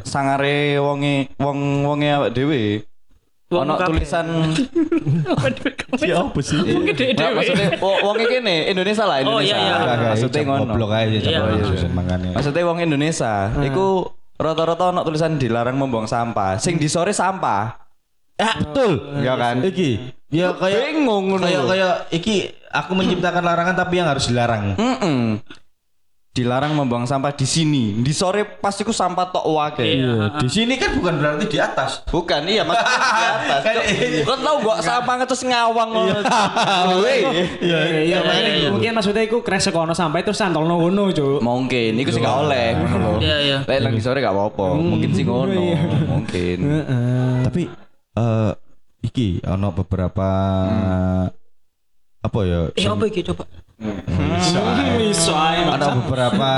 sangare 0.00 0.78
wonge 0.78 1.32
wong 1.36 1.58
wonge 1.82 2.08
awake 2.08 2.30
dhewe 2.30 2.64
ono 3.50 3.74
tulisan 3.80 4.28
kamu. 4.28 5.96
Siapa 5.96 6.38
sih? 6.38 6.60
Dhewe. 6.60 6.84
Nggak, 7.10 7.30
maksudnya 7.32 7.68
wo- 7.78 8.00
wonge 8.04 8.24
kene 8.28 8.68
Indonesia 8.68 9.02
lah 9.02 9.24
Oh, 9.24 9.40
Indonesia. 9.40 9.56
iya, 9.56 9.76
iya. 9.80 10.08
Maksudnya 10.12 10.40
ngono. 10.44 10.62
Goblok 10.68 10.92
aja 10.92 11.08
Iya, 11.08 11.20
coba 11.40 11.48
iya. 11.50 12.28
Maksudnya 12.30 12.62
wong 12.64 12.78
Indonesia 12.80 13.32
iku 13.58 13.86
rata-rata 14.36 14.92
ono 14.92 15.00
tulisan 15.02 15.34
dilarang 15.34 15.74
membuang 15.74 16.04
sampah. 16.04 16.60
Sing 16.60 16.76
di 16.76 16.86
sore 16.86 17.10
sampah. 17.10 17.88
Ah, 18.36 18.54
betul. 18.58 19.18
Ya 19.18 19.34
kan? 19.34 19.64
Iki. 19.64 20.17
Ya 20.28 20.52
kayak 20.52 20.92
Bingung 20.92 21.40
kayak 21.40 21.62
kayak 21.64 21.94
iki 22.12 22.52
aku 22.68 22.92
menciptakan 22.92 23.40
larangan 23.40 23.74
tapi 23.76 23.96
yang 23.96 24.08
harus 24.12 24.28
dilarang. 24.28 24.76
Mm-mm. 24.76 25.40
Dilarang 26.28 26.76
membuang 26.76 27.02
sampah 27.02 27.34
di 27.34 27.48
sini. 27.48 27.98
Di 27.98 28.12
sore 28.14 28.44
pasti 28.46 28.86
ku 28.86 28.94
sampah 28.94 29.32
tok 29.34 29.42
wake. 29.42 29.82
Iya. 29.82 30.38
Di 30.38 30.46
sini 30.46 30.78
kan 30.78 30.94
bukan 30.94 31.18
berarti 31.18 31.50
di 31.50 31.58
atas. 31.58 32.04
Bukan, 32.06 32.46
iya 32.46 32.62
maksudnya 32.62 32.94
di 32.94 33.24
atas. 33.34 33.60
Kan, 33.64 33.72
Cok. 33.74 33.84
iya. 33.88 34.22
Kau 34.22 34.36
tahu 34.38 34.56
gua 34.62 34.74
sampah 34.78 35.14
ngetes 35.18 35.42
ngawang 35.48 35.88
ngono. 35.90 36.18
Weh. 37.02 37.20
Iya, 37.58 37.78
iya, 37.90 38.00
iya, 38.06 38.18
iya. 38.54 38.68
mungkin 38.70 38.94
maksudnya 38.94 39.24
iku 39.26 39.42
kresek 39.42 39.74
ono 39.74 39.96
sampai 39.96 40.22
terus 40.22 40.38
santolno 40.38 40.78
ngono, 40.78 41.10
Cuk. 41.10 41.40
Mungkin 41.42 41.96
iku 41.98 42.10
sih 42.14 42.20
gak 42.22 42.36
oleh 42.46 42.76
ngono. 42.76 43.18
Iya 43.18 43.36
iya. 43.42 43.58
Lek 43.64 43.96
di 43.96 44.02
sore 44.04 44.20
gak 44.22 44.30
apa-apa. 44.36 44.76
Mungkin 44.78 45.10
sih 45.16 45.24
ngono. 45.26 45.50
iya. 45.56 45.80
Mungkin. 46.06 46.58
Tapi 47.48 47.62
eh 48.14 48.52
iki 49.00 49.38
ono 49.42 49.70
beberapa 49.72 50.28
apa 52.18 52.38
ya? 52.42 52.60
Eh 52.74 52.84
apa 52.84 53.04
iki 53.06 53.22
coba? 53.22 53.44
Iso 54.98 55.32
ae. 55.34 55.62
Ada 55.64 55.94
beberapa 55.94 56.50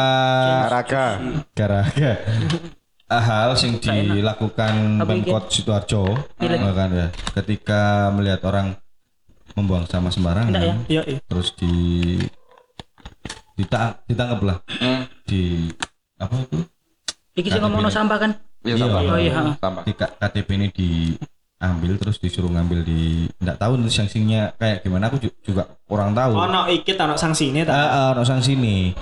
Raga. 0.69 1.07
garaga 1.53 2.11
hal 3.11 3.59
yang 3.59 3.77
dilakukan? 3.83 5.03
Pemkot 5.03 5.51
Sidoarjo 5.51 6.15
kan 6.39 6.89
ya 6.91 7.07
ketika 7.35 8.09
melihat 8.15 8.41
orang 8.47 8.79
membuang 9.59 9.83
sampah 9.85 10.15
sembarangan 10.15 10.55
Enggak 10.55 10.63
ya? 10.65 10.75
Iya, 10.87 11.03
iya. 11.11 11.19
terus 11.27 11.51
di 11.59 11.75
dita 13.59 13.99
ditangkap 14.07 14.41
lah 14.47 14.57
di 15.27 15.69
apa 16.17 16.35
itu 16.39 16.59
Iki 17.35 17.49
sing 17.51 17.63
ngomongno 17.63 17.91
sampah 17.91 18.19
kan? 18.19 18.31
Iya 18.63 18.75
Iya. 18.75 18.85
sampah. 18.87 19.01
Oh 19.07 19.19
iya. 19.19 19.33
Sampah. 19.59 19.83
di 19.83 19.93
K- 19.93 20.15
KTP 20.19 20.49
ini 20.55 20.69
diambil 21.61 22.01
terus 22.01 22.17
disuruh 22.17 22.49
ngambil 22.49 22.81
di 22.89 23.29
enggak 23.37 23.61
tahu 23.61 23.77
nanti 23.77 23.93
sanksinya 23.93 24.57
kayak 24.57 24.81
gimana 24.81 25.13
aku 25.13 25.21
ju- 25.21 25.37
juga 25.45 25.69
kurang 25.85 26.17
tahu. 26.17 26.33
Ono 26.33 26.65
iki 26.73 26.97
ta 26.97 27.05
ono 27.05 27.21
sanksine 27.21 27.69
ta. 27.69 27.73
Ah, 27.77 27.85
ah, 27.85 28.07
ono 28.17 28.25
sanksi 28.25 28.57
nih 28.57 28.97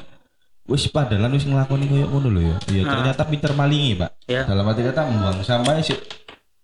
wis 0.67 0.91
padahal 0.91 1.31
wis 1.31 1.47
ngelakoni 1.47 1.87
koyo 1.87 2.11
ngono 2.11 2.29
lho 2.35 2.43
ya. 2.43 2.57
Iya 2.67 2.83
ternyata 2.83 3.23
pinter 3.31 3.55
malingi 3.55 3.95
pak. 3.95 4.11
Iya. 4.27 4.43
dalam 4.51 4.67
arti 4.67 4.83
kata 4.83 5.07
membuang 5.07 5.39
sampah 5.41 5.73
sih. 5.79 5.95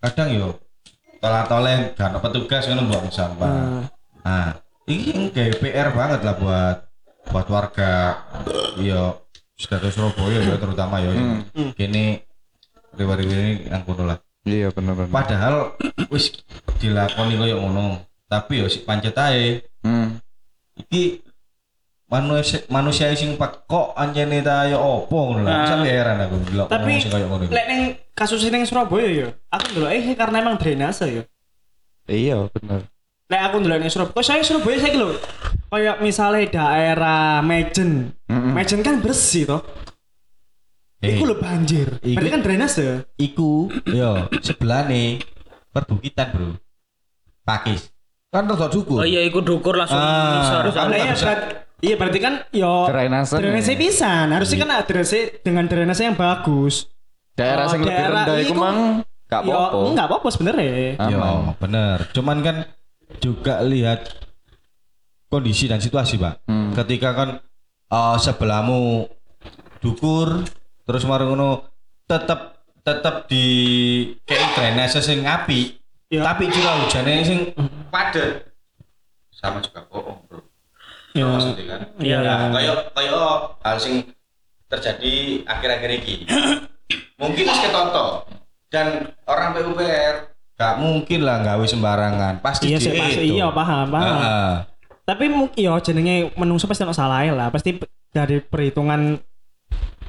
Kadang 0.02 0.28
yo 0.34 0.46
tolah 1.22 1.46
toleh 1.46 1.94
gak 1.94 2.10
ada 2.10 2.18
petugas 2.18 2.66
kan 2.66 2.74
membuang 2.74 3.08
sampah. 3.14 3.86
Nah 4.26 4.58
ini 4.90 5.14
yang 5.14 5.22
kayak 5.30 5.62
PR 5.62 5.88
banget 5.94 6.20
lah 6.26 6.34
buat 6.34 6.76
buat 7.30 7.46
warga 7.48 8.18
iya 8.82 9.14
sudah 9.54 9.78
Surabaya 9.94 10.42
ya 10.42 10.58
terutama 10.58 10.98
ya. 10.98 11.14
Kini 11.78 12.18
riwa-riwa 12.98 13.30
ini 13.30 13.70
yang 13.70 13.86
kono 13.86 14.10
lah. 14.10 14.18
Iya 14.44 14.68
bener 14.76 14.92
bener. 14.92 15.08
Padahal 15.08 15.72
wis 16.12 16.32
dilakoni 16.78 17.40
koyo 17.40 17.64
ngono. 17.64 18.04
Tapi 18.28 18.60
ya 18.60 18.68
si 18.68 18.84
pancet 18.84 19.16
ae 19.16 19.64
Hmm. 19.84 20.16
iki 20.80 21.20
manusia 22.08 22.64
manusia 22.72 23.12
sing 23.12 23.36
pak 23.36 23.68
kok 23.68 23.92
anjene 24.00 24.40
ta 24.40 24.64
ya 24.64 24.80
opo 24.80 25.32
ngono 25.32 25.44
lah. 25.44 25.68
Sampe 25.68 25.92
heran 25.92 26.24
aku 26.24 26.40
delok 26.48 26.68
Tapi 26.72 27.04
lek 27.52 27.66
ning 27.68 27.82
kasus 28.16 28.40
ning 28.48 28.64
Surabaya 28.64 29.08
ya, 29.12 29.28
aku 29.52 29.64
ndelok 29.76 29.90
eh 29.92 30.04
karena 30.16 30.40
emang 30.40 30.56
drainase 30.56 31.04
ya. 31.08 31.22
Iya 32.08 32.48
bener. 32.48 32.88
Lek 33.28 33.40
aku 33.44 33.56
ndelok 33.60 33.78
ning 33.80 33.90
Surabaya, 33.92 34.16
kok 34.16 34.24
saya 34.24 34.40
Surabaya 34.40 34.76
saya 34.80 34.96
lho. 34.96 35.08
Kayak 35.74 35.96
misalnya 36.06 36.40
daerah 36.54 37.42
Mejen. 37.42 38.14
Mm-mm. 38.30 38.54
Mejen 38.54 38.80
kan 38.80 39.02
bersih 39.02 39.44
toh. 39.44 39.60
Eh, 41.04 41.14
Iku 41.14 41.24
lho 41.24 41.36
banjir. 41.36 42.00
Iku- 42.00 42.16
Berarti 42.16 42.30
kan 42.30 42.40
drainase. 42.40 42.88
iku 43.14 43.68
yo 43.86 44.10
sebelah 44.40 44.82
nih 44.84 45.20
perbukitan 45.68 46.28
bro 46.30 46.50
pakis 47.42 47.92
kan 48.26 48.44
rada 48.44 48.66
dukur 48.66 48.98
Oh 48.98 49.06
iya 49.06 49.20
iku 49.20 49.38
dukur 49.38 49.76
langsung 49.76 49.94
Ah, 49.94 50.64
nggak 50.64 50.88
iya, 50.90 51.12
bisa- 51.12 51.22
berat- 51.22 51.50
iya 51.78 51.94
berarti 51.94 52.18
kan 52.18 52.34
yo 52.50 52.88
Drainase. 52.88 53.36
drainase 53.36 53.72
pisan. 53.74 54.26
Harusnya 54.28 54.58
kan 54.58 54.70
ada 54.72 54.82
drainase 54.82 55.20
dengan 55.38 55.64
drainase 55.64 56.02
yang 56.02 56.16
bagus. 56.16 56.88
Daerah 57.32 57.66
Oh, 57.66 57.70
sing 57.70 57.82
lebih 57.82 57.94
rendah 58.00 58.36
iku 58.40 58.48
iku- 58.48 58.58
mang 58.58 58.78
gak 59.24 59.42
Yo, 59.42 59.50
apa-apa. 59.50 59.78
enggak 59.88 60.06
apa-apa 60.06 60.28
sebenarnya. 60.30 60.72
yo 61.04 61.20
bener 61.56 61.98
cuman 62.12 62.38
kan 62.40 62.56
juga 63.18 63.58
lihat 63.62 64.06
kondisi 65.26 65.66
dan 65.66 65.78
situasi 65.78 66.16
pak 66.16 66.44
Hmm. 66.44 66.70
ketika 66.72 67.10
kan 67.12 67.28
eh, 67.86 68.16
sebelahmu 68.16 69.06
dukur 69.78 70.42
terus 70.84 71.02
mari 71.04 71.24
ngono 71.24 71.64
tetep 72.04 72.60
tetep 72.80 73.24
di 73.26 73.46
kayak 74.24 74.52
drainase 74.54 75.00
sing 75.00 75.24
api 75.24 75.80
Iya. 76.04 76.20
tapi 76.22 76.46
curah 76.46 76.84
hujannya 76.84 77.24
sing 77.24 77.38
padat 77.88 78.52
sama 79.32 79.58
juga 79.58 79.82
bohong 79.88 80.20
bro 80.28 80.40
Ya. 81.16 81.24
maksudnya 81.26 81.64
kan 81.64 81.80
Iya. 81.98 82.18
ya 82.20 82.34
kayak 82.52 82.76
kayak 82.92 83.30
hal 83.62 83.76
sing 83.78 83.94
terjadi 84.66 85.14
akhir-akhir 85.46 85.90
ini 85.96 86.14
mungkin 87.20 87.44
wis 87.46 87.60
ketoto 87.60 88.26
dan 88.68 89.14
orang 89.24 89.54
PUPR 89.54 90.34
gak 90.54 90.74
mungkin 90.78 91.20
lah 91.22 91.42
gawe 91.42 91.64
sembarangan 91.64 92.38
pasti 92.38 92.70
Iya 92.70 92.78
sih, 92.78 92.94
pasti 92.94 93.26
iya 93.26 93.50
paham, 93.50 93.90
paham. 93.90 94.06
Heeh. 94.06 94.52
Tapi 95.04 95.24
mungkin 95.26 95.58
yo 95.58 95.74
jenenge 95.78 96.30
menungso 96.34 96.64
pasti 96.64 96.86
ono 96.86 96.94
salah 96.94 97.26
lah. 97.28 97.50
Pasti 97.50 97.76
dari 98.08 98.38
perhitungan 98.40 99.18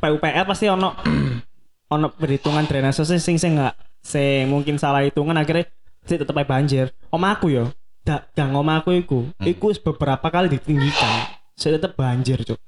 PUPR 0.05 0.45
pasti 0.45 0.69
ono 0.69 0.93
ono 1.95 2.07
perhitungan 2.13 2.65
drainase 2.69 3.01
sing 3.05 3.17
sing 3.17 3.37
sing 3.41 3.57
enggak 3.57 3.75
sing 4.05 4.45
mungkin 4.45 4.77
salah 4.77 5.01
hitungan 5.01 5.33
akhirnya 5.33 5.65
sih 6.05 6.21
tetep 6.21 6.37
banjir. 6.45 6.93
Omaku 7.09 7.49
yo, 7.49 7.65
dak 8.05 8.29
gang 8.37 8.53
omaku 8.53 9.01
iku, 9.01 9.19
iku 9.41 9.73
wis 9.73 9.81
beberapa 9.81 10.29
kali 10.29 10.53
ditinggikan. 10.53 11.33
Saya 11.57 11.81
tetep 11.81 11.97
banjir, 11.97 12.37
Cuk. 12.45 12.61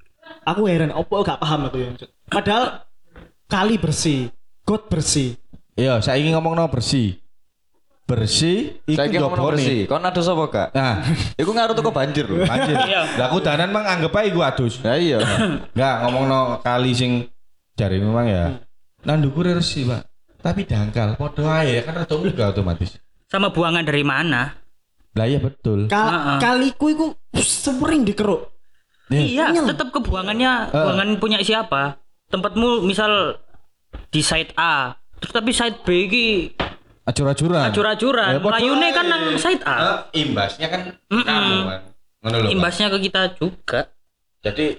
Aku 0.47 0.65
heran 0.65 0.95
opo 0.95 1.21
gak 1.21 1.37
paham 1.37 1.69
aku 1.69 1.77
ya, 1.77 1.89
Cuk. 1.93 2.09
Padahal 2.27 2.87
kali 3.45 3.77
bersih, 3.77 4.33
got 4.65 4.89
bersih. 4.89 5.37
iya 5.77 6.01
saya 6.01 6.17
ingin 6.17 6.33
ngomong 6.33 6.57
no 6.57 6.65
bersih 6.73 7.21
bersih 8.07 8.79
iku 8.87 8.95
Saiki 8.95 9.19
ngomong 9.19 9.51
bersih. 9.51 9.83
Kon 9.83 9.99
ada 9.99 10.21
sapa 10.23 10.47
gak? 10.47 10.69
nah 10.71 11.03
Iku 11.41 11.51
ngaruh 11.51 11.75
teko 11.75 11.91
banjir 11.91 12.23
lho. 12.23 12.39
anjir 12.41 12.75
Iya. 12.87 13.19
lah 13.19 13.27
aku 13.27 13.43
danan 13.43 13.69
mang 13.69 13.83
anggap 13.83 14.15
aja 14.15 14.25
iku 14.25 14.39
adus 14.41 14.79
Ya 14.79 14.95
iya. 14.95 15.19
Enggak 15.75 15.95
ngomong 16.07 16.23
no 16.25 16.39
kali 16.63 16.95
sing 16.95 17.27
jari 17.75 17.99
memang 17.99 18.25
ya. 18.25 18.45
Nang 19.03 19.19
dhuwure 19.19 19.53
resi, 19.53 19.83
Pak. 19.83 20.07
Tapi 20.39 20.63
dangkal, 20.63 21.15
podo 21.15 21.43
ae 21.45 21.83
kan 21.83 21.99
rada 21.99 22.15
enggak 22.15 22.55
otomatis. 22.55 22.95
Sama 23.27 23.51
buangan 23.51 23.83
dari 23.83 24.01
mana? 24.01 24.55
Lah 25.11 25.25
iya 25.27 25.37
betul. 25.37 25.85
Kal 25.85 26.07
Heeh. 26.07 26.37
kaliku 26.39 26.85
iku 26.87 27.05
sering 27.35 28.07
dikeruk. 28.07 28.55
Iya, 29.07 29.51
Nyel. 29.51 29.71
tetap 29.71 29.91
ke 29.91 29.99
buangannya, 29.99 30.67
buangan 30.67 31.09
punya 31.15 31.39
siapa? 31.39 31.99
Tempatmu 32.27 32.83
misal 32.83 33.39
di 34.11 34.19
site 34.19 34.51
A, 34.53 34.95
terus 35.17 35.31
tapi 35.31 35.51
site 35.51 35.79
B 35.83 36.07
iki 36.07 36.25
Acur-acuran. 37.07 37.71
acur-acuran. 37.71 38.31
Eh, 38.35 38.39
podo 38.39 38.51
Layune 38.53 38.83
ae. 38.83 38.91
kan 38.91 39.05
nang 39.07 39.23
site 39.33 39.63
A. 39.63 39.75
Eh, 40.11 40.21
imbasnya 40.21 40.67
kan 40.67 40.81
Mm-mm. 41.07 41.23
kamu 41.23 41.55
kan. 41.63 41.81
Pak. 42.19 42.51
Imbasnya 42.51 42.87
ke 42.89 42.97
kita 43.01 43.21
juga. 43.33 43.79
Jadi 44.43 44.75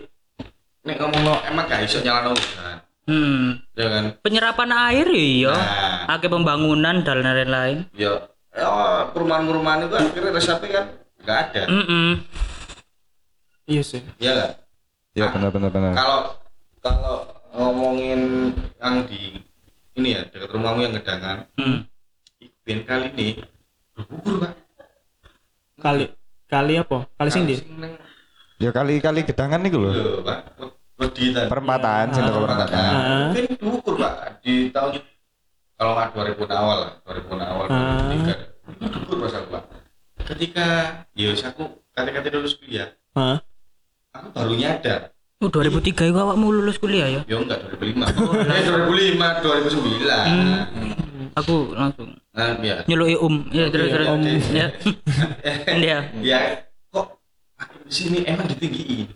nek 0.84 0.96
ngomong 0.98 1.22
no 1.22 1.34
emang 1.42 1.64
gak 1.64 1.82
iso 1.82 1.98
nyalano 1.98 2.32
hujan. 2.32 2.76
Hmm. 3.08 3.64
Ya 3.72 3.88
kan? 3.88 4.04
Penyerapan 4.20 4.70
air 4.70 5.08
iya. 5.08 5.52
Nah, 5.52 6.12
Akeh 6.12 6.28
pembangunan 6.28 7.00
dan 7.00 7.24
lain-lain. 7.24 7.88
ya 7.92 8.12
ya 8.52 8.68
perumahan-perumahan 9.08 9.86
itu 9.86 9.94
akhirnya 9.94 10.30
resepnya 10.30 10.68
kan 10.70 10.84
gak 11.22 11.38
ada. 11.48 11.62
Mm 11.66 12.20
Iya 13.64 13.82
sih. 13.82 14.00
Iya 14.16 14.30
enggak? 14.34 14.52
Iya 15.14 15.24
bener 15.30 15.48
bener 15.48 15.70
bener. 15.70 15.92
Kalau 15.92 16.20
kalau 16.78 17.16
ngomongin 17.50 18.52
yang 18.78 19.04
di 19.04 19.40
ini 19.92 20.08
ya 20.10 20.24
dekat 20.24 20.48
rumahmu 20.48 20.80
yang 20.82 20.94
gedangan, 20.94 21.48
Hmm. 21.56 21.84
Ben 22.68 22.84
kali 22.84 23.08
ini 23.16 23.28
bergugur 23.96 24.44
pak. 24.44 24.52
Kali 25.80 26.04
kali 26.44 26.76
apa? 26.76 27.08
Kali 27.16 27.30
sing 27.32 27.48
di. 27.48 27.56
neng 27.74 27.96
Ya 28.60 28.68
kali-kali 28.68 29.24
gedangan 29.24 29.64
iku 29.64 29.80
lho. 29.80 29.90
lho 29.90 30.20
pak. 30.20 30.52
Perempatan, 31.48 32.12
sing 32.12 32.28
teko 32.28 32.44
perempatan. 32.44 32.76
Ah. 32.76 33.32
Mungkin 33.32 33.44
bergugur 33.56 33.94
pak 33.96 34.44
di 34.44 34.68
tahun 34.68 35.00
kalau 35.78 35.94
nggak 35.94 36.08
2000 36.12 36.44
awal 36.52 36.78
lah, 36.84 36.92
2000 37.08 37.40
awal, 37.40 37.64
Ah. 37.70 38.12
2003. 38.12 38.36
Itu 38.68 38.84
bergugur 38.92 39.16
pas 39.24 39.32
aku 39.32 39.48
pak. 39.48 39.64
Ketika 40.28 40.66
ya 41.16 41.32
wis 41.32 41.40
aku 41.40 41.64
kata-kata 41.96 42.28
lulus 42.36 42.60
kuliah, 42.60 42.92
Hah? 43.16 43.40
aku 44.12 44.28
baru 44.28 44.52
nyadar. 44.52 45.00
Oh 45.38 45.48
2003 45.48 46.04
itu 46.04 46.18
awakmu 46.18 46.52
lulus 46.52 46.76
kuliah 46.76 47.08
ya? 47.08 47.22
Ya 47.24 47.38
enggak 47.38 47.64
2005. 47.80 48.12
eh 48.44 48.62
2005, 48.66 49.40
2009. 49.40 51.07
Aku 51.34 51.72
langsung 51.72 52.16
Nah, 52.32 52.54
ya. 52.62 52.86
nyelui 52.86 53.18
um. 53.18 53.44
Ya 53.50 53.66
terus 53.68 53.90
terus. 53.90 54.06
Om. 54.06 54.22
Ya. 54.54 54.66
Iya. 55.74 55.98
ya 56.30 56.38
kok 56.88 57.18
aku 57.56 57.74
di 57.84 57.92
sini 57.92 58.18
emang 58.24 58.46
ditinggiin. 58.46 59.08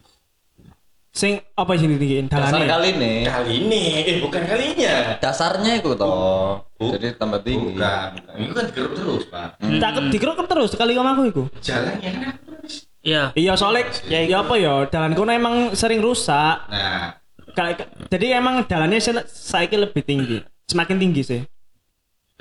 Sing 1.13 1.45
apa 1.53 1.77
sini 1.77 2.01
tinggiin 2.01 2.25
Dasar 2.27 2.65
kali 2.65 2.97
nih. 2.97 3.29
Kali 3.29 3.53
ini, 3.61 3.83
eh 4.03 4.17
bukan 4.19 4.43
kalinya. 4.43 5.21
Dasarnya 5.21 5.77
iku 5.77 5.93
toh. 5.93 6.65
Bu- 6.75 6.97
Jadi 6.97 7.15
tambah 7.15 7.45
tinggi. 7.45 7.77
Bukan, 7.77 8.09
itu 8.41 8.53
kan 8.53 8.65
digeruk 8.73 8.93
terus, 8.97 9.23
Pak. 9.29 9.61
Tak 9.61 9.91
dikeruk 10.09 10.41
terus 10.49 10.73
kali 10.73 10.97
omahku 10.97 11.23
iku. 11.29 11.43
Jalannya 11.61 12.11
kan 12.11 12.23
aku 12.33 12.43
terus. 12.49 12.75
Iya. 13.05 13.23
Iya 13.37 13.53
soalnya 13.55 13.93
ya, 14.09 14.41
apa 14.41 14.55
ya 14.57 14.89
dalan 14.89 15.13
kono 15.13 15.31
emang 15.31 15.55
sering 15.75 16.01
rusak. 16.01 16.65
Nah, 16.67 17.21
Kayak 17.53 17.85
jadi 18.09 18.41
emang 18.41 18.65
dalannya 18.65 18.97
saya 18.97 19.21
saiki 19.29 19.77
lebih 19.77 20.01
tinggi, 20.01 20.41
semakin 20.65 20.97
tinggi 20.97 21.21
sih. 21.21 21.41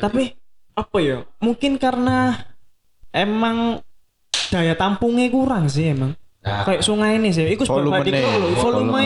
Tapi 0.02 0.34
apa 0.74 0.97
ya? 0.97 1.18
Mungkin 1.38 1.78
karena 1.78 2.41
emang 3.12 3.80
daya 4.49 4.74
tampungnya 4.74 5.30
kurang 5.30 5.68
sih 5.68 5.89
emang. 5.89 6.18
nah 6.41 6.66
Kayak 6.66 6.82
sungai 6.82 7.22
ini 7.22 7.30
sih, 7.30 7.45
iku 7.45 7.62
sebab 7.62 7.86
Volume 7.86 8.02
lho, 8.02 8.58
volume 8.58 9.02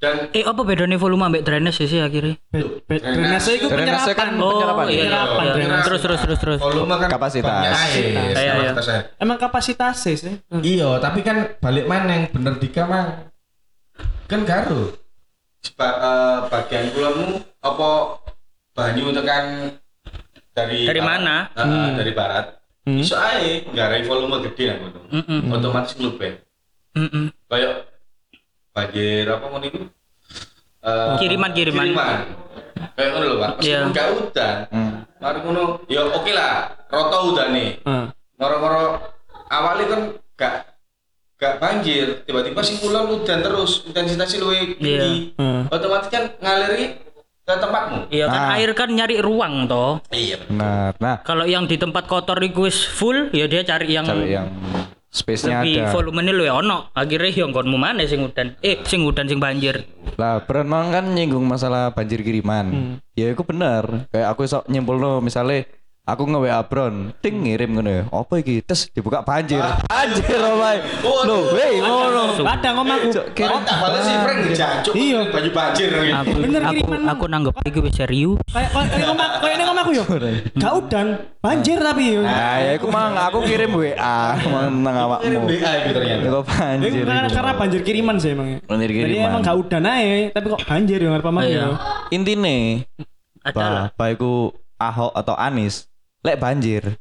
dan 0.00 0.32
Eh 0.32 0.40
apa 0.40 0.56
bedanya 0.58 0.96
volume 0.96 1.28
ambek 1.28 1.44
drainase 1.44 1.84
sih 1.84 2.00
akhirnya? 2.00 2.40
be- 2.48 2.80
be- 2.82 2.96
drainase 2.96 3.60
iku 3.60 3.68
Drainase 3.68 4.16
kan 4.16 4.32
penyerapan. 4.32 4.40
Oh 4.40 4.50
Penyerapan, 4.56 4.84
iya. 4.86 4.88
iya, 4.88 5.02
penyerapan, 5.04 5.44
iya. 5.44 5.52
drainase. 5.52 5.84
Terus 5.84 6.00
terus 6.00 6.20
terus 6.24 6.38
terus. 6.40 6.58
volume 6.58 6.96
kan 6.96 7.08
Kapasitas. 7.12 7.44
banyak 7.46 7.72
air, 7.76 7.92
Iya, 8.00 8.16
iya. 8.32 8.52
kapasitas 8.72 8.86
air. 8.88 9.02
Emang 9.18 9.36
kapasitasnya 9.36 10.12
sih. 10.16 10.34
Iya, 10.64 10.88
tapi 10.96 11.20
kan 11.20 11.36
balik 11.60 11.84
mana 11.84 12.08
yang 12.10 12.24
bener 12.32 12.56
di 12.56 12.68
kamar? 12.70 13.28
Kan 14.24 14.40
karo. 14.42 14.96
Seba- 15.60 16.00
eh, 16.00 16.38
bagian 16.48 16.88
kulonmu 16.88 17.30
apa 17.60 17.90
banyu 18.72 19.12
tekan 19.12 19.44
dari 20.56 20.88
Dari 20.88 21.00
barat? 21.04 21.20
mana? 21.20 21.36
Eh, 21.52 21.88
dari 21.94 22.12
barat. 22.16 22.46
Hmm. 22.86 23.02
Iso 23.02 23.14
ae 23.14 23.66
nggarai 23.68 24.02
volume 24.02 24.40
gede 24.48 24.64
nang 24.70 24.78
ngono. 24.80 25.00
Mm-mm. 25.12 25.52
Otomatis 25.52 25.92
ngeluben. 25.94 26.34
Mm-mm. 26.96 27.24
Kayak 27.44 27.74
banjir 28.72 29.26
apa 29.26 29.44
ngono 29.44 29.64
iku? 29.66 29.80
Eh, 30.80 31.14
Kiriman, 31.18 31.50
kiriman. 31.52 31.86
Kiriman. 31.92 32.18
Kayak 32.96 33.10
ngono 33.12 33.24
lho, 33.26 33.36
Pak. 33.36 33.52
Meskipun 33.58 33.68
Iya. 33.68 33.80
gak 33.92 34.08
udan. 34.14 34.56
Hmm. 34.70 34.94
Mari 35.18 35.38
ngono, 35.42 35.62
ya 35.90 36.00
oke 36.06 36.30
lah, 36.32 36.54
roto 36.88 37.18
nih. 37.50 37.70
Heeh. 37.82 38.04
Moro-moro 38.36 38.84
awalnya 39.48 39.84
kan 39.88 40.00
gak 40.36 40.54
gak 41.36 41.54
banjir, 41.60 42.24
tiba-tiba 42.24 42.60
simpulan 42.62 43.10
udan 43.10 43.40
terus, 43.42 43.84
intensitasnya 43.84 44.40
luwih 44.40 44.78
tinggi. 44.78 45.34
Heeh. 45.36 45.60
Otomatis 45.68 46.08
kan 46.08 46.32
ngaliri 46.38 46.96
ke 47.46 47.54
tempatmu. 47.62 48.10
Iya 48.10 48.26
kan 48.26 48.40
Nah. 48.42 48.54
air 48.58 48.70
kan 48.74 48.90
nyari 48.90 49.16
ruang 49.22 49.70
toh. 49.70 50.02
Iya. 50.10 50.42
Benar. 50.50 50.98
Nah, 50.98 51.16
Kalau 51.22 51.46
yang 51.46 51.70
di 51.70 51.78
tempat 51.78 52.10
kotor 52.10 52.42
itu 52.42 52.66
wis 52.66 52.82
full, 52.82 53.30
ya 53.30 53.46
dia 53.46 53.62
cari 53.62 53.94
yang 53.94 54.02
cari 54.02 54.34
yang 54.34 54.50
space-nya 55.06 55.62
ada. 55.62 55.94
volumenya 55.94 56.34
lu 56.34 56.42
ya 56.42 56.58
ono. 56.58 56.90
Akhirnya 56.90 57.30
yang 57.30 57.54
konmu 57.54 57.78
mana 57.78 58.02
sing 58.02 58.26
udan? 58.26 58.58
Eh, 58.60 58.82
sing 58.82 59.06
udan 59.06 59.30
sing 59.30 59.38
banjir. 59.38 59.86
Lah, 60.18 60.42
Bron 60.42 60.66
mang 60.66 60.90
kan 60.90 61.06
nyinggung 61.06 61.46
masalah 61.46 61.94
banjir 61.94 62.26
kiriman. 62.26 62.98
Ya 63.14 63.30
itu 63.30 63.42
bener. 63.46 64.10
Kayak 64.10 64.34
aku 64.34 64.42
sok 64.44 64.66
nyimpulno 64.66 65.22
misalnya 65.22 65.70
aku 66.06 66.22
nge-WA 66.24 66.62
Bron, 66.62 67.10
ting 67.18 67.42
ngirim 67.42 67.74
ngono 67.74 67.90
ya. 67.90 68.02
Apa 68.08 68.38
iki? 68.38 68.62
Terus 68.62 68.86
dibuka 68.88 69.20
banjir. 69.20 69.58
Banjir 69.84 70.38
omae. 70.38 70.78
Loh, 71.02 71.50
weh 71.50 71.82
ngono. 71.82 72.22
Kadang 72.38 72.74
omahku. 72.80 73.10
Oh, 73.10 73.60
tak 73.60 73.76
balas 73.76 74.00
sih 74.00 74.14
Frank 74.16 74.38
jancuk. 74.48 74.94
Iya. 74.94 75.20
Baju 75.28 75.50
banjir 75.50 75.88
gitu. 75.90 76.14
Aku 76.14 76.30
Bener 76.38 76.62
aku 76.62 76.72
kiriman, 76.72 77.00
aku 77.04 77.24
nanggep 77.26 77.54
iki 77.64 77.80
wis 77.80 77.92
serius. 77.92 78.38
Kayak 78.48 78.70
kayak 78.72 79.08
omah 79.08 79.28
kayak 79.42 79.54
ini 79.54 79.64
omahku 79.66 79.90
yo. 79.92 80.04
Gak 80.54 80.72
udan, 80.76 81.06
banjir 81.38 81.78
tapi 81.78 82.02
yo. 82.08 82.22
Nah, 82.22 82.56
ya 82.56 82.70
iku 82.74 82.86
mang 82.88 83.12
aku 83.12 83.38
kirim 83.42 83.70
WA 83.72 84.16
nang 84.86 84.94
awakmu. 84.96 85.42
BA 85.44 85.70
itu 85.76 85.90
ternyata. 85.90 86.22
Iku 86.22 86.30
Itu 86.30 86.42
banjir. 86.46 87.02
karena, 87.02 87.28
karena 87.28 87.52
banjir 87.52 87.80
kiriman 87.82 88.16
sih 88.16 88.30
emang. 88.30 88.62
Banjir 88.62 88.88
Jadi 88.88 88.98
kiriman. 89.10 89.28
emang 89.28 89.40
gak 89.42 89.56
udan 89.58 89.82
aja, 89.84 90.14
tapi 90.30 90.46
kok 90.48 90.62
banjir 90.62 90.98
yo 90.98 91.08
ngarep 91.10 91.26
omah 91.26 91.42
Iya. 91.42 91.58
yo. 91.60 91.70
Intine 92.08 92.56
Adalah 93.42 93.90
Bah, 93.92 94.08
iku 94.08 94.50
Ahok 94.76 95.12
atau 95.12 95.34
Anis 95.34 95.86
lek 96.26 96.42
banjir. 96.42 96.98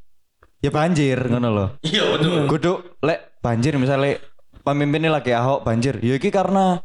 Ya 0.61 0.69
banjir 0.69 1.17
ngono 1.25 1.49
loh. 1.49 1.69
Iya 1.81 2.13
betul. 2.13 2.45
Kudu 2.45 2.73
lek 3.01 3.41
banjir 3.41 3.73
misalnya 3.81 4.21
pemimpinnya 4.61 5.09
lagi 5.09 5.33
Ahok 5.33 5.65
banjir. 5.65 5.97
Ya 6.01 6.17
iki 6.17 6.29
karena 6.29 6.77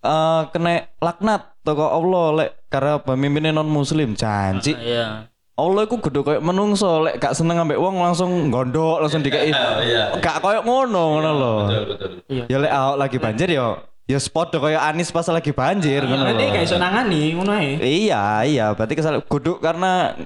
eh 0.00 0.42
kena 0.52 0.84
laknat 1.00 1.56
toko 1.64 1.88
Allah 1.88 2.26
lek 2.36 2.50
karena 2.68 3.00
pemimpinnya 3.00 3.56
non 3.56 3.68
muslim 3.68 4.12
janji. 4.12 4.76
Iya. 4.76 5.28
Allah 5.60 5.84
iku 5.84 6.00
kudu 6.00 6.24
koyo 6.24 6.40
menungso 6.40 7.04
lek 7.04 7.20
gak 7.20 7.36
seneng 7.36 7.60
ambek 7.60 7.76
wong 7.76 8.00
langsung 8.00 8.48
gondok 8.48 9.04
langsung 9.04 9.20
dikai. 9.20 9.52
iya. 9.88 10.16
Gak 10.16 10.40
koyo 10.40 10.64
ngono 10.64 11.20
ngono 11.20 11.30
lho. 11.36 11.54
Betul 11.68 11.84
betul. 11.92 12.10
Ya 12.48 12.56
lek 12.56 12.72
Ahok 12.72 12.96
lagi 12.96 13.16
banjir 13.20 13.48
ya 13.52 13.76
ya 14.08 14.16
spot 14.16 14.56
koyo 14.56 14.80
Anis 14.80 15.12
pas 15.12 15.28
lagi 15.28 15.52
banjir 15.52 16.08
ngono 16.08 16.24
Berarti 16.24 16.44
lho. 16.48 16.54
gak 16.56 16.64
iso 16.64 16.76
nangani 16.80 17.36
ngono 17.36 17.52
ae. 17.52 17.76
Iya, 17.76 18.48
iya, 18.48 18.66
berarti 18.72 18.96
kesal 18.96 19.20
kudu 19.20 19.60
karena 19.60 20.16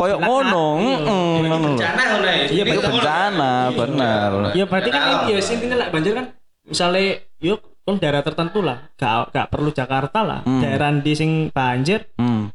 koyo 0.00 0.16
Laknat, 0.16 0.24
ngono, 0.24 0.66
iya. 0.72 0.96
heeh, 0.96 1.28
ngono 1.36 1.54
lho. 1.54 1.68
Bencana 1.70 2.02
ngono 2.06 2.26
ya. 2.26 2.44
Iya, 2.46 2.62
Itu 2.64 2.80
bencana, 2.82 3.52
benar. 3.70 4.30
Ya 4.56 4.64
berarti 4.64 4.88
kan 4.88 5.02
ya 5.28 5.36
intinya 5.36 5.76
lah 5.76 5.88
banjir 5.88 6.12
kan 6.14 6.26
misalnya 6.62 7.02
yuk 7.38 7.60
kan 7.80 7.94
daerah 7.96 8.22
tertentu 8.22 8.60
lah, 8.60 8.88
gak 8.94 9.28
gak 9.30 9.46
perlu 9.48 9.68
Jakarta 9.70 10.22
lah. 10.22 10.40
Hmm. 10.42 10.60
Daerah 10.60 10.88
di 10.94 11.12
sing 11.12 11.30
banjir 11.50 12.08
Hmm. 12.16 12.48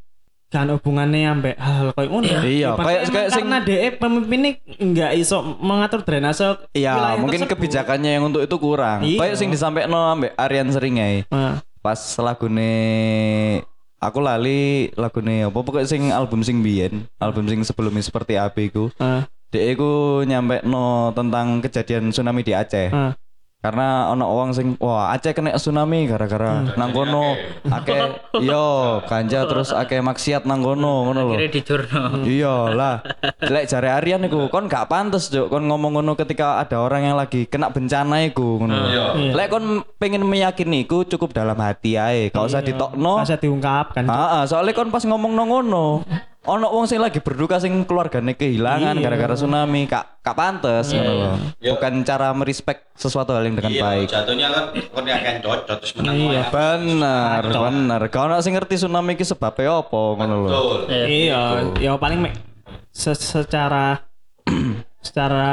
kan 0.46 0.70
hubungannya 0.70 1.28
ambek 1.28 1.56
hal 1.58 1.92
kayak 1.92 2.10
ngono. 2.10 2.26
Iya, 2.26 2.40
Ya, 2.42 2.70
kayak- 2.74 3.04
kayak 3.10 3.30
sing- 3.30 3.44
karena 3.44 3.58
DE 3.60 3.88
pemimpin 3.94 4.40
ini 4.40 4.52
nggak 4.80 5.12
iso 5.16 5.38
mengatur 5.60 6.00
drainase 6.02 6.56
Iya, 6.72 7.18
mungkin 7.18 7.44
tersebut. 7.44 7.60
kebijakannya 7.60 8.12
yang 8.14 8.24
untuk 8.26 8.40
itu 8.40 8.56
kurang. 8.56 9.04
Iya. 9.04 9.20
Kayak 9.20 9.36
sing 9.36 9.50
disampaikan 9.50 9.92
ambek 9.92 10.32
Aryan 10.34 10.70
Seringai. 10.70 11.28
Nah, 11.28 11.60
Pas 11.78 12.02
lagune 12.18 12.74
aku 14.08 14.20
lali 14.22 14.90
lagune 14.96 15.46
apa 15.50 15.60
pokoknya 15.60 15.88
sing 15.90 16.10
album 16.14 16.42
sing 16.46 16.62
biyen, 16.62 17.06
album 17.18 17.50
sing 17.50 17.62
sebelumnya 17.66 18.06
seperti 18.06 18.38
AB 18.38 18.58
ku. 18.72 18.94
nah, 19.02 19.26
Dek 19.50 19.80
nyampe 20.28 20.66
no 20.68 21.16
tentang 21.16 21.64
kejadian 21.64 22.12
tsunami 22.12 22.42
di 22.44 22.54
Aceh. 22.54 22.92
nah. 22.92 23.14
Karena 23.66 24.14
ono 24.14 24.30
wong 24.30 24.54
sing 24.54 24.68
wah 24.78 25.10
Aceh 25.10 25.34
kena 25.34 25.58
tsunami 25.58 26.06
gara-gara 26.06 26.62
nang 26.78 26.94
kono. 26.94 27.34
Akeh 27.66 28.14
yo 28.46 29.02
ganja 29.10 29.50
terus 29.50 29.74
akeh 29.74 30.06
maksiat 30.06 30.46
nang 30.46 30.62
kono 30.62 31.10
ngono 31.10 31.34
lho. 31.34 31.36
Iya 32.30 32.70
lah. 32.70 33.02
Lek 33.42 33.66
jare 33.66 33.90
Aryan 33.90 34.30
iku 34.30 34.54
kon 34.54 34.70
gak 34.70 34.86
pantes 34.86 35.34
juk 35.34 35.50
kon 35.50 35.66
ngomong 35.66 35.98
ngono 35.98 36.14
ketika 36.14 36.62
ada 36.62 36.78
orang 36.78 37.10
yang 37.10 37.18
lagi 37.18 37.50
kena 37.50 37.74
bencana 37.74 38.22
iku 38.30 38.62
ngono 38.62 38.78
Iya. 38.86 39.06
lek 39.34 39.48
kon 39.50 39.82
pengen 39.98 40.22
meyakini 40.22 40.86
iku 40.86 41.02
cukup 41.10 41.34
dalam 41.34 41.58
hati 41.58 41.98
ae 41.98 42.30
gak 42.30 42.46
usah 42.46 42.62
ditokno. 42.62 43.26
Masa 43.26 43.42
diungkapkan. 43.42 44.06
Heeh, 44.06 44.44
soalnya 44.46 44.78
kon 44.78 44.94
pas 44.94 45.02
ngomong 45.02 45.34
ngono 45.42 46.06
ono 46.46 46.70
wong 46.70 46.86
sing 46.86 46.98
lagi 46.98 47.18
berduka 47.18 47.58
sing 47.58 47.74
keluargane 47.84 48.34
kehilangan 48.34 48.94
Iya. 48.94 49.02
gara-gara 49.02 49.34
tsunami 49.34 49.86
kak. 49.86 50.22
Kak 50.22 50.34
pantes 50.34 50.90
ngono 50.90 51.12
lho. 51.12 51.30
Bukan 51.60 52.02
cara 52.02 52.30
merespek 52.32 52.90
sesuatu 52.92 53.30
hal 53.32 53.46
yang 53.46 53.56
dengan 53.56 53.72
Iya, 53.72 53.82
baik. 53.82 54.08
jatuhnya 54.08 54.48
kan 54.50 54.64
kon 54.90 55.06
yang 55.06 55.22
cocok 55.40 55.78
terus 55.78 55.92
menang 55.96 56.16
Iya. 56.16 56.42
wae. 56.44 56.54
bener 56.54 57.42
bener. 57.46 58.02
Kau 58.08 58.26
nak 58.26 58.42
sing 58.42 58.54
ngerti 58.54 58.76
tsunami 58.76 59.14
ki 59.14 59.24
sebabnya 59.24 59.82
apa 59.82 60.00
ngono 60.16 60.36
lho. 60.40 60.50
Betul. 60.50 60.78
Iya, 60.90 61.42
ya 61.78 61.92
paling 61.96 62.20
me, 62.20 62.30
se- 62.90 63.14
secara 63.14 64.02
secara 65.06 65.50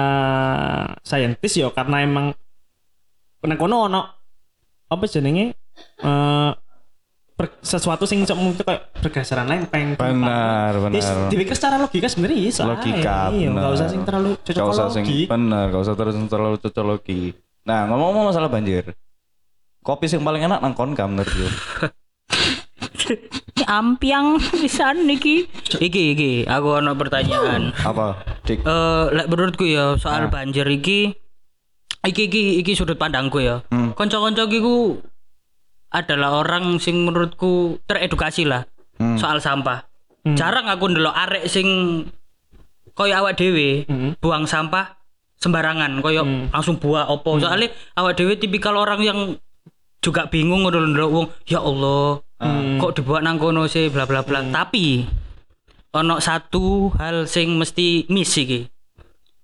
saintis 1.02 1.52
ya 1.54 1.68
karena 1.68 2.00
emang 2.00 2.26
nang 3.42 3.58
kono 3.58 3.88
ono 3.88 4.00
apa 4.86 5.04
jenenge? 5.04 5.52
Eh 5.98 6.48
ber- 6.48 6.61
sesuatu 7.58 8.04
sing 8.04 8.22
cok 8.22 8.36
mungkin 8.36 8.62
kayak 8.62 8.82
bergeseran 8.98 9.46
lempeng. 9.46 9.94
Benar, 9.94 10.72
gempa. 10.72 10.86
benar. 10.86 10.94
Yes, 10.94 11.08
dipikir 11.26 11.52
secara 11.52 11.74
logika 11.76 12.06
sebenarnya 12.06 12.38
iso. 12.40 12.62
ae. 12.62 12.70
logika 12.70 13.18
Iya, 13.28 13.48
bener. 13.48 13.58
enggak 13.58 13.72
usah 13.72 13.86
sing 13.88 14.00
terlalu 14.02 14.30
Gak 14.36 14.62
usah 14.62 14.86
sing 14.88 15.04
cocokologi. 15.04 15.20
bener 15.26 15.64
gak 15.68 15.82
usah 15.82 15.94
terus 15.94 16.14
terlalu 16.22 16.56
cocokologi 16.58 17.22
nah 17.62 17.86
ngomong-ngomong 17.86 18.24
masalah 18.28 18.46
banjir 18.46 18.94
kopi 19.80 20.06
sing 20.06 20.20
paling 20.20 20.42
enak 20.42 20.58
nang 20.58 20.72
kon 20.72 20.92
kam 20.92 21.14
menurut 21.14 21.30
gue 21.30 21.50
Ini 23.52 23.64
ampiang 23.64 24.38
pisan 24.38 25.04
niki. 25.04 25.46
Iki 25.68 26.02
iki 26.14 26.32
aku 26.44 26.78
ono 26.78 26.94
pertanyaan. 26.94 27.70
apa 27.76 28.14
dik 28.42 28.62
Eh 28.62 29.04
lek 29.12 29.26
menurutku 29.26 29.64
ya 29.64 29.94
soal 29.96 30.26
banjir 30.28 30.64
iki 30.64 31.10
iki 32.02 32.22
iki 32.26 32.42
iki 32.58 32.72
sudut 32.72 32.96
pandangku 32.96 33.38
ya. 33.38 33.62
Hmm. 33.68 33.90
Kanca-kanca 33.92 34.46
adalah 35.92 36.40
orang 36.40 36.80
sing 36.80 37.04
menurutku 37.04 37.76
teredukasi 37.84 38.42
lah 38.42 38.64
Hmm. 38.96 39.16
soal 39.16 39.38
sampah. 39.38 39.88
Jarang 40.24 40.68
aku 40.68 40.86
ndelok 40.86 41.16
arek 41.16 41.44
sing 41.46 41.66
koyo 42.92 43.14
awak 43.14 43.34
dhewe 43.34 43.82
Hmm. 43.84 44.14
buang 44.16 44.44
sampah 44.44 44.94
sembarangan 45.36 45.98
koyo 45.98 46.22
langsung 46.48 46.78
buah 46.78 47.08
opo. 47.08 47.36
Soalnya 47.36 47.72
awak 47.94 48.14
dhewe 48.14 48.36
tipikal 48.36 48.76
orang 48.76 49.00
yang 49.02 49.18
juga 49.98 50.26
bingung 50.26 50.62
ngono 50.62 50.86
ndelok 50.86 51.10
wong 51.10 51.26
ya 51.44 51.58
Allah 51.58 52.22
kok 52.78 52.94
dibuat 52.94 53.22
nang 53.22 53.38
kono 53.38 53.66
sih 53.66 53.86
bla 53.86 54.04
bla 54.04 54.22
bla. 54.22 54.42
Tapi 54.44 55.02
ono 55.92 56.18
satu 56.18 56.90
hal 56.94 57.26
sing 57.26 57.54
mesti 57.54 58.06
miss 58.06 58.34
iki. 58.34 58.66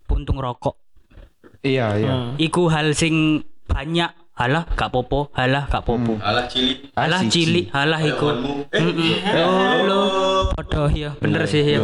Puntung 0.04 0.38
rokok. 0.38 0.76
iya 1.58 1.94
iya 1.94 2.12
Hmm. 2.14 2.30
Iku 2.38 2.70
hal 2.70 2.94
sing 2.94 3.42
banyak 3.66 4.08
halah 4.38 4.62
gak 4.72 4.88
popo, 4.88 5.28
halah 5.34 5.66
gak 5.66 5.82
popo. 5.82 6.14
Alah 6.22 6.46
cilik. 6.46 6.94
Halah 6.94 7.20
Asik, 7.20 7.30
cilik, 7.34 7.66
halah 7.74 7.98
iku. 8.00 8.30
Kawanmu. 8.30 8.52
Mm-mm. 8.70 9.12
Oh, 9.34 9.74
lho. 9.82 10.00
Podo 10.54 10.82
ya, 10.94 11.10
bener 11.18 11.42
sih 11.44 11.66
ya. 11.66 11.82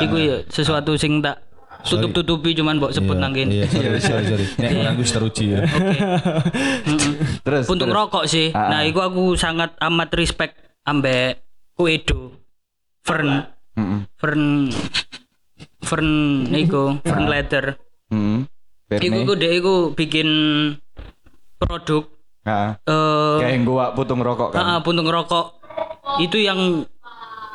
Iku 0.00 0.16
ya 0.16 0.36
sesuatu 0.46 0.94
sing 0.94 1.18
tak 1.18 1.42
tutup-tutupi 1.84 2.56
cuman 2.56 2.80
mbok 2.80 2.94
sebut 2.94 3.18
nang 3.18 3.34
kene. 3.34 3.60
Iya, 3.60 3.66
sorry, 3.68 4.00
sorry, 4.00 4.24
sorry. 4.24 4.46
Nek 4.62 4.70
orang 4.72 4.94
gue 4.96 5.04
teruji 5.04 5.44
ya. 5.52 5.58
terus 7.44 7.64
Puntung 7.68 7.90
terus. 7.90 7.98
rokok 8.00 8.24
sih. 8.24 8.48
Ah, 8.54 8.70
Nah, 8.70 8.80
ah. 8.80 8.88
iku 8.88 9.04
aku 9.04 9.36
sangat 9.36 9.76
amat 9.82 10.08
respect 10.16 10.54
ambek 10.86 11.44
Kuedo. 11.74 12.38
Fern. 13.04 13.50
Fern 14.16 14.70
Fern 15.84 16.08
iku, 16.56 16.96
Fern 17.04 17.28
Leather. 17.28 17.76
Mm-mm. 18.08 18.48
Iku 18.88 19.34
dek 19.34 19.52
iku 19.60 19.74
bikin 19.92 20.28
produk 21.58 22.04
Ah, 22.44 22.76
eh 22.84 23.36
kayak 23.40 23.64
gua 23.64 23.96
putung 23.96 24.20
rokok 24.20 24.52
kan 24.52 24.60
ah, 24.60 24.78
puntung 24.84 25.08
rokok. 25.08 25.56
Itu 26.20 26.36
yang 26.36 26.84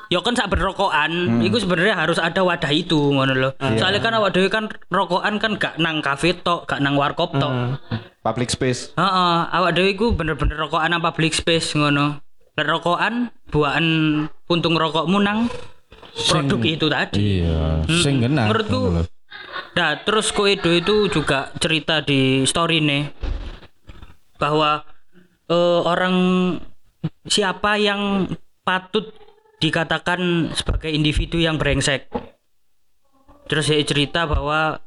Ya 0.09 0.17
kan 0.25 0.33
sak 0.33 0.49
berrokokan, 0.49 1.37
itu 1.45 1.61
sebenarnya 1.61 1.93
harus 1.93 2.17
ada 2.17 2.41
wadah 2.41 2.73
itu 2.73 2.97
ngono 2.97 3.29
loh. 3.37 3.51
Soalnya 3.77 4.01
kan 4.01 4.17
awak 4.17 4.33
dhewe 4.33 4.49
kan 4.49 4.65
rokokan 4.89 5.37
kan 5.37 5.53
gak 5.61 5.77
nang 5.77 6.01
kafe 6.01 6.33
tok, 6.33 6.65
gak 6.65 6.81
nang 6.81 6.97
warkop 6.97 7.29
tok. 7.37 7.77
public 8.25 8.49
space 8.49 8.89
Heeh, 8.97 9.37
awak 9.53 9.77
dhewe 9.77 9.93
iku 9.93 10.17
bener-bener 10.17 10.57
rokokan 10.57 10.97
apa 10.97 11.13
public 11.13 11.37
space 11.37 11.77
ngono. 11.77 12.25
Rokokan 12.57 13.29
buahan 13.53 13.85
puntung 14.49 14.81
rokokmu 14.81 15.21
nang 15.21 15.45
produk 16.25 16.57
itu 16.65 16.89
tadi. 16.89 17.45
Iya, 17.45 17.85
sing 18.01 18.25
genah. 18.25 18.49
Menurutku. 18.49 19.05
Nah, 19.77 19.93
terus 20.01 20.33
Koedo 20.33 20.73
itu 20.73 21.05
juga 21.13 21.53
cerita 21.61 22.01
di 22.01 22.49
story 22.49 22.81
nih 22.81 23.03
bahwa 24.39 24.87
eh, 25.45 25.79
orang 25.83 26.15
siapa 27.27 27.75
yang 27.75 28.25
patut 28.63 29.11
dikatakan 29.59 30.51
sebagai 30.55 30.89
individu 30.89 31.35
yang 31.37 31.59
brengsek. 31.59 32.07
Terus 33.45 33.65
dia 33.67 33.83
cerita 33.83 34.23
bahwa 34.23 34.79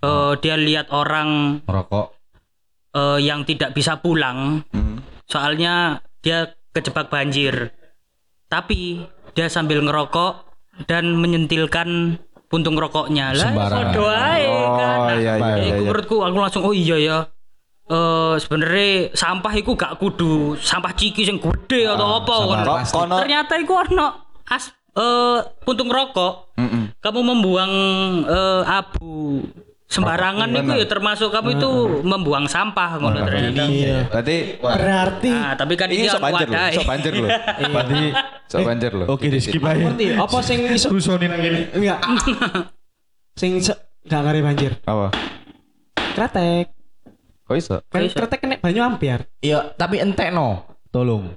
eh, 0.00 0.32
dia 0.38 0.54
lihat 0.54 0.88
orang 0.88 1.60
Merokok. 1.66 2.14
eh, 2.94 3.18
yang 3.20 3.42
tidak 3.42 3.74
bisa 3.74 3.98
pulang 3.98 4.62
Hmm. 4.70 5.02
soalnya 5.26 5.98
dia 6.22 6.54
kejebak 6.70 7.10
banjir. 7.10 7.74
Tapi 8.48 9.04
dia 9.34 9.50
sambil 9.50 9.82
ngerokok 9.82 10.46
dan 10.86 11.18
menyentilkan 11.18 12.16
puntung 12.48 12.80
rokoknya 12.80 13.36
lah 13.36 13.52
Sembarangan. 13.52 13.92
Oh, 14.48 14.72
kan. 14.72 14.98
Nah, 14.98 15.12
iya, 15.12 15.20
iya, 15.20 15.32
ya, 15.36 15.36
iya, 15.36 15.64
iya. 15.68 15.74
menurutku 15.84 16.16
aku 16.22 16.36
langsung 16.38 16.62
oh 16.64 16.72
iya 16.72 16.96
ya 16.96 17.18
eh 17.88 18.34
sebenarnya 18.36 18.88
sampah 19.12 19.52
iku 19.54 19.72
gak 19.72 19.96
kudu 19.96 20.32
sampah 20.54 20.92
ciki 20.92 21.22
sing 21.22 21.36
gede 21.36 21.88
atau 21.88 22.18
apa 22.18 22.30
sampah 22.30 22.46
ngono. 22.46 22.64
plastik. 22.66 22.94
Kono- 22.94 23.18
Ternyata 23.18 23.54
iku 23.56 23.72
ono 23.78 24.06
as 24.44 24.64
eh 24.90 25.36
puntung 25.62 25.88
rokok. 25.88 26.52
Kamu 26.98 27.20
membuang 27.22 27.72
eh, 28.24 28.62
abu 28.66 29.40
sembarangan 29.84 30.52
itu 30.52 30.72
ya 30.74 30.84
termasuk 30.84 31.30
kamu 31.30 31.56
itu 31.56 31.70
membuang 32.02 32.44
sampah 32.44 32.98
ngono 32.98 33.24
ternyata. 33.24 33.64
Iya. 33.64 34.04
Berarti 34.06 34.36
Berarti 34.58 35.30
Nah, 35.30 35.54
tapi 35.54 35.74
kan 35.74 35.88
ini 35.88 36.04
sok 36.06 36.20
banjir 36.20 36.46
loh, 36.46 36.60
sok 36.70 36.84
banjir 36.84 37.12
loh. 37.14 37.30
Berarti 37.64 38.00
sok 38.50 38.60
banjir 38.62 38.92
loh. 38.92 39.06
Oke, 39.08 39.26
di 39.26 39.38
skip 39.38 39.62
aja. 39.62 39.80
ngerti 39.82 40.06
apa 40.12 40.38
sing 40.40 40.58
iso 40.76 40.88
Rusoni 40.88 41.24
nang 41.24 41.40
kene. 41.40 41.72
enggak 41.72 41.98
sing 43.34 43.56
se- 43.58 43.80
gak 44.04 44.20
ngare 44.20 44.40
banjir. 44.40 44.76
Apa? 44.82 45.08
Kretek. 46.12 46.77
Kok 47.48 47.56
iso? 47.56 47.80
Kan 47.88 48.04
kretek 48.12 48.44
kena 48.44 48.60
banyu 48.60 48.84
ampiar. 48.84 49.24
Iya, 49.40 49.72
tapi 49.72 50.04
entek 50.04 50.36
no. 50.36 50.68
Tolong. 50.92 51.32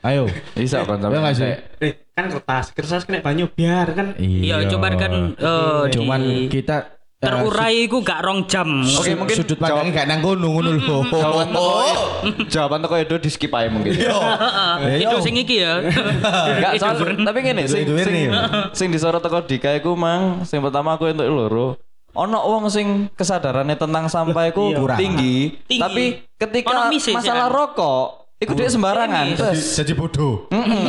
Ayo. 0.00 0.24
Iso 0.56 0.80
kan 0.88 0.96
Ya 0.96 1.18
nggak 1.20 1.36
sih? 1.36 1.52
Eh, 1.84 2.08
kan 2.16 2.32
kertas, 2.32 2.72
kertas 2.72 3.04
kena 3.04 3.20
banyu 3.20 3.52
biar 3.52 3.92
kan 3.92 4.16
Iya, 4.16 4.64
cuman 4.72 4.92
kan 4.96 5.12
eh, 5.36 5.82
cuman 5.92 6.20
di- 6.24 6.48
kita 6.48 6.88
eh, 7.20 7.28
terurai 7.28 7.84
iku 7.84 8.00
gak 8.00 8.24
rong 8.24 8.48
jam. 8.48 8.80
Oke, 8.80 9.12
mungkin 9.12 9.36
sudut 9.44 9.60
pandangnya 9.60 10.02
gak 10.02 10.06
nang 10.08 10.20
kono 10.24 10.48
ngono 10.56 10.70
lho. 10.72 10.98
Jawaban 11.20 11.48
toko 11.52 11.72
jawaban 12.48 12.78
toko 12.80 12.94
Edo 12.96 13.16
di 13.20 13.28
skip 13.28 13.52
aja 13.52 13.68
mungkin. 13.68 13.92
Heeh. 13.92 15.04
Itu 15.04 15.16
sing 15.20 15.36
iki 15.36 15.60
ya. 15.60 15.84
Enggak 16.56 16.80
soal 16.80 16.96
tapi 17.12 17.38
ngene 17.44 17.68
sing 17.68 17.84
itu 17.84 17.92
sing, 18.00 18.14
ini. 18.16 18.22
sing 18.72 18.88
disorot 18.88 19.20
teko 19.20 19.44
Dika 19.44 19.76
iku 19.76 19.92
mang 19.94 20.48
sing 20.48 20.64
pertama 20.64 20.96
aku 20.96 21.12
entuk 21.12 21.28
loro. 21.28 21.76
Ono 22.12 22.38
wong 22.44 22.68
sing 22.68 23.08
kesadarannya 23.12 23.74
tentang 23.74 24.04
sampah 24.04 24.52
iku 24.52 24.76
Kurang. 24.76 25.00
tinggi, 25.00 25.56
Tinggi. 25.64 25.80
tapi 25.80 26.04
ketika 26.36 26.68
Ono 26.70 26.92
misis, 26.92 27.16
masalah 27.16 27.48
ya. 27.48 27.54
rokok 27.54 28.04
iku 28.36 28.52
dia 28.52 28.68
sembarangan. 28.68 29.24
Misis. 29.32 29.40
Terus 29.40 29.64
Jadi 29.80 29.92
bodoh. 29.96 30.34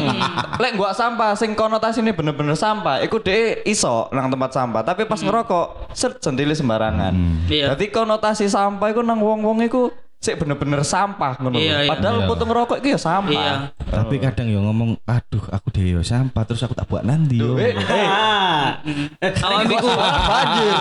lek 0.61 0.73
gua 0.75 0.91
sampah 0.91 1.31
sing 1.33 1.55
konotasinya 1.55 2.11
bener-bener 2.11 2.59
sampah, 2.59 2.99
iku 2.99 3.23
dhek 3.23 3.63
iso 3.63 4.11
nang 4.11 4.27
tempat 4.27 4.51
sampah, 4.51 4.83
tapi 4.83 5.07
pas 5.07 5.17
ngerokok 5.17 5.95
set 5.95 6.19
sendiri 6.19 6.51
sembarangan. 6.51 7.13
Iya. 7.47 7.71
Berarti 7.71 7.87
konotasi 7.87 8.51
sampah 8.51 8.91
iku 8.91 8.99
nang 8.99 9.23
wong-wong 9.23 9.63
iku 9.63 9.95
sik 10.23 10.39
bener-bener 10.39 10.79
sampah 10.81 11.35
ngono. 11.35 11.59
Iya, 11.59 11.83
iya. 11.83 11.89
Padahal 11.91 12.23
Iya. 12.23 12.27
putung 12.31 12.47
rokok 12.47 12.79
iku 12.79 12.87
ya 12.89 12.99
sampah. 13.01 13.27
Iya. 13.29 13.53
Tapi 13.83 14.15
kadang 14.17 14.47
ya 14.47 14.57
ngomong, 14.57 14.95
aduh 15.03 15.43
aku 15.51 15.67
dhewe 15.69 15.89
yo 15.91 16.01
sampah 16.01 16.47
terus 16.47 16.63
aku 16.63 16.71
tak 16.71 16.87
buat 16.87 17.03
nanti 17.03 17.37
yo. 17.37 17.59
Eh, 17.59 17.75
eh, 17.75 18.07
Ah. 18.07 18.79
Awak 19.19 19.67
iku 19.67 19.87
banjir. 19.91 20.75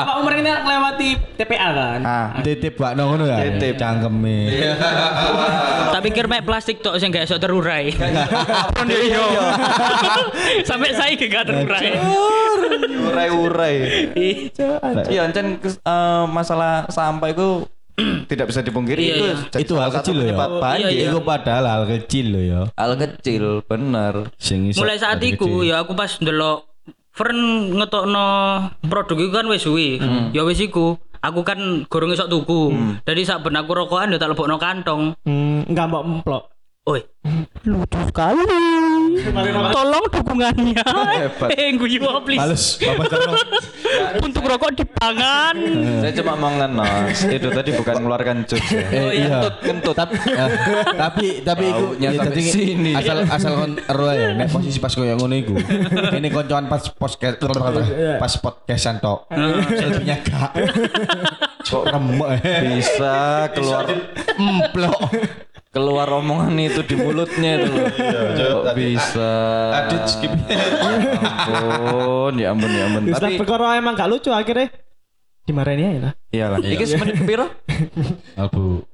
Pak 0.00 0.16
Umar 0.16 0.32
ini 0.34 0.48
ngelewati 0.48 1.08
TPA 1.36 1.68
kan. 1.70 2.00
Ah, 2.00 2.26
Titip 2.40 2.74
Pak 2.74 2.96
ngono 2.96 3.28
ya. 3.28 3.44
Titip. 3.44 3.76
Cangkeme. 3.76 4.48
tak 5.88 6.00
pikir 6.02 6.24
mek 6.24 6.42
plastik 6.42 6.80
tok 6.80 6.96
sing 6.96 7.10
gak 7.10 7.28
iso 7.28 7.36
terurai. 7.36 7.92
iya. 7.92 9.20
Sampai 10.64 10.96
saya 10.96 11.12
gak 11.12 11.44
terurai. 11.44 11.92
urai-urai. 13.04 13.76
Iya, 14.16 15.20
ancen 15.22 15.58
kes- 15.58 15.76
eh, 15.78 16.24
masalah 16.26 16.88
sampah 16.88 17.28
itu 17.28 17.68
tidak 18.30 18.46
bisa 18.50 18.60
dipungkiri 18.62 19.02
Iya, 19.02 19.14
itu 19.14 19.24
iya. 19.26 19.58
Itu 19.58 19.72
hal 19.78 19.90
kecil 19.90 20.14
loh 20.22 20.26
ya. 20.26 20.34
Iya, 20.78 20.88
iya. 20.90 21.08
Iku 21.10 21.20
padahal 21.26 21.64
hal 21.66 21.84
kecil 21.86 22.26
loh 22.30 22.42
ya. 22.42 22.60
Hal 22.74 22.92
kecil, 22.94 23.66
bener. 23.66 24.30
Sing 24.38 24.70
iso 24.70 24.82
Mulai 24.82 24.98
saat 24.98 25.18
dari 25.18 25.34
iku 25.34 25.46
kecil. 25.46 25.68
ya 25.68 25.82
aku 25.82 25.92
pas 25.98 26.10
ndelok 26.18 26.66
Fern 27.10 27.74
ngetokno 27.74 28.26
produk 28.86 29.18
iku 29.18 29.32
kan 29.34 29.46
wis 29.50 29.66
suwi. 29.66 29.98
Hmm. 29.98 30.30
Ya 30.30 30.46
wis 30.46 30.62
iku. 30.62 30.94
Aku 31.18 31.42
kan 31.42 31.58
gorong 31.90 32.14
esok 32.14 32.30
tuku. 32.30 32.70
Jadi 33.02 33.26
sak 33.26 33.42
ben 33.42 33.58
aku 33.58 33.74
rokokan 33.74 34.14
ya 34.14 34.22
tak 34.22 34.30
lebokno 34.30 34.54
kantong. 34.54 35.18
Hmm, 35.26 35.66
enggak 35.66 35.90
mbok 35.90 36.02
emplok. 36.06 36.44
Oi. 36.86 37.02
Lucu 37.66 37.98
sekali. 38.06 38.46
Tolong 39.74 40.04
dukungannya. 40.08 40.84
Hebat. 41.18 41.48
Eh, 41.52 41.74
guyu 41.74 42.00
apa, 42.06 42.20
please. 42.22 42.40
Males, 42.40 42.64
Bapak 42.78 43.04
Carno. 43.10 43.32
Untuk 44.26 44.42
rokok 44.44 44.70
dipangan. 44.76 45.54
Saya 46.04 46.12
cuma 46.22 46.32
mau 46.38 46.52
ngenos. 46.54 47.18
Itu 47.26 47.48
tadi 47.50 47.70
bukan 47.74 47.94
mengeluarkan 48.00 48.36
jokes 48.46 48.70
ya. 48.70 48.86
Eh, 48.88 49.10
iya. 49.26 49.38
Kentut. 49.58 49.96
tapi 49.98 50.14
eh, 50.14 50.48
tapi 50.94 51.26
tapi 51.42 51.64
iku 51.66 51.86
Baunya 51.88 52.14
ya, 52.14 52.20
dadi 52.22 52.42
sini. 52.44 52.92
asal 52.94 53.18
asal 53.26 53.52
kon 53.58 53.72
ero 53.80 54.06
ya 54.14 54.30
nek 54.36 54.46
posisi 54.52 54.78
pas 54.78 54.92
koyo 54.94 55.18
ngono 55.18 55.34
iku 55.34 55.54
ini 56.18 56.28
koncoan 56.30 56.70
pas 56.70 56.86
podcast 56.94 57.42
pas 58.20 58.32
podcastan 58.38 59.02
tok 59.02 59.26
selebihnya 59.66 60.16
gak 60.22 60.50
kok 61.68 61.84
remek 61.84 62.38
Bisa 62.78 63.48
keluar 63.50 63.90
emplok 64.38 64.98
keluar 65.68 66.08
omongan 66.08 66.56
itu 66.58 66.80
di 66.84 66.96
mulutnya 66.96 67.60
itu 67.60 67.70
loh. 67.70 67.86
Kok 68.64 68.74
bisa? 68.74 69.32
Adit 69.84 70.04
skip. 70.08 70.32
ampun, 71.48 72.34
ya 72.40 72.52
ampun, 72.52 72.70
ya 72.72 72.82
ampun. 72.88 73.02
Tapi 73.12 73.36
perkara 73.36 73.76
emang 73.76 73.94
gak 73.94 74.08
lucu 74.08 74.32
akhirnya 74.32 74.72
dimarahin 75.48 75.80
aja 75.80 76.00
lah. 76.10 76.14
iyalah. 76.28 76.58
Iki 76.60 76.84
semenit 76.84 77.16
piro? 77.24 77.46
Albu 78.40 78.84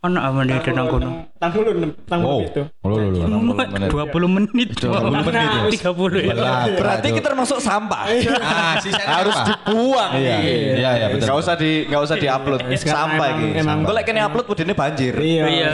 Ono 0.00 0.16
aman 0.16 0.48
di 0.48 0.56
nang 0.72 0.88
kono. 0.88 1.28
Tang 1.36 1.52
dulu, 1.52 1.92
tang 2.08 2.24
wow 2.24 2.40
itu. 2.40 2.64
lo 2.88 2.96
lo 2.96 3.20
lo 3.20 3.36
20 3.36 3.68
menit. 3.68 3.88
20 3.92 4.32
menit. 4.32 4.68
20 4.80 5.12
menit 5.12 5.34
ya? 5.36 5.92
30 5.92 6.24
ya. 6.24 6.32
Berarti 6.72 7.08
kita 7.12 7.28
termasuk 7.28 7.60
sampah. 7.60 8.08
ah 8.40 8.80
sisa 8.80 8.96
harus 9.04 9.36
dibuang 9.44 10.16
Iya, 10.16 10.40
iki. 10.40 10.52
iya, 10.80 10.90
iya, 10.96 11.06
betul. 11.12 11.28
Gak 11.28 11.36
usah 11.44 11.54
di 11.60 11.84
gak 11.84 12.00
usah 12.00 12.16
diupload 12.16 12.60
sampah 12.80 13.28
emang- 13.28 13.44
iki. 13.44 13.60
emang- 13.60 13.80
Golek 13.84 14.04
kene 14.08 14.24
upload 14.24 14.46
budine 14.48 14.72
banjir. 14.72 15.12
Iya. 15.12 15.44
Iya. 15.52 15.70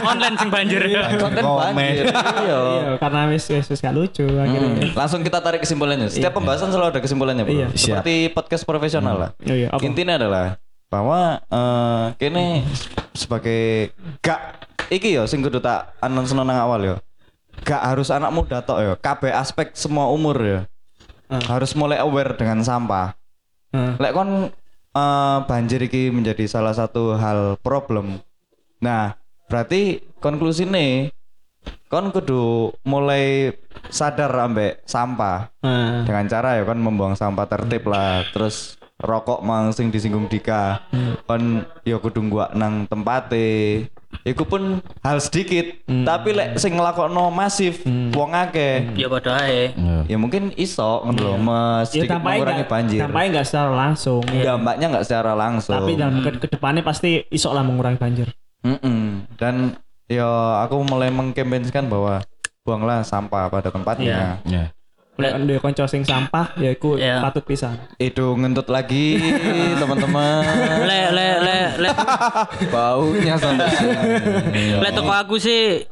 Online 0.00 0.34
sing 0.40 0.48
banjir. 0.48 0.80
Konten 1.20 1.44
banjir. 1.44 2.04
Iya. 2.08 2.58
Iya, 2.72 2.90
karena 2.96 3.20
wis 3.28 3.44
wis 3.52 3.80
gak 3.84 3.92
lucu 3.92 4.24
akhirnya. 4.24 4.80
Hmm. 4.80 4.96
Langsung 4.96 5.20
kita 5.20 5.44
tarik 5.44 5.60
kesimpulannya. 5.60 6.08
Setiap 6.08 6.32
pembahasan 6.32 6.72
selalu 6.72 6.96
ada 6.96 7.00
kesimpulannya, 7.04 7.44
Bro. 7.44 7.52
Iya. 7.52 7.66
Seperti 7.76 8.32
podcast 8.32 8.64
profesional 8.64 9.16
lah. 9.20 9.30
Iya, 9.44 9.54
iya, 9.54 9.68
apa? 9.68 9.84
Intinya 9.84 10.16
adalah 10.16 10.56
bahwa 10.88 11.40
eh 11.52 12.04
kene 12.16 12.64
sebagai 13.12 13.92
gak 14.24 14.68
iki 14.88 15.12
yo 15.16 15.28
sing 15.28 15.44
kudu 15.44 15.60
tak 15.60 15.92
announce 16.00 16.32
nang 16.32 16.48
awal 16.48 16.80
yo. 16.80 16.96
Gak 17.64 17.84
harus 17.84 18.08
anak 18.08 18.32
muda 18.32 18.64
tok 18.64 18.80
yo. 18.80 18.92
Kabeh 18.96 19.32
aspek 19.32 19.76
semua 19.76 20.08
umur 20.08 20.36
yo. 20.40 20.60
Hmm. 21.28 21.44
Harus 21.44 21.76
mulai 21.76 22.00
aware 22.00 22.36
dengan 22.40 22.64
sampah. 22.64 23.12
Heeh. 23.76 24.00
Lek 24.00 24.12
kon 24.16 24.48
eh, 24.96 25.38
banjir 25.44 25.80
iki 25.84 26.08
menjadi 26.08 26.48
salah 26.48 26.72
satu 26.72 27.20
hal 27.20 27.60
problem. 27.60 28.24
Nah, 28.80 29.18
berarti 29.50 30.00
konklusi 30.24 30.64
nih 30.64 31.12
kon 31.92 32.12
kudu 32.12 32.72
mulai 32.84 33.52
sadar 33.88 34.32
ambek 34.32 34.84
sampah 34.84 35.52
Heeh. 35.64 36.04
dengan 36.04 36.24
cara 36.28 36.60
ya 36.60 36.64
kan 36.64 36.78
membuang 36.80 37.16
sampah 37.16 37.48
tertib 37.48 37.88
lah 37.88 38.24
terus 38.32 38.77
rokok 38.98 39.46
mang 39.46 39.70
sing 39.70 39.94
disinggung 39.94 40.26
Dika. 40.26 40.82
Kon 41.24 41.62
ya 41.86 42.02
kudu 42.02 42.18
gua 42.26 42.50
nang 42.52 42.84
tempate 42.90 43.86
iku 44.24 44.48
pun 44.48 44.80
hal 45.04 45.20
sedikit 45.20 45.84
tapi 45.84 46.32
lek 46.32 46.56
sing 46.56 46.74
nglakokno 46.74 47.30
masif 47.30 47.86
wong 47.86 48.34
akeh. 48.34 48.90
Ya 48.98 49.06
padha 49.06 49.38
ae. 49.46 49.70
ya. 50.10 50.16
Mungkin 50.18 50.50
iso 50.58 51.06
ngono 51.06 51.18
lho 51.22 51.34
mes 51.38 51.88
Ya 51.94 52.02
sedikit 52.02 52.18
tampaknya 52.18 52.34
mengurangi 52.42 52.58
enggak 52.58 52.72
banjir. 52.72 52.98
tampaknya 53.04 53.28
enggak 53.30 53.46
secara 53.46 53.70
langsung. 53.76 54.22
dampaknya 54.26 54.86
nggak 54.90 55.04
secara 55.06 55.32
langsung. 55.38 55.74
Tapi 55.78 55.90
dalam 55.94 56.14
ke, 56.24 56.30
ke 56.42 56.48
depannya 56.50 56.82
pasti 56.82 57.10
iso 57.30 57.54
lah 57.54 57.62
mengurangi 57.62 58.00
banjir. 58.00 58.28
Mm-mm. 58.58 59.30
dan 59.38 59.78
ya 60.10 60.26
aku 60.66 60.82
mulai 60.82 61.14
mengkampanyekan 61.14 61.86
bahwa 61.86 62.26
buanglah 62.66 63.06
sampah 63.06 63.46
pada 63.46 63.70
tempatnya. 63.70 64.42
Ya. 64.42 64.74
Lek 64.74 64.77
ndek 65.18 65.58
kanca 65.58 65.84
sing 65.84 66.02
sampah 66.02 66.54
ya 66.54 66.70
iku 66.70 66.94
Iya. 66.94 67.18
patut 67.20 67.42
pisan. 67.42 67.74
itu 67.98 68.22
ngentut 68.32 68.66
lagi 68.66 69.18
teman-teman 69.80 70.46
Le 70.80 71.02
le 71.10 71.28
le 71.42 71.58
le 71.76 71.90
baunya 72.70 73.34
sampai 73.34 73.66
sini. 73.68 74.78
le 74.78 74.88
toko 74.90 75.10
aku 75.10 75.34
sih 75.36 75.82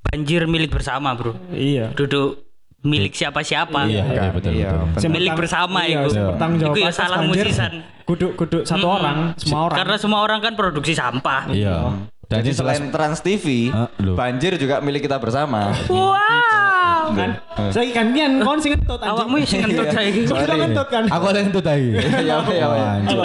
banjir 0.00 0.44
milik 0.44 0.72
bersama, 0.72 1.12
Bro. 1.12 1.36
Iya. 1.48 1.92
Duduk 1.92 2.42
milik 2.80 3.12
siapa-siapa. 3.12 3.86
iya 3.86 4.02
iya 4.06 4.30
betul 4.30 4.54
Iya, 4.54 4.70
betul. 4.88 5.10
Milik 5.10 5.32
bersama 5.34 5.84
iya, 5.84 6.02
itu. 6.02 6.16
bertanggung 6.16 6.58
jawab 6.58 6.72
Iku 6.72 6.78
ya 6.80 6.90
salah 6.90 7.18
musisan. 7.20 7.72
Kudu 8.02 8.26
kudu 8.34 8.58
satu 8.64 8.86
orang, 8.88 9.36
semua 9.36 9.68
orang. 9.68 9.76
Karena 9.76 9.96
semua 9.96 10.20
orang 10.20 10.40
kan 10.40 10.52
produksi 10.54 10.94
sampah. 10.94 11.46
iya 11.50 11.92
Jadi 12.24 12.50
jadi 12.50 12.50
selain 12.54 12.84
Trans 12.88 13.20
TV, 13.20 13.72
loh. 13.98 14.12
banjir 14.12 14.56
juga 14.56 14.80
milik 14.80 15.04
kita 15.04 15.16
bersama. 15.16 15.72
Wow. 15.86 16.77
Kan. 17.14 17.30
Saya 17.72 17.86
gantian 17.92 18.32
kon 18.42 18.58
sing 18.58 18.72
anjing. 18.74 19.00
Awakmu 19.00 19.34
sing 19.44 19.60
ngentut 19.64 19.88
saiki. 19.92 20.20
Kok 20.26 20.36
kita 20.44 20.54
ngentut 20.56 20.88
kan. 20.88 21.04
Aku 21.08 21.24
ada 21.28 21.38
ngentut 21.44 21.66
ae. 21.68 21.88
Ya 22.24 22.34
apa 22.40 22.52
ya. 22.52 22.66
Ya. 22.68 23.18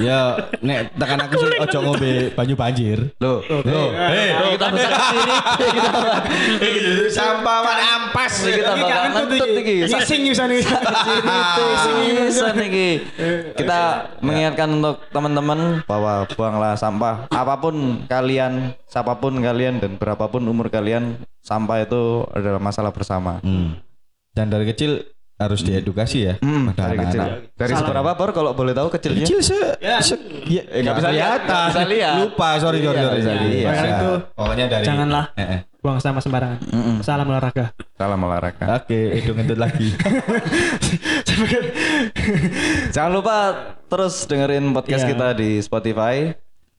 Ya 0.00 0.20
nek 0.62 0.78
tekan 0.96 1.18
aku 1.26 1.34
sih 1.38 1.50
ojo 1.60 1.78
ngombe 1.84 2.12
banyu 2.34 2.54
banjir. 2.56 2.98
Loh, 3.20 3.42
Loh, 3.46 3.88
eh, 3.94 4.28
kita 4.56 4.66
besar 4.72 4.90
sini. 5.12 5.34
Sampah 7.10 7.58
mana 7.62 7.84
ampas 8.00 8.34
kita 8.46 8.72
Iki 8.74 8.82
bakal 8.82 9.02
ngentut 9.12 9.48
iki. 9.60 9.74
iki. 9.84 10.00
Sing 10.06 10.20
bisa 10.24 10.44
nih. 10.48 10.60
Bisa 12.30 12.48
nih 12.56 12.68
Kita 13.56 13.80
mengingatkan 14.24 14.68
untuk 14.70 14.96
teman-teman 15.10 15.84
bahwa 15.84 16.24
buanglah 16.34 16.74
sampah 16.78 17.26
apa 17.30 17.54
pun 17.60 18.04
kalian, 18.06 18.72
siapa 18.88 19.16
pun 19.18 19.38
kalian 19.40 19.82
dan 19.82 19.96
berapapun 19.96 20.44
umur 20.46 20.70
kalian, 20.72 21.20
sampah 21.40 21.76
itu 21.80 22.24
adalah 22.30 22.58
masalah 22.58 22.90
bersama. 22.90 23.38
Hmm. 23.40 23.78
Dan 24.30 24.46
dari 24.46 24.64
kecil 24.64 25.02
harus 25.34 25.60
diedukasi 25.60 26.16
ya. 26.22 26.34
Hmm, 26.38 26.70
pada 26.70 26.86
dari 26.86 26.96
kecil. 27.00 27.18
anak-anak. 27.18 27.56
Dari 27.56 27.72
seberapa 27.74 28.10
bor 28.12 28.30
kalau 28.30 28.50
boleh 28.52 28.70
tahu 28.70 28.86
kecilnya? 28.90 29.24
Kecil 29.24 29.38
se, 29.40 29.56
se 30.00 30.14
ya, 30.46 30.62
Eh, 30.68 30.80
nggak 30.80 30.94
bisa 30.94 31.10
lihat, 31.10 31.40
bisa 31.48 31.82
lihat. 31.84 32.14
Lupa, 32.20 32.48
sorry, 32.60 32.78
sorry, 32.78 32.94
Iya, 32.94 33.02
sorry. 33.02 33.16
bisa 33.16 33.30
sorry. 33.30 33.46
lihat. 33.50 33.72
Bisa. 33.72 33.86
Itu 33.88 34.10
Pokoknya 34.36 34.64
dari 34.68 34.84
janganlah. 34.84 35.24
Eh, 35.34 35.42
eh. 35.42 35.60
Buang 35.80 35.96
sampah 35.96 36.20
sembarangan. 36.20 36.60
Mm-mm. 36.60 36.96
Salam 37.00 37.24
olahraga. 37.24 37.72
Salam 37.96 38.20
olahraga. 38.20 38.64
Oke, 38.76 39.00
itu 39.16 39.32
ngentut 39.32 39.56
lagi. 39.56 39.88
Jangan 42.90 43.10
lupa 43.10 43.36
terus 43.86 44.24
dengerin 44.24 44.70
podcast 44.72 45.04
Iya. 45.04 45.10
kita 45.10 45.26
di 45.34 45.50
Spotify. 45.58 46.30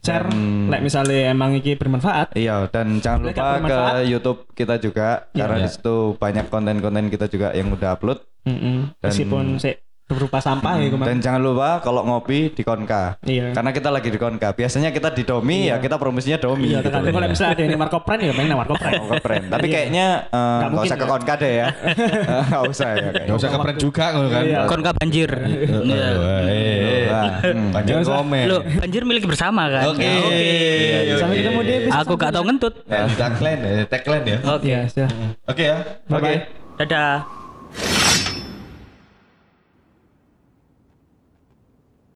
Share, 0.02 0.26
Dan- 0.26 0.66
like 0.68 0.82
misalnya 0.82 1.30
emang 1.30 1.54
iki 1.54 1.78
bermanfaat. 1.78 2.34
Iya, 2.34 2.66
dan 2.68 2.98
jangan 2.98 3.30
lupa 3.30 3.62
ke? 3.62 4.10
YouTube 4.10 4.50
kita 4.52 4.76
juga 4.76 5.30
karena 5.30 5.62
Iya. 5.62 5.66
di 5.66 5.70
situ 5.70 5.96
banyak 6.18 6.50
konten-konten 6.50 7.06
kita 7.08 7.26
juga 7.26 7.54
yang 7.54 7.70
udah 7.70 7.94
upload. 7.94 8.20
Mm-mm. 8.42 8.98
Dan- 8.98 9.06
Meskipun 9.06 9.62
sih 9.62 9.78
berupa 10.14 10.38
sampah 10.40 10.78
ya 10.78 10.88
kemarin. 10.92 11.08
Dan 11.08 11.18
jangan 11.20 11.42
lupa 11.42 11.70
kalau 11.80 12.02
ngopi 12.04 12.52
di 12.52 12.64
Konka. 12.64 13.18
Iya. 13.24 13.52
Karena 13.52 13.72
kita 13.72 13.90
lagi 13.90 14.10
di 14.10 14.20
Konka. 14.20 14.52
Biasanya 14.52 14.90
kita 14.92 15.10
di 15.12 15.24
Domi 15.24 15.68
ya 15.68 15.78
kita 15.78 15.96
promosinya 15.96 16.38
Domi. 16.38 16.72
Iya, 16.72 16.80
gitu. 16.80 16.88
tergantung 16.92 17.14
kalau 17.16 17.28
misalnya 17.28 17.52
ada 17.56 17.62
yang 17.64 17.80
Marco 17.80 18.00
Pren 18.04 18.20
ya 18.20 18.32
pengen 18.34 18.56
Marco 18.56 18.76
Pren. 18.76 18.92
Konka 19.00 19.16
brand. 19.24 19.46
Tapi 19.48 19.66
Iya. 19.68 19.74
kayaknya 19.74 20.06
Nggak 20.32 20.32
nggak 20.32 20.70
mungkin, 20.72 20.90
usah 20.90 20.96
ke 20.96 21.06
kan? 21.06 21.12
Konka 21.12 21.34
deh 21.38 21.54
ya. 21.54 21.68
Nggak 22.52 22.64
usah 22.68 22.90
ya. 22.90 22.96
kayaknya. 23.02 23.24
Gak 23.32 23.38
usah 23.40 23.50
kepret 23.50 23.78
juga 23.78 24.06
ngono 24.12 24.30
kan. 24.30 24.44
Iya. 24.44 24.60
Kon 24.68 24.82
ka 24.82 24.92
banjir. 24.96 25.30
Iya. 25.82 26.08
Eh, 26.42 27.04
Wah, 27.12 27.32
hmm. 27.44 27.68
banjir 27.72 27.96
komen. 28.02 28.46
Lo 28.48 28.58
banjir 28.64 29.02
milik 29.04 29.24
bersama 29.28 29.64
kan. 29.68 29.84
Oke. 29.92 30.12
Sampai 31.18 31.36
ketemu 31.40 31.62
di 31.64 31.76
Aku 31.92 32.14
gak 32.18 32.32
tau 32.34 32.44
ngentut. 32.44 32.74
Tagline 32.88 33.62
ya, 33.62 33.84
tagline 33.88 34.26
ya. 34.26 34.38
Oke. 34.48 34.66
Iya. 34.68 35.08
Oke 35.48 35.64
ya. 35.64 35.78
Bye-bye. 36.08 36.38
Dadah. 36.82 38.31